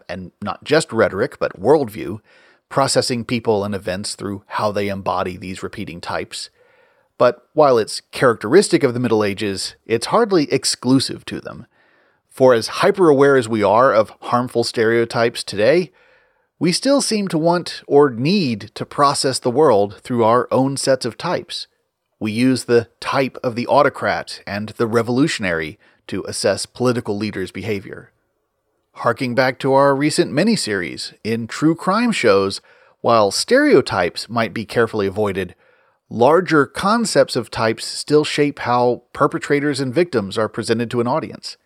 and 0.10 0.32
not 0.42 0.64
just 0.64 0.92
rhetoric, 0.92 1.38
but 1.40 1.60
worldview, 1.60 2.20
processing 2.70 3.24
people 3.24 3.64
and 3.64 3.76
events 3.76 4.16
through 4.16 4.44
how 4.48 4.72
they 4.72 4.88
embody 4.88 5.38
these 5.38 5.62
repeating 5.62 6.02
types. 6.02 6.50
But 7.18 7.48
while 7.54 7.78
it's 7.78 8.02
characteristic 8.12 8.84
of 8.84 8.94
the 8.94 9.00
Middle 9.00 9.24
Ages, 9.24 9.76
it's 9.86 10.08
hardly 10.08 10.52
exclusive 10.52 11.24
to 11.26 11.40
them. 11.40 11.68
For 12.34 12.56
as 12.56 12.80
hyper 12.82 13.10
aware 13.10 13.38
as 13.38 13.48
we 13.48 13.62
are 13.62 13.94
of 13.94 14.12
harmful 14.22 14.64
stereotypes 14.64 15.44
today, 15.44 15.92
we 16.58 16.72
still 16.72 17.00
seem 17.00 17.28
to 17.28 17.38
want 17.38 17.84
or 17.86 18.10
need 18.10 18.72
to 18.74 18.88
process 18.88 19.38
the 19.38 19.52
world 19.52 20.02
through 20.02 20.24
our 20.24 20.48
own 20.50 20.76
sets 20.76 21.06
of 21.06 21.16
types. 21.16 21.68
We 22.20 22.32
use 22.32 22.64
the 22.64 22.90
type 23.00 23.38
of 23.44 23.54
the 23.54 23.68
autocrat 23.68 24.42
and 24.48 24.70
the 24.70 24.88
revolutionary 24.88 25.78
to 26.08 26.24
assess 26.24 26.66
political 26.66 27.16
leaders' 27.16 27.52
behavior. 27.52 28.12
Harking 28.94 29.36
back 29.36 29.60
to 29.60 29.74
our 29.74 29.96
recent 29.96 30.32
miniseries, 30.32 31.14
in 31.24 31.46
true 31.46 31.76
crime 31.76 32.12
shows, 32.12 32.62
while 33.02 33.30
stereotypes 33.30 34.28
might 34.28 34.56
be 34.56 34.66
carefully 34.66 35.06
avoided, 35.06 35.54
larger 36.10 36.66
concepts 36.66 37.36
of 37.36 37.52
types 37.52 37.86
still 37.86 38.24
shape 38.24 38.58
how 38.60 39.04
perpetrators 39.14 39.80
and 39.80 39.94
victims 39.94 40.36
are 40.36 40.50
presented 40.50 40.90
to 40.90 41.00
an 41.00 41.06
audience. 41.06 41.58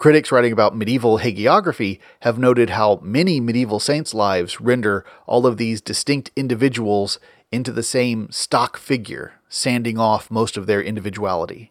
Critics 0.00 0.32
writing 0.32 0.50
about 0.50 0.74
medieval 0.74 1.18
hagiography 1.18 1.98
have 2.20 2.38
noted 2.38 2.70
how 2.70 3.00
many 3.02 3.38
medieval 3.38 3.78
saints' 3.78 4.14
lives 4.14 4.58
render 4.58 5.04
all 5.26 5.46
of 5.46 5.58
these 5.58 5.82
distinct 5.82 6.30
individuals 6.34 7.18
into 7.52 7.70
the 7.70 7.82
same 7.82 8.30
stock 8.30 8.78
figure, 8.78 9.34
sanding 9.50 9.98
off 9.98 10.30
most 10.30 10.56
of 10.56 10.66
their 10.66 10.80
individuality. 10.80 11.70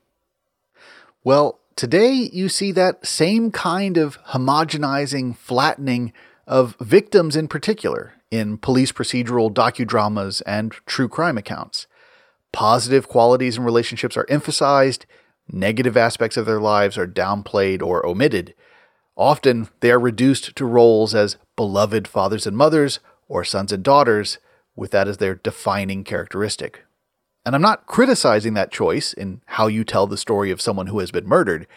Well, 1.24 1.60
today 1.76 2.30
you 2.32 2.50
see 2.50 2.72
that 2.74 3.04
same 3.04 3.50
kind 3.50 3.98
of 3.98 4.24
homogenizing, 4.26 5.36
flattening 5.36 6.14
of 6.46 6.76
victims 6.80 7.36
in 7.36 7.48
particular 7.48 8.14
in 8.30 8.60
police 8.60 8.92
procedural 8.92 9.52
docudramas 9.52 10.44
and 10.46 10.74
true 10.86 11.10
crime 11.10 11.40
accounts. 11.40 11.88
Positive 12.52 13.08
qualities 13.08 13.58
and 13.58 13.66
relationships 13.66 14.16
are 14.16 14.28
emphasized, 14.30 15.08
Negative 15.52 15.98
aspects 15.98 16.38
of 16.38 16.46
their 16.46 16.60
lives 16.60 16.98
are 16.98 17.08
downplayed 17.08 17.82
or 17.82 18.06
omitted. 18.06 18.54
Often, 19.16 19.70
they 19.80 19.92
are 19.92 20.00
reduced 20.00 20.56
to 20.56 20.66
roles 20.66 21.16
as 21.16 21.38
beloved 21.56 22.08
fathers 22.08 22.46
and 22.46 22.56
mothers 22.56 23.00
or 23.28 23.44
sons 23.44 23.72
and 23.72 23.84
daughters, 23.84 24.38
with 24.76 24.92
that 24.92 25.08
as 25.08 25.18
their 25.18 25.36
defining 25.36 26.04
characteristic. 26.04 26.86
And 27.46 27.56
I'm 27.56 27.62
not 27.62 27.88
criticizing 27.88 28.54
that 28.54 28.72
choice 28.72 29.12
in 29.12 29.42
how 29.46 29.68
you 29.68 29.84
tell 29.84 30.06
the 30.06 30.18
story 30.18 30.52
of 30.52 30.62
someone 30.62 30.88
who 30.88 31.00
has 31.00 31.12
been 31.12 31.28
murdered. 31.28 31.68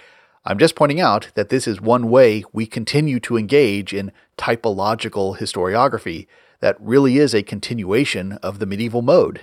I'm 0.44 0.58
just 0.58 0.74
pointing 0.74 1.00
out 1.00 1.28
that 1.34 1.48
this 1.48 1.66
is 1.66 1.80
one 1.80 2.10
way 2.10 2.44
we 2.52 2.66
continue 2.66 3.20
to 3.20 3.38
engage 3.38 3.94
in 3.94 4.12
typological 4.36 5.38
historiography 5.38 6.26
that 6.60 6.76
really 6.78 7.16
is 7.18 7.34
a 7.34 7.42
continuation 7.42 8.32
of 8.34 8.58
the 8.58 8.66
medieval 8.66 9.02
mode, 9.02 9.40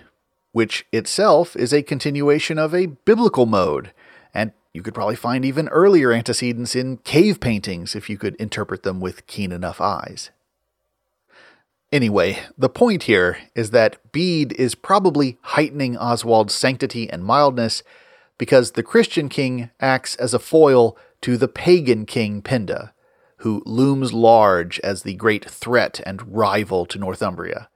which 0.51 0.86
itself 0.91 1.55
is 1.55 1.73
a 1.73 1.82
continuation 1.82 2.59
of 2.59 2.75
a 2.75 2.88
biblical 2.88 3.45
mode 3.45 3.91
and 4.34 4.51
you 4.73 4.82
could 4.82 4.93
probably 4.93 5.15
find 5.15 5.43
even 5.43 5.67
earlier 5.69 6.11
antecedents 6.11 6.75
in 6.75 6.97
cave 6.97 7.39
paintings 7.39 7.95
if 7.95 8.09
you 8.09 8.17
could 8.17 8.36
interpret 8.36 8.84
them 8.84 8.99
with 8.99 9.27
keen 9.27 9.51
enough 9.51 9.82
eyes. 9.82 10.30
Anyway, 11.91 12.39
the 12.55 12.69
point 12.69 13.03
here 13.03 13.39
is 13.55 13.71
that 13.71 14.11
Bede 14.11 14.53
is 14.53 14.75
probably 14.75 15.38
heightening 15.41 15.97
Oswald's 15.97 16.53
sanctity 16.53 17.09
and 17.09 17.25
mildness 17.25 17.82
because 18.38 18.71
the 18.71 18.84
Christian 18.84 19.27
king 19.27 19.71
acts 19.80 20.15
as 20.15 20.34
a 20.34 20.39
foil 20.39 20.95
to 21.21 21.36
the 21.36 21.47
pagan 21.47 22.05
king 22.05 22.43
Penda, 22.43 22.93
who 23.38 23.63
looms 23.65 24.13
large 24.13 24.80
as 24.82 25.01
the 25.01 25.15
great 25.15 25.49
threat 25.49 25.99
and 26.05 26.36
rival 26.36 26.86
to 26.86 26.99
Northumbria. 26.99 27.68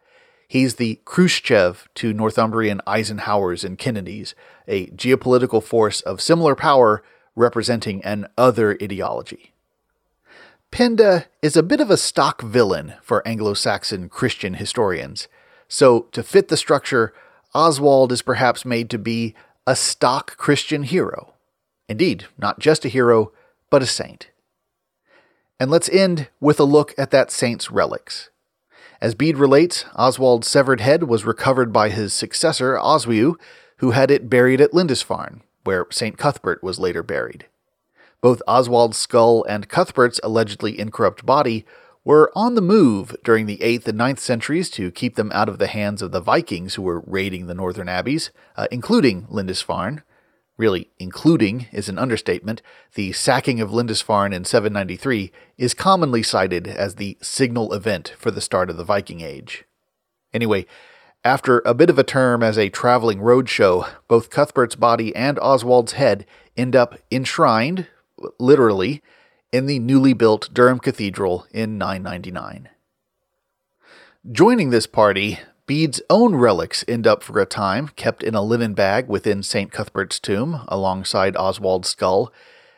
He's 0.54 0.76
the 0.76 1.00
Khrushchev 1.04 1.90
to 1.96 2.14
Northumbrian 2.14 2.80
Eisenhowers 2.86 3.64
and 3.64 3.76
Kennedys, 3.76 4.36
a 4.68 4.86
geopolitical 4.86 5.64
force 5.64 6.02
of 6.02 6.22
similar 6.22 6.54
power 6.54 7.02
representing 7.36 8.04
an 8.04 8.28
other 8.38 8.78
ideology. 8.80 9.54
Penda 10.70 11.26
is 11.42 11.58
a 11.58 11.64
bit 11.64 11.82
of 11.82 11.90
a 11.90 11.98
stock 11.98 12.44
villain 12.44 12.94
for 13.02 13.28
Anglo 13.28 13.56
Saxon 13.56 14.10
Christian 14.10 14.54
historians, 14.54 15.28
so 15.68 16.02
to 16.12 16.22
fit 16.22 16.50
the 16.50 16.56
structure, 16.56 17.16
Oswald 17.56 18.12
is 18.12 18.22
perhaps 18.22 18.64
made 18.64 18.92
to 18.92 19.00
be 19.00 19.34
a 19.66 19.76
stock 19.76 20.38
Christian 20.38 20.84
hero. 20.84 21.34
Indeed, 21.90 22.28
not 22.38 22.60
just 22.60 22.86
a 22.86 22.90
hero, 22.90 23.32
but 23.72 23.82
a 23.82 23.88
saint. 23.88 24.30
And 25.60 25.72
let's 25.72 25.90
end 25.90 26.28
with 26.40 26.60
a 26.60 26.64
look 26.64 26.94
at 26.96 27.10
that 27.10 27.32
saint's 27.32 27.72
relics. 27.72 28.30
As 29.04 29.16
Bede 29.16 29.36
relates, 29.36 29.84
Oswald's 29.98 30.48
severed 30.48 30.80
head 30.80 31.04
was 31.04 31.26
recovered 31.26 31.74
by 31.74 31.90
his 31.90 32.14
successor, 32.14 32.78
Oswiu, 32.78 33.36
who 33.80 33.92
had 33.92 34.10
it 34.10 34.30
buried 34.30 34.62
at 34.62 34.74
Lindisfarne, 34.74 35.42
where 35.66 35.86
St. 35.92 36.18
Cuthbert 36.18 36.64
was 36.64 36.80
later 36.80 37.04
buried. 37.04 37.48
Both 38.22 38.42
Oswald's 38.48 38.96
skull 38.96 39.44
and 39.44 39.68
Cuthbert's 39.68 40.22
allegedly 40.24 40.80
incorrupt 40.80 41.26
body 41.26 41.66
were 42.06 42.32
on 42.34 42.56
the 42.56 42.62
move 42.62 43.14
during 43.26 43.46
the 43.46 43.58
8th 43.58 43.90
and 43.90 44.00
9th 44.00 44.20
centuries 44.20 44.70
to 44.70 44.90
keep 44.90 45.16
them 45.16 45.34
out 45.34 45.50
of 45.50 45.58
the 45.58 45.68
hands 45.68 46.02
of 46.02 46.14
the 46.14 46.22
Vikings 46.22 46.76
who 46.76 46.82
were 46.84 47.04
raiding 47.06 47.48
the 47.48 47.54
northern 47.54 47.90
abbeys, 47.90 48.32
uh, 48.56 48.68
including 48.72 49.28
Lindisfarne, 49.30 50.02
really 50.58 50.90
including 51.00 51.68
is 51.72 51.90
an 51.90 51.98
understatement, 51.98 52.62
the 52.94 53.12
sacking 53.12 53.60
of 53.60 53.72
Lindisfarne 53.72 54.34
in 54.34 54.46
793 54.46 55.32
is 55.58 55.74
commonly 55.74 56.24
cited 56.24 56.68
as 56.68 56.96
the 56.96 57.18
signal 57.22 57.74
event 57.74 58.14
for 58.18 58.32
the 58.32 58.42
start 58.42 58.70
of 58.70 58.78
the 58.78 58.84
Viking 58.84 59.22
Age. 59.22 59.66
Anyway, 60.34 60.66
after 61.24 61.62
a 61.66 61.74
bit 61.74 61.90
of 61.90 61.98
a 61.98 62.04
term 62.04 62.44
as 62.44 62.58
a 62.58 62.70
traveling 62.70 63.20
roadshow, 63.20 63.88
both 64.08 64.30
Cuthbert's 64.30 64.76
body 64.76 65.16
and 65.16 65.38
Oswald's 65.40 65.94
head 65.94 66.26
end 66.58 66.76
up 66.76 67.00
enshrined, 67.12 67.88
literally, 68.40 69.02
in 69.52 69.66
the 69.66 69.80
newly 69.80 70.14
built 70.14 70.50
Durham 70.54 70.80
Cathedral 70.80 71.48
in 71.52 71.78
999. 71.78 72.70
Joining 74.32 74.70
this 74.70 74.88
party 74.88 75.40
Bede's 75.66 76.02
own 76.10 76.36
relics 76.36 76.84
end 76.90 77.08
up 77.08 77.24
for 77.24 77.40
a 77.40 77.46
time 77.46 77.88
kept 77.96 78.22
in 78.22 78.36
a 78.36 78.42
linen 78.42 78.74
bag 78.74 79.08
within 79.08 79.42
St. 79.42 79.72
Cuthbert's 79.72 80.20
tomb 80.20 80.66
alongside 80.68 81.38
Oswald's 81.38 81.88
skull, 81.88 82.34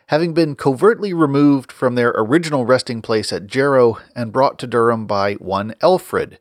having 0.08 0.36
been 0.36 0.56
covertly 0.56 1.12
removed 1.12 1.72
from 1.72 1.96
their 1.96 2.14
original 2.16 2.64
resting 2.64 3.02
place 3.02 3.34
at 3.34 3.48
Jarrow 3.48 3.98
and 4.16 4.32
brought 4.32 4.60
to 4.60 4.68
Durham 4.68 5.08
by 5.08 5.34
one 5.36 5.74
Elfred, 5.82 6.38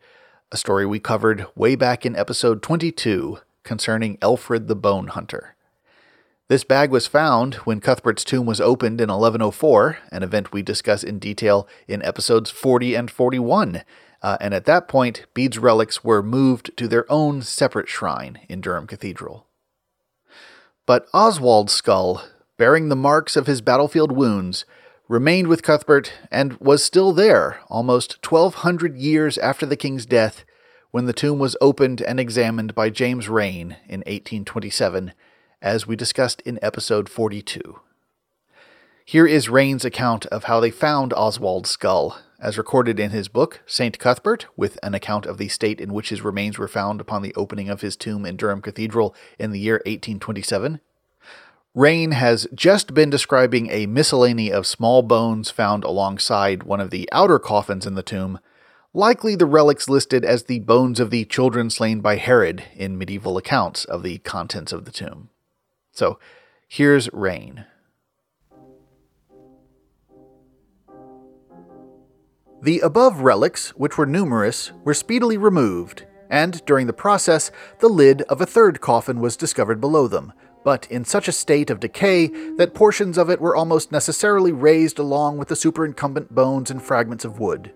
a 0.52 0.58
story 0.58 0.84
we 0.84 1.00
covered 1.00 1.46
way 1.56 1.76
back 1.76 2.04
in 2.04 2.14
episode 2.14 2.60
22 2.60 3.38
concerning 3.62 4.18
Elfred 4.18 4.66
the 4.66 4.76
Bone 4.76 5.06
Hunter. 5.06 5.56
This 6.48 6.62
bag 6.62 6.90
was 6.90 7.06
found 7.06 7.54
when 7.64 7.80
Cuthbert's 7.80 8.22
tomb 8.22 8.44
was 8.44 8.60
opened 8.60 9.00
in 9.00 9.08
1104, 9.08 9.96
an 10.12 10.22
event 10.22 10.52
we 10.52 10.60
discuss 10.60 11.02
in 11.02 11.18
detail 11.18 11.66
in 11.88 12.02
episodes 12.02 12.50
40 12.50 12.94
and 12.94 13.10
41 13.10 13.82
uh, 14.24 14.38
and 14.40 14.54
at 14.54 14.64
that 14.64 14.88
point, 14.88 15.26
Bede's 15.34 15.58
relics 15.58 16.02
were 16.02 16.22
moved 16.22 16.74
to 16.78 16.88
their 16.88 17.04
own 17.12 17.42
separate 17.42 17.90
shrine 17.90 18.40
in 18.48 18.62
Durham 18.62 18.86
Cathedral. 18.86 19.46
But 20.86 21.06
Oswald's 21.12 21.74
skull, 21.74 22.24
bearing 22.56 22.88
the 22.88 22.96
marks 22.96 23.36
of 23.36 23.46
his 23.46 23.60
battlefield 23.60 24.12
wounds, 24.12 24.64
remained 25.08 25.48
with 25.48 25.62
Cuthbert 25.62 26.14
and 26.30 26.58
was 26.58 26.82
still 26.82 27.12
there 27.12 27.60
almost 27.68 28.16
1200 28.26 28.96
years 28.96 29.36
after 29.36 29.66
the 29.66 29.76
king's 29.76 30.06
death 30.06 30.46
when 30.90 31.04
the 31.04 31.12
tomb 31.12 31.38
was 31.38 31.54
opened 31.60 32.00
and 32.00 32.18
examined 32.18 32.74
by 32.74 32.88
James 32.88 33.28
Raine 33.28 33.76
in 33.86 34.00
1827, 34.00 35.12
as 35.60 35.86
we 35.86 35.96
discussed 35.96 36.40
in 36.46 36.58
episode 36.62 37.10
42. 37.10 37.78
Here 39.04 39.26
is 39.26 39.50
Raine's 39.50 39.84
account 39.84 40.24
of 40.26 40.44
how 40.44 40.60
they 40.60 40.70
found 40.70 41.12
Oswald's 41.12 41.68
skull 41.68 42.18
as 42.44 42.58
recorded 42.58 43.00
in 43.00 43.10
his 43.10 43.26
book, 43.26 43.62
St. 43.64 43.98
Cuthbert, 43.98 44.46
with 44.54 44.78
an 44.82 44.92
account 44.92 45.24
of 45.24 45.38
the 45.38 45.48
state 45.48 45.80
in 45.80 45.94
which 45.94 46.10
his 46.10 46.20
remains 46.20 46.58
were 46.58 46.68
found 46.68 47.00
upon 47.00 47.22
the 47.22 47.34
opening 47.34 47.70
of 47.70 47.80
his 47.80 47.96
tomb 47.96 48.26
in 48.26 48.36
Durham 48.36 48.60
Cathedral 48.60 49.14
in 49.38 49.50
the 49.50 49.58
year 49.58 49.76
1827. 49.86 50.78
Raine 51.74 52.10
has 52.12 52.46
just 52.54 52.92
been 52.92 53.08
describing 53.08 53.70
a 53.70 53.86
miscellany 53.86 54.52
of 54.52 54.66
small 54.66 55.02
bones 55.02 55.50
found 55.50 55.84
alongside 55.84 56.64
one 56.64 56.80
of 56.80 56.90
the 56.90 57.08
outer 57.12 57.38
coffins 57.38 57.86
in 57.86 57.94
the 57.94 58.02
tomb, 58.02 58.38
likely 58.92 59.34
the 59.34 59.46
relics 59.46 59.88
listed 59.88 60.22
as 60.22 60.44
the 60.44 60.60
bones 60.60 61.00
of 61.00 61.08
the 61.08 61.24
children 61.24 61.70
slain 61.70 62.00
by 62.00 62.16
Herod 62.16 62.62
in 62.76 62.98
medieval 62.98 63.38
accounts 63.38 63.86
of 63.86 64.02
the 64.02 64.18
contents 64.18 64.70
of 64.70 64.84
the 64.84 64.92
tomb. 64.92 65.30
So, 65.92 66.18
here's 66.68 67.10
Raine. 67.10 67.64
The 72.64 72.80
above 72.80 73.20
relics, 73.20 73.76
which 73.76 73.98
were 73.98 74.06
numerous, 74.06 74.72
were 74.84 74.94
speedily 74.94 75.36
removed, 75.36 76.06
and 76.30 76.64
during 76.64 76.86
the 76.86 76.94
process, 76.94 77.50
the 77.80 77.90
lid 77.90 78.22
of 78.22 78.40
a 78.40 78.46
third 78.46 78.80
coffin 78.80 79.20
was 79.20 79.36
discovered 79.36 79.82
below 79.82 80.08
them, 80.08 80.32
but 80.64 80.90
in 80.90 81.04
such 81.04 81.28
a 81.28 81.32
state 81.32 81.68
of 81.68 81.78
decay 81.78 82.28
that 82.56 82.72
portions 82.72 83.18
of 83.18 83.28
it 83.28 83.38
were 83.38 83.54
almost 83.54 83.92
necessarily 83.92 84.50
raised 84.50 84.98
along 84.98 85.36
with 85.36 85.48
the 85.48 85.56
superincumbent 85.56 86.30
bones 86.30 86.70
and 86.70 86.82
fragments 86.82 87.26
of 87.26 87.38
wood. 87.38 87.70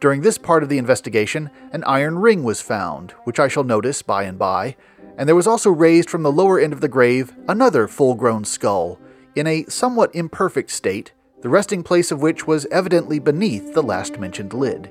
During 0.00 0.22
this 0.22 0.36
part 0.36 0.64
of 0.64 0.68
the 0.68 0.78
investigation, 0.78 1.48
an 1.72 1.84
iron 1.84 2.18
ring 2.18 2.42
was 2.42 2.60
found, 2.60 3.12
which 3.22 3.38
I 3.38 3.46
shall 3.46 3.62
notice 3.62 4.02
by 4.02 4.24
and 4.24 4.36
by, 4.36 4.74
and 5.16 5.28
there 5.28 5.36
was 5.36 5.46
also 5.46 5.70
raised 5.70 6.10
from 6.10 6.24
the 6.24 6.32
lower 6.32 6.58
end 6.58 6.72
of 6.72 6.80
the 6.80 6.88
grave 6.88 7.32
another 7.46 7.86
full 7.86 8.16
grown 8.16 8.44
skull, 8.44 8.98
in 9.36 9.46
a 9.46 9.62
somewhat 9.66 10.12
imperfect 10.12 10.72
state, 10.72 11.12
the 11.42 11.48
resting 11.48 11.82
place 11.82 12.10
of 12.10 12.22
which 12.22 12.46
was 12.46 12.66
evidently 12.70 13.18
beneath 13.18 13.74
the 13.74 13.82
last 13.82 14.18
mentioned 14.18 14.54
lid. 14.54 14.90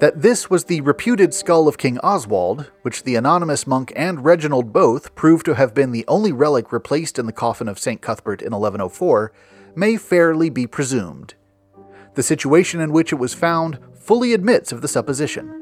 That 0.00 0.20
this 0.22 0.50
was 0.50 0.64
the 0.64 0.80
reputed 0.80 1.32
skull 1.32 1.68
of 1.68 1.78
King 1.78 1.98
Oswald, 2.00 2.72
which 2.82 3.04
the 3.04 3.14
anonymous 3.14 3.66
monk 3.66 3.92
and 3.94 4.24
Reginald 4.24 4.72
both 4.72 5.14
proved 5.14 5.46
to 5.46 5.54
have 5.54 5.74
been 5.74 5.92
the 5.92 6.04
only 6.08 6.32
relic 6.32 6.72
replaced 6.72 7.20
in 7.20 7.26
the 7.26 7.32
coffin 7.32 7.68
of 7.68 7.78
St. 7.78 8.02
Cuthbert 8.02 8.42
in 8.42 8.50
1104, 8.50 9.32
may 9.76 9.96
fairly 9.96 10.50
be 10.50 10.66
presumed. 10.66 11.34
The 12.14 12.22
situation 12.22 12.80
in 12.80 12.92
which 12.92 13.12
it 13.12 13.16
was 13.16 13.32
found 13.32 13.78
fully 13.94 14.34
admits 14.34 14.72
of 14.72 14.82
the 14.82 14.88
supposition. 14.88 15.58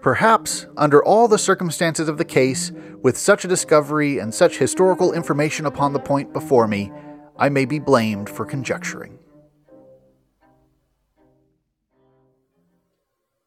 Perhaps, 0.00 0.66
under 0.76 1.02
all 1.02 1.28
the 1.28 1.38
circumstances 1.38 2.08
of 2.08 2.18
the 2.18 2.24
case, 2.24 2.72
with 3.02 3.16
such 3.16 3.44
a 3.44 3.48
discovery 3.48 4.18
and 4.18 4.34
such 4.34 4.58
historical 4.58 5.12
information 5.12 5.64
upon 5.64 5.92
the 5.92 6.00
point 6.00 6.32
before 6.32 6.66
me, 6.66 6.92
I 7.38 7.48
may 7.48 7.64
be 7.64 7.78
blamed 7.78 8.28
for 8.28 8.44
conjecturing. 8.44 9.18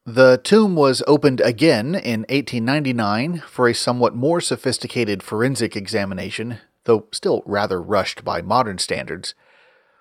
The 0.04 0.40
tomb 0.42 0.74
was 0.74 1.02
opened 1.06 1.40
again 1.40 1.94
in 1.94 2.22
1899 2.22 3.42
for 3.46 3.68
a 3.68 3.74
somewhat 3.74 4.16
more 4.16 4.40
sophisticated 4.40 5.22
forensic 5.22 5.76
examination, 5.76 6.58
though 6.84 7.06
still 7.12 7.42
rather 7.46 7.80
rushed 7.80 8.24
by 8.24 8.42
modern 8.42 8.78
standards. 8.78 9.34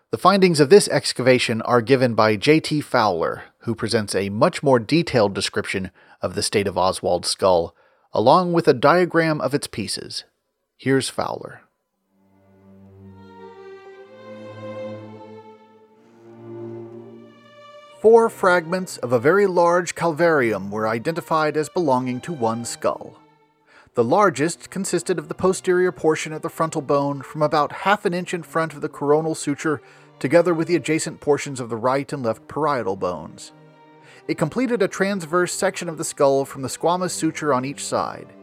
The 0.10 0.18
findings 0.18 0.60
of 0.60 0.70
this 0.70 0.88
excavation 0.88 1.62
are 1.62 1.82
given 1.82 2.16
by 2.16 2.36
J.T. 2.36 2.82
Fowler, 2.82 3.44
who 3.60 3.76
presents 3.76 4.16
a 4.16 4.30
much 4.30 4.64
more 4.64 4.80
detailed 4.80 5.36
description 5.36 5.92
of 6.22 6.34
the 6.34 6.44
state 6.44 6.68
of 6.68 6.78
Oswald's 6.78 7.30
skull, 7.30 7.76
along 8.12 8.54
with 8.54 8.68
a 8.68 8.74
diagram 8.74 9.40
of 9.40 9.54
its 9.54 9.68
pieces. 9.68 10.24
Here's 10.78 11.10
Fowler. 11.10 11.62
Four 18.02 18.30
fragments 18.30 18.98
of 18.98 19.14
a 19.14 19.20
very 19.20 19.46
large 19.46 19.94
calvarium 19.94 20.72
were 20.72 20.88
identified 20.88 21.56
as 21.56 21.70
belonging 21.70 22.20
to 22.22 22.34
one 22.34 22.66
skull. 22.66 23.20
The 23.94 24.04
largest 24.04 24.72
consisted 24.72 25.20
of 25.20 25.28
the 25.28 25.36
posterior 25.36 25.92
portion 25.92 26.34
of 26.34 26.42
the 26.42 26.50
frontal 26.50 26.82
bone 26.82 27.22
from 27.22 27.44
about 27.44 27.72
half 27.72 28.04
an 28.06 28.16
inch 28.16 28.34
in 28.34 28.42
front 28.42 28.74
of 28.74 28.82
the 28.82 28.90
coronal 28.90 29.36
suture, 29.36 29.84
together 30.18 30.52
with 30.52 30.68
the 30.68 30.76
adjacent 30.76 31.20
portions 31.20 31.60
of 31.60 31.70
the 31.70 31.78
right 31.78 32.12
and 32.12 32.24
left 32.24 32.48
parietal 32.48 32.96
bones. 32.96 33.52
It 34.28 34.40
completed 34.40 34.82
a 34.82 34.88
transverse 34.88 35.54
section 35.54 35.88
of 35.88 36.00
the 36.00 36.04
skull 36.04 36.44
from 36.44 36.64
the 36.64 36.70
squamous 36.70 37.12
suture 37.12 37.54
on 37.54 37.66
each 37.66 37.86
side. 37.86 38.34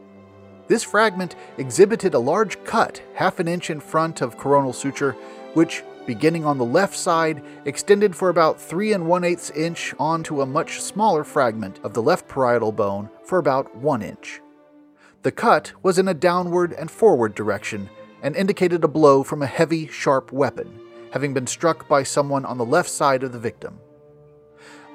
This 0.68 0.84
fragment 0.84 1.34
exhibited 1.56 2.14
a 2.14 2.20
large 2.20 2.62
cut 2.62 3.02
half 3.14 3.40
an 3.40 3.48
inch 3.48 3.70
in 3.70 3.80
front 3.80 4.20
of 4.20 4.38
coronal 4.38 4.72
suture, 4.72 5.16
which 5.54 5.82
beginning 6.08 6.46
on 6.46 6.56
the 6.56 6.64
left 6.64 6.96
side, 6.96 7.44
extended 7.66 8.16
for 8.16 8.30
about 8.30 8.58
3 8.58 8.94
and 8.94 9.06
1 9.06 9.24
8 9.24 9.52
inch 9.54 9.94
onto 9.98 10.40
a 10.40 10.46
much 10.46 10.80
smaller 10.80 11.22
fragment 11.22 11.78
of 11.84 11.92
the 11.92 12.02
left 12.02 12.26
parietal 12.26 12.72
bone 12.72 13.10
for 13.22 13.38
about 13.38 13.76
1 13.76 14.00
inch. 14.00 14.40
The 15.22 15.30
cut 15.30 15.74
was 15.82 15.98
in 15.98 16.08
a 16.08 16.14
downward 16.14 16.72
and 16.72 16.90
forward 16.90 17.34
direction 17.34 17.90
and 18.22 18.34
indicated 18.34 18.82
a 18.82 18.88
blow 18.88 19.22
from 19.22 19.42
a 19.42 19.46
heavy, 19.46 19.86
sharp 19.86 20.32
weapon, 20.32 20.80
having 21.12 21.34
been 21.34 21.46
struck 21.46 21.86
by 21.86 22.04
someone 22.04 22.46
on 22.46 22.56
the 22.56 22.64
left 22.64 22.88
side 22.88 23.22
of 23.22 23.32
the 23.32 23.38
victim. 23.38 23.78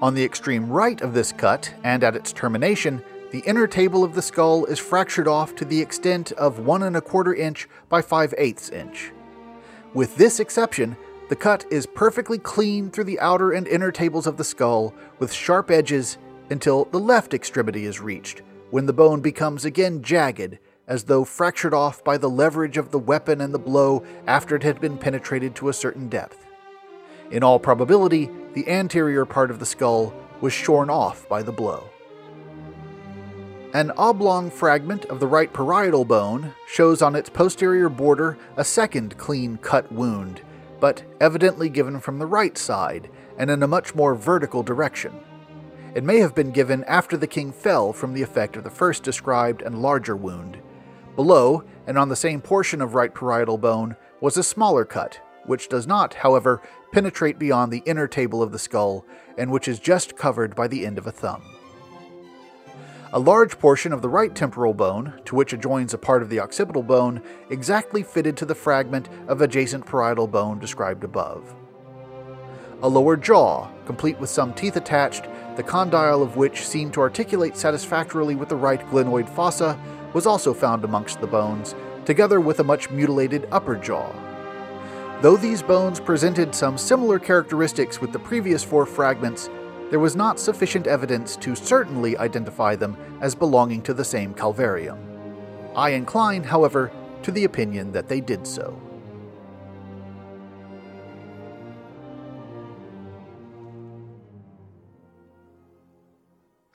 On 0.02 0.16
the 0.16 0.24
extreme 0.26 0.68
right 0.68 1.00
of 1.00 1.14
this 1.14 1.32
cut, 1.32 1.72
and 1.84 2.04
at 2.04 2.16
its 2.16 2.34
termination, 2.34 3.04
the 3.30 3.44
inner 3.46 3.68
table 3.68 4.04
of 4.04 4.16
the 4.16 4.22
skull 4.24 4.66
is 4.66 4.80
fractured 4.80 5.28
off 5.28 5.54
to 5.56 5.66
the 5.66 5.80
extent 5.80 6.32
of 6.32 6.66
one 6.66 6.82
and 6.82 6.98
a 6.98 7.02
quarter 7.02 7.36
inch 7.36 7.70
by 7.88 8.02
five 8.02 8.34
eighths 8.40 8.70
inch. 8.70 9.12
With 9.94 10.16
this 10.16 10.40
exception, 10.40 10.98
the 11.30 11.36
cut 11.36 11.66
is 11.72 11.86
perfectly 11.86 12.40
clean 12.40 12.90
through 12.90 13.04
the 13.04 13.20
outer 13.20 13.52
and 13.52 13.68
inner 13.68 13.92
tables 13.92 14.26
of 14.26 14.38
the 14.38 14.44
skull, 14.44 14.92
with 15.20 15.32
sharp 15.32 15.70
edges 15.70 16.18
until 16.50 16.86
the 16.86 17.00
left 17.00 17.34
extremity 17.34 17.86
is 17.86 18.00
reached, 18.00 18.42
when 18.72 18.88
the 18.88 18.94
bone 18.94 19.22
becomes 19.22 19.66
again 19.66 20.02
jagged, 20.02 20.58
as 20.88 21.04
though 21.04 21.24
fractured 21.24 21.76
off 21.76 22.04
by 22.04 22.18
the 22.18 22.30
leverage 22.30 22.76
of 22.76 22.90
the 22.90 22.98
weapon 22.98 23.40
and 23.40 23.54
the 23.54 23.60
blow 23.60 24.04
after 24.26 24.56
it 24.56 24.64
had 24.64 24.82
been 24.82 24.98
penetrated 24.98 25.54
to 25.56 25.70
a 25.70 25.74
certain 25.74 26.10
depth. 26.10 26.44
In 27.30 27.44
all 27.44 27.60
probability, 27.60 28.32
the 28.54 28.68
anterior 28.68 29.26
part 29.26 29.52
of 29.52 29.60
the 29.60 29.66
skull 29.66 30.12
was 30.42 30.54
shorn 30.54 30.90
off 30.90 31.30
by 31.30 31.44
the 31.44 31.52
blow. 31.52 31.88
An 33.74 33.92
oblong 33.98 34.52
fragment 34.52 35.06
of 35.06 35.20
the 35.20 35.26
right 35.26 35.52
parietal 35.52 36.06
bone 36.06 36.54
shows 36.68 37.02
on 37.02 37.16
its 37.16 37.32
posterior 37.32 37.90
border 37.90 38.38
a 38.56 38.64
second 38.64 39.18
clean 39.18 39.58
cut 39.58 39.92
wound, 39.92 40.42
but 40.80 41.02
evidently 41.20 41.70
given 41.70 42.00
from 42.00 42.20
the 42.20 42.28
right 42.28 42.56
side 42.56 43.10
and 43.36 43.50
in 43.50 43.64
a 43.64 43.68
much 43.68 43.96
more 43.96 44.14
vertical 44.14 44.62
direction. 44.62 45.12
It 45.96 46.04
may 46.04 46.20
have 46.20 46.36
been 46.36 46.52
given 46.52 46.84
after 46.84 47.18
the 47.18 47.26
king 47.26 47.52
fell 47.52 47.94
from 47.94 48.14
the 48.14 48.22
effect 48.22 48.56
of 48.56 48.64
the 48.64 48.70
first 48.70 49.02
described 49.02 49.64
and 49.64 49.82
larger 49.82 50.16
wound. 50.16 50.60
Below, 51.16 51.64
and 51.88 51.98
on 51.98 52.10
the 52.10 52.16
same 52.16 52.42
portion 52.42 52.80
of 52.80 52.94
right 52.94 53.14
parietal 53.14 53.58
bone, 53.58 53.96
was 54.22 54.38
a 54.38 54.44
smaller 54.44 54.86
cut, 54.86 55.20
which 55.48 55.68
does 55.68 55.88
not, 55.88 56.14
however, 56.14 56.62
penetrate 56.92 57.40
beyond 57.40 57.72
the 57.72 57.82
inner 57.88 58.08
table 58.08 58.44
of 58.44 58.52
the 58.52 58.60
skull, 58.60 59.04
and 59.36 59.50
which 59.52 59.68
is 59.68 59.80
just 59.80 60.16
covered 60.16 60.56
by 60.56 60.68
the 60.68 60.86
end 60.86 61.00
of 61.00 61.08
a 61.08 61.12
thumb. 61.12 61.44
A 63.14 63.20
large 63.20 63.60
portion 63.60 63.94
of 63.94 64.02
the 64.02 64.10
right 64.10 64.34
temporal 64.34 64.74
bone, 64.74 65.14
to 65.26 65.36
which 65.36 65.54
adjoins 65.54 65.94
a 65.94 66.00
part 66.00 66.24
of 66.24 66.30
the 66.30 66.40
occipital 66.40 66.82
bone, 66.82 67.22
exactly 67.52 68.02
fitted 68.02 68.36
to 68.38 68.46
the 68.46 68.56
fragment 68.56 69.08
of 69.28 69.40
adjacent 69.40 69.86
parietal 69.86 70.26
bone 70.26 70.58
described 70.58 71.04
above. 71.04 71.54
A 72.82 72.90
lower 72.90 73.16
jaw, 73.16 73.70
complete 73.86 74.20
with 74.20 74.32
some 74.32 74.52
teeth 74.56 74.78
attached, 74.78 75.28
the 75.58 75.62
condyle 75.62 76.24
of 76.24 76.38
which 76.38 76.66
seemed 76.66 76.96
to 76.96 77.02
articulate 77.02 77.56
satisfactorily 77.56 78.34
with 78.34 78.50
the 78.50 78.56
right 78.56 78.82
glenoid 78.90 79.30
fossa, 79.30 79.80
was 80.14 80.26
also 80.26 80.52
found 80.52 80.84
amongst 80.84 81.22
the 81.22 81.28
bones, 81.28 81.76
together 82.06 82.42
with 82.42 82.62
a 82.62 82.64
much 82.64 82.90
mutilated 82.90 83.48
upper 83.52 83.76
jaw. 83.76 84.12
Though 85.22 85.38
these 85.38 85.62
bones 85.62 86.00
presented 86.00 86.56
some 86.56 86.80
similar 86.80 87.20
characteristics 87.20 88.02
with 88.02 88.12
the 88.12 88.18
previous 88.18 88.64
four 88.64 88.88
fragments, 88.88 89.52
there 89.90 90.00
was 90.00 90.16
not 90.16 90.40
sufficient 90.40 90.88
evidence 90.88 91.36
to 91.38 91.56
certainly 91.56 92.18
identify 92.18 92.76
them 92.76 92.98
as 93.22 93.36
belonging 93.36 93.82
to 93.84 93.94
the 93.94 94.06
same 94.06 94.34
Calvarium. 94.34 94.98
I 95.76 95.92
incline, 95.92 96.44
however, 96.44 96.92
to 97.24 97.32
the 97.32 97.44
opinion 97.46 97.92
that 97.94 98.10
they 98.10 98.22
did 98.22 98.46
so. 98.46 98.80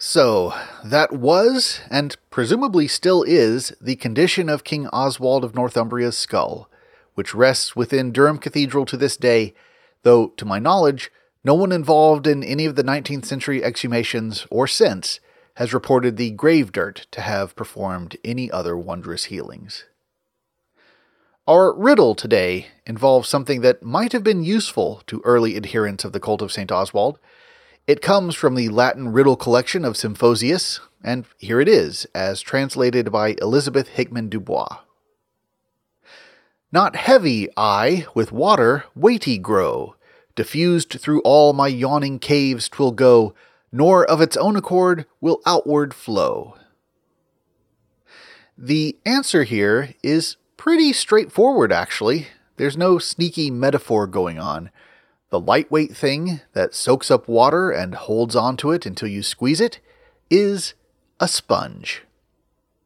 So, 0.00 0.54
that 0.84 1.12
was, 1.12 1.80
and 1.90 2.16
presumably 2.30 2.88
still 2.88 3.24
is, 3.24 3.74
the 3.80 3.96
condition 3.96 4.48
of 4.48 4.64
King 4.64 4.86
Oswald 4.88 5.44
of 5.44 5.54
Northumbria's 5.54 6.16
skull, 6.16 6.70
which 7.14 7.34
rests 7.34 7.74
within 7.74 8.12
Durham 8.12 8.38
Cathedral 8.38 8.86
to 8.86 8.96
this 8.96 9.16
day, 9.16 9.54
though, 10.04 10.28
to 10.28 10.44
my 10.44 10.58
knowledge, 10.58 11.10
no 11.44 11.54
one 11.54 11.72
involved 11.72 12.26
in 12.26 12.42
any 12.42 12.64
of 12.66 12.74
the 12.74 12.84
19th 12.84 13.24
century 13.24 13.60
exhumations 13.60 14.46
or 14.50 14.66
since 14.66 15.20
has 15.54 15.74
reported 15.74 16.16
the 16.16 16.30
grave 16.30 16.70
dirt 16.72 17.06
to 17.10 17.20
have 17.20 17.56
performed 17.56 18.16
any 18.24 18.50
other 18.50 18.76
wondrous 18.76 19.24
healings. 19.24 19.84
Our 21.48 21.74
riddle 21.74 22.14
today 22.14 22.66
involves 22.86 23.28
something 23.28 23.62
that 23.62 23.82
might 23.82 24.12
have 24.12 24.22
been 24.22 24.44
useful 24.44 25.02
to 25.06 25.22
early 25.24 25.56
adherents 25.56 26.04
of 26.04 26.12
the 26.12 26.20
cult 26.20 26.42
of 26.42 26.52
St. 26.52 26.70
Oswald. 26.70 27.18
It 27.86 28.02
comes 28.02 28.34
from 28.34 28.54
the 28.54 28.68
Latin 28.68 29.08
riddle 29.12 29.34
collection 29.34 29.84
of 29.84 29.96
Symphosius, 29.96 30.80
and 31.02 31.24
here 31.38 31.60
it 31.60 31.68
is, 31.68 32.06
as 32.14 32.42
translated 32.42 33.10
by 33.10 33.34
Elizabeth 33.40 33.88
Hickman 33.88 34.28
Dubois. 34.28 34.80
Not 36.70 36.96
heavy 36.96 37.48
I 37.56 38.06
with 38.14 38.30
water 38.30 38.84
weighty 38.94 39.38
grow, 39.38 39.94
diffused 40.38 41.00
through 41.00 41.20
all 41.22 41.52
my 41.52 41.66
yawning 41.66 42.20
caves 42.20 42.68
twill 42.68 42.92
go, 42.92 43.34
nor 43.72 44.08
of 44.08 44.20
its 44.20 44.36
own 44.36 44.54
accord 44.54 45.04
will 45.20 45.42
outward 45.44 45.92
flow. 45.92 46.54
The 48.56 48.96
answer 49.04 49.42
here 49.42 49.94
is 50.00 50.36
pretty 50.56 50.92
straightforward, 50.92 51.72
actually. 51.72 52.28
There's 52.56 52.76
no 52.76 53.00
sneaky 53.00 53.50
metaphor 53.50 54.06
going 54.06 54.38
on. 54.38 54.70
The 55.30 55.40
lightweight 55.40 55.96
thing 55.96 56.40
that 56.52 56.72
soaks 56.72 57.10
up 57.10 57.26
water 57.26 57.72
and 57.72 57.96
holds 57.96 58.36
onto 58.36 58.70
it 58.70 58.86
until 58.86 59.08
you 59.08 59.24
squeeze 59.24 59.60
it 59.60 59.80
is 60.30 60.74
a 61.18 61.26
sponge. 61.26 62.04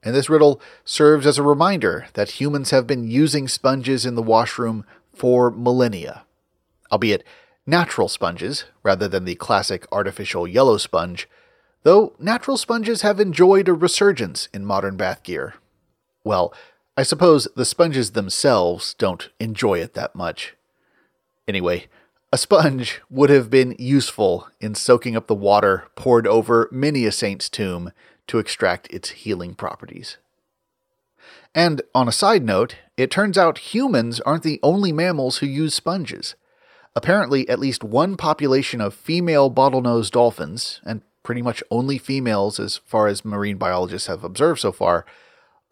And 0.03 0.15
this 0.15 0.31
riddle 0.31 0.59
serves 0.87 1.27
as 1.27 1.37
a 1.37 1.43
reminder 1.43 2.07
that 2.15 2.41
humans 2.41 2.71
have 2.71 2.87
been 2.87 3.07
using 3.07 3.47
sponges 3.47 4.07
in 4.07 4.15
the 4.15 4.23
washroom 4.23 4.87
for 5.13 5.51
millennia, 5.51 6.25
albeit 6.91 7.23
natural 7.67 8.09
sponges 8.09 8.65
rather 8.83 9.09
than 9.09 9.25
the 9.25 9.35
classic 9.35 9.87
artificial 9.93 10.47
yellow 10.47 10.77
sponge, 10.77 11.29
though 11.83 12.15
natural 12.19 12.57
sponges 12.57 13.03
have 13.03 13.21
enjoyed 13.21 13.69
a 13.69 13.73
resurgence 13.73 14.49
in 14.53 14.65
modern 14.65 14.97
bath 14.97 15.23
gear. 15.23 15.55
Well, 16.25 16.53
I 16.97 17.03
suppose 17.03 17.49
the 17.57 17.65
sponges 17.65 18.13
themselves 18.13 18.95
don't 18.95 19.31
enjoy 19.41 19.81
it 19.81 19.95
that 19.95 20.15
much. 20.15 20.55
Anyway, 21.49 21.87
a 22.33 22.39
sponge 22.39 23.01
would 23.11 23.31
have 23.31 23.51
been 23.51 23.75
useful 23.79 24.49
in 24.61 24.75
soaking 24.75 25.17
up 25.17 25.27
the 25.27 25.35
water 25.35 25.89
poured 25.97 26.27
over 26.27 26.69
many 26.71 27.05
a 27.07 27.13
saint's 27.13 27.49
tomb 27.49 27.93
to 28.27 28.39
extract 28.39 28.93
its 28.93 29.11
healing 29.11 29.55
properties. 29.55 30.19
And 31.55 31.83
on 31.95 32.09
a 32.09 32.13
side 32.13 32.45
note, 32.45 32.77
it 32.97 33.11
turns 33.11 33.37
out 33.37 33.75
humans 33.75 34.21
aren't 34.21 34.43
the 34.43 34.61
only 34.63 34.93
mammals 34.93 35.39
who 35.39 35.47
use 35.47 35.75
sponges. 35.75 36.35
Apparently, 36.95 37.49
at 37.49 37.59
least 37.59 37.83
one 37.83 38.17
population 38.17 38.81
of 38.81 38.95
female 38.95 39.51
bottlenose 39.51 40.11
dolphins, 40.11 40.81
and 40.85 41.03
pretty 41.23 41.41
much 41.41 41.63
only 41.71 41.99
females 41.99 42.61
as 42.61 42.79
far 42.85 43.07
as 43.07 43.25
marine 43.25 43.57
biologists 43.57 44.09
have 44.09 44.25
observed 44.25 44.61
so 44.61 44.73
far, 44.73 45.07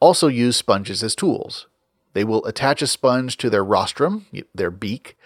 also 0.01 0.29
use 0.29 0.57
sponges 0.57 1.03
as 1.03 1.15
tools. 1.15 1.67
They 2.15 2.25
will 2.25 2.45
attach 2.47 2.83
a 2.83 2.87
sponge 2.87 3.37
to 3.39 3.51
their 3.51 3.65
rostrum, 3.65 4.27
their 4.55 4.71
beak, 4.71 5.17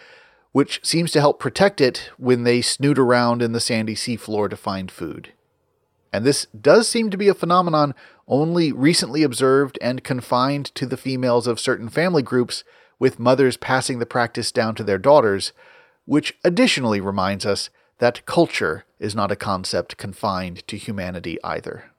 which 0.52 0.80
seems 0.84 1.10
to 1.12 1.20
help 1.20 1.38
protect 1.38 1.80
it 1.80 2.10
when 2.16 2.44
they 2.44 2.60
snoot 2.60 2.98
around 2.98 3.42
in 3.42 3.52
the 3.52 3.60
sandy 3.60 3.94
seafloor 3.94 4.50
to 4.50 4.56
find 4.56 4.90
food. 4.90 5.32
And 6.12 6.24
this 6.24 6.46
does 6.46 6.88
seem 6.88 7.10
to 7.10 7.16
be 7.16 7.28
a 7.28 7.34
phenomenon 7.34 7.94
only 8.28 8.72
recently 8.72 9.22
observed 9.22 9.78
and 9.82 10.04
confined 10.04 10.66
to 10.76 10.86
the 10.86 10.96
females 10.96 11.46
of 11.46 11.58
certain 11.58 11.88
family 11.88 12.22
groups, 12.22 12.64
with 12.98 13.18
mothers 13.18 13.56
passing 13.56 13.98
the 13.98 14.06
practice 14.06 14.52
down 14.52 14.74
to 14.76 14.84
their 14.84 14.98
daughters, 14.98 15.52
which 16.06 16.34
additionally 16.44 17.00
reminds 17.00 17.46
us 17.46 17.70
that 17.98 18.26
culture 18.26 18.84
is 18.98 19.14
not 19.14 19.30
a 19.30 19.36
concept 19.36 19.96
confined 19.96 20.66
to 20.66 20.76
humanity 20.76 21.38
either. 21.44 21.90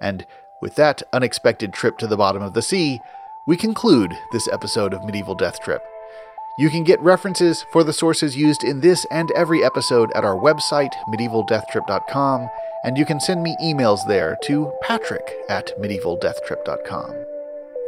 And 0.00 0.24
with 0.62 0.76
that 0.76 1.02
unexpected 1.12 1.72
trip 1.72 1.98
to 1.98 2.06
the 2.06 2.16
bottom 2.16 2.42
of 2.42 2.54
the 2.54 2.62
sea, 2.62 3.00
we 3.46 3.56
conclude 3.56 4.12
this 4.32 4.48
episode 4.48 4.94
of 4.94 5.04
Medieval 5.04 5.34
Death 5.34 5.60
Trip. 5.60 5.82
You 6.58 6.68
can 6.68 6.84
get 6.84 7.00
references 7.00 7.64
for 7.72 7.84
the 7.84 7.92
sources 7.92 8.36
used 8.36 8.64
in 8.64 8.80
this 8.80 9.06
and 9.10 9.30
every 9.32 9.64
episode 9.64 10.10
at 10.14 10.24
our 10.24 10.36
website, 10.36 10.92
medievaldeathtrip.com, 11.08 12.48
and 12.84 12.98
you 12.98 13.06
can 13.06 13.20
send 13.20 13.42
me 13.42 13.56
emails 13.62 14.06
there 14.06 14.36
to 14.44 14.72
patrick 14.82 15.32
at 15.48 15.72
medievaldeathtrip.com. 15.80 17.39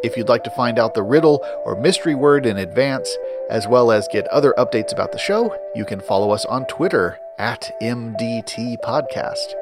If 0.03 0.17
you'd 0.17 0.29
like 0.29 0.45
to 0.45 0.51
find 0.51 0.79
out 0.79 0.95
the 0.95 1.03
riddle 1.03 1.45
or 1.65 1.81
mystery 1.81 2.15
word 2.15 2.45
in 2.47 2.59
advance, 2.59 3.17
as 3.51 3.69
well 3.69 3.93
as 3.93 4.09
get 4.09 4.27
other 4.29 4.55
updates 4.59 4.93
about 4.93 5.13
the 5.13 5.19
show, 5.19 5.57
you 5.75 5.85
can 5.85 6.01
follow 6.01 6.31
us 6.33 6.45
on 6.47 6.67
Twitter 6.67 7.19
at 7.39 7.71
MDT 7.81 8.77
Podcast. 8.85 9.55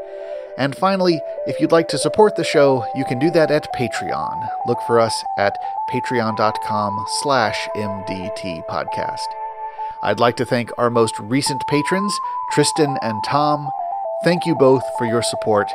And 0.59 0.76
finally, 0.76 1.20
if 1.47 1.61
you'd 1.61 1.72
like 1.72 1.88
to 1.88 1.99
support 1.99 2.36
the 2.36 2.45
show, 2.45 2.84
you 2.95 3.05
can 3.07 3.18
do 3.18 3.30
that 3.30 3.51
at 3.51 3.72
Patreon. 3.74 4.49
Look 4.66 4.78
for 4.86 5.01
us 5.01 5.14
at 5.38 5.57
patreon.com 5.91 7.07
slash 7.22 7.68
MDT 7.76 8.66
podcast. 8.66 9.26
I'd 10.03 10.20
like 10.20 10.36
to 10.36 10.45
thank 10.45 10.70
our 10.78 10.91
most 10.91 11.18
recent 11.18 11.62
patrons, 11.66 12.12
Tristan 12.53 12.97
and 13.03 13.22
Tom. 13.26 13.68
Thank 14.24 14.45
you 14.45 14.55
both 14.55 14.82
for 14.99 15.07
your 15.07 15.22
support. 15.22 15.70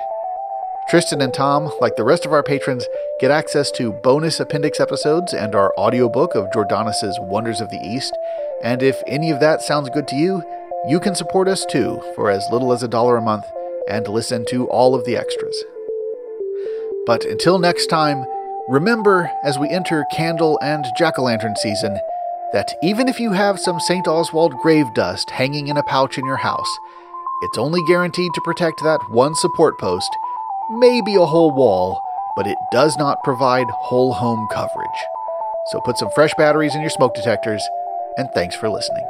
Tristan 0.88 1.20
and 1.22 1.34
Tom, 1.34 1.72
like 1.82 1.96
the 1.96 2.04
rest 2.04 2.28
of 2.28 2.32
our 2.32 2.44
patrons, 2.44 2.86
get 3.20 3.32
access 3.32 3.72
to 3.72 3.92
bonus 3.92 4.40
appendix 4.40 4.80
episodes 4.80 5.34
and 5.34 5.56
our 5.56 5.74
audiobook 5.80 6.36
of 6.36 6.52
Jordanus' 6.52 7.20
Wonders 7.28 7.60
of 7.60 7.72
the 7.72 7.82
East. 7.84 8.16
And 8.62 8.84
if 8.84 9.02
any 9.08 9.32
of 9.32 9.40
that 9.40 9.64
sounds 9.64 9.90
good 9.90 10.08
to 10.10 10.16
you, 10.16 10.44
you 10.88 11.00
can 11.00 11.16
support 11.16 11.48
us 11.48 11.66
too 11.66 12.00
for 12.16 12.30
as 12.30 12.46
little 12.52 12.72
as 12.72 12.84
a 12.84 12.88
dollar 12.88 13.18
a 13.18 13.22
month 13.22 13.46
and 13.90 14.08
listen 14.08 14.46
to 14.50 14.68
all 14.68 14.94
of 14.94 15.06
the 15.06 15.18
extras. 15.18 15.64
But 17.08 17.26
until 17.26 17.58
next 17.58 17.88
time, 17.88 18.24
remember 18.68 19.32
as 19.44 19.58
we 19.58 19.70
enter 19.70 20.06
candle 20.12 20.60
and 20.62 20.86
jack 20.96 21.18
o' 21.18 21.24
lantern 21.24 21.56
season 21.56 22.00
that 22.54 22.76
even 22.84 23.08
if 23.08 23.20
you 23.20 23.32
have 23.32 23.60
some 23.60 23.80
St. 23.80 24.08
Oswald 24.08 24.54
grave 24.62 24.94
dust 24.94 25.32
hanging 25.32 25.68
in 25.68 25.78
a 25.78 25.84
pouch 25.84 26.20
in 26.20 26.26
your 26.26 26.38
house, 26.38 26.78
it's 27.42 27.58
only 27.58 27.82
guaranteed 27.88 28.34
to 28.36 28.42
protect 28.42 28.84
that 28.84 29.10
one 29.10 29.34
support 29.36 29.80
post, 29.80 30.10
maybe 30.70 31.16
a 31.16 31.26
whole 31.26 31.51
wall, 31.51 32.01
but 32.36 32.47
it 32.47 32.57
does 32.72 32.97
not 32.97 33.24
provide 33.24 33.68
whole 33.70 34.13
home 34.13 34.47
coverage. 34.51 35.05
So 35.68 35.80
put 35.82 35.97
some 35.97 36.09
fresh 36.11 36.34
batteries 36.38 36.76
in 36.76 36.82
your 36.82 36.89
smoke 36.89 37.16
detectors, 37.16 37.68
and 38.18 38.30
thanks 38.32 38.55
for 38.55 38.70
listening. 38.70 39.05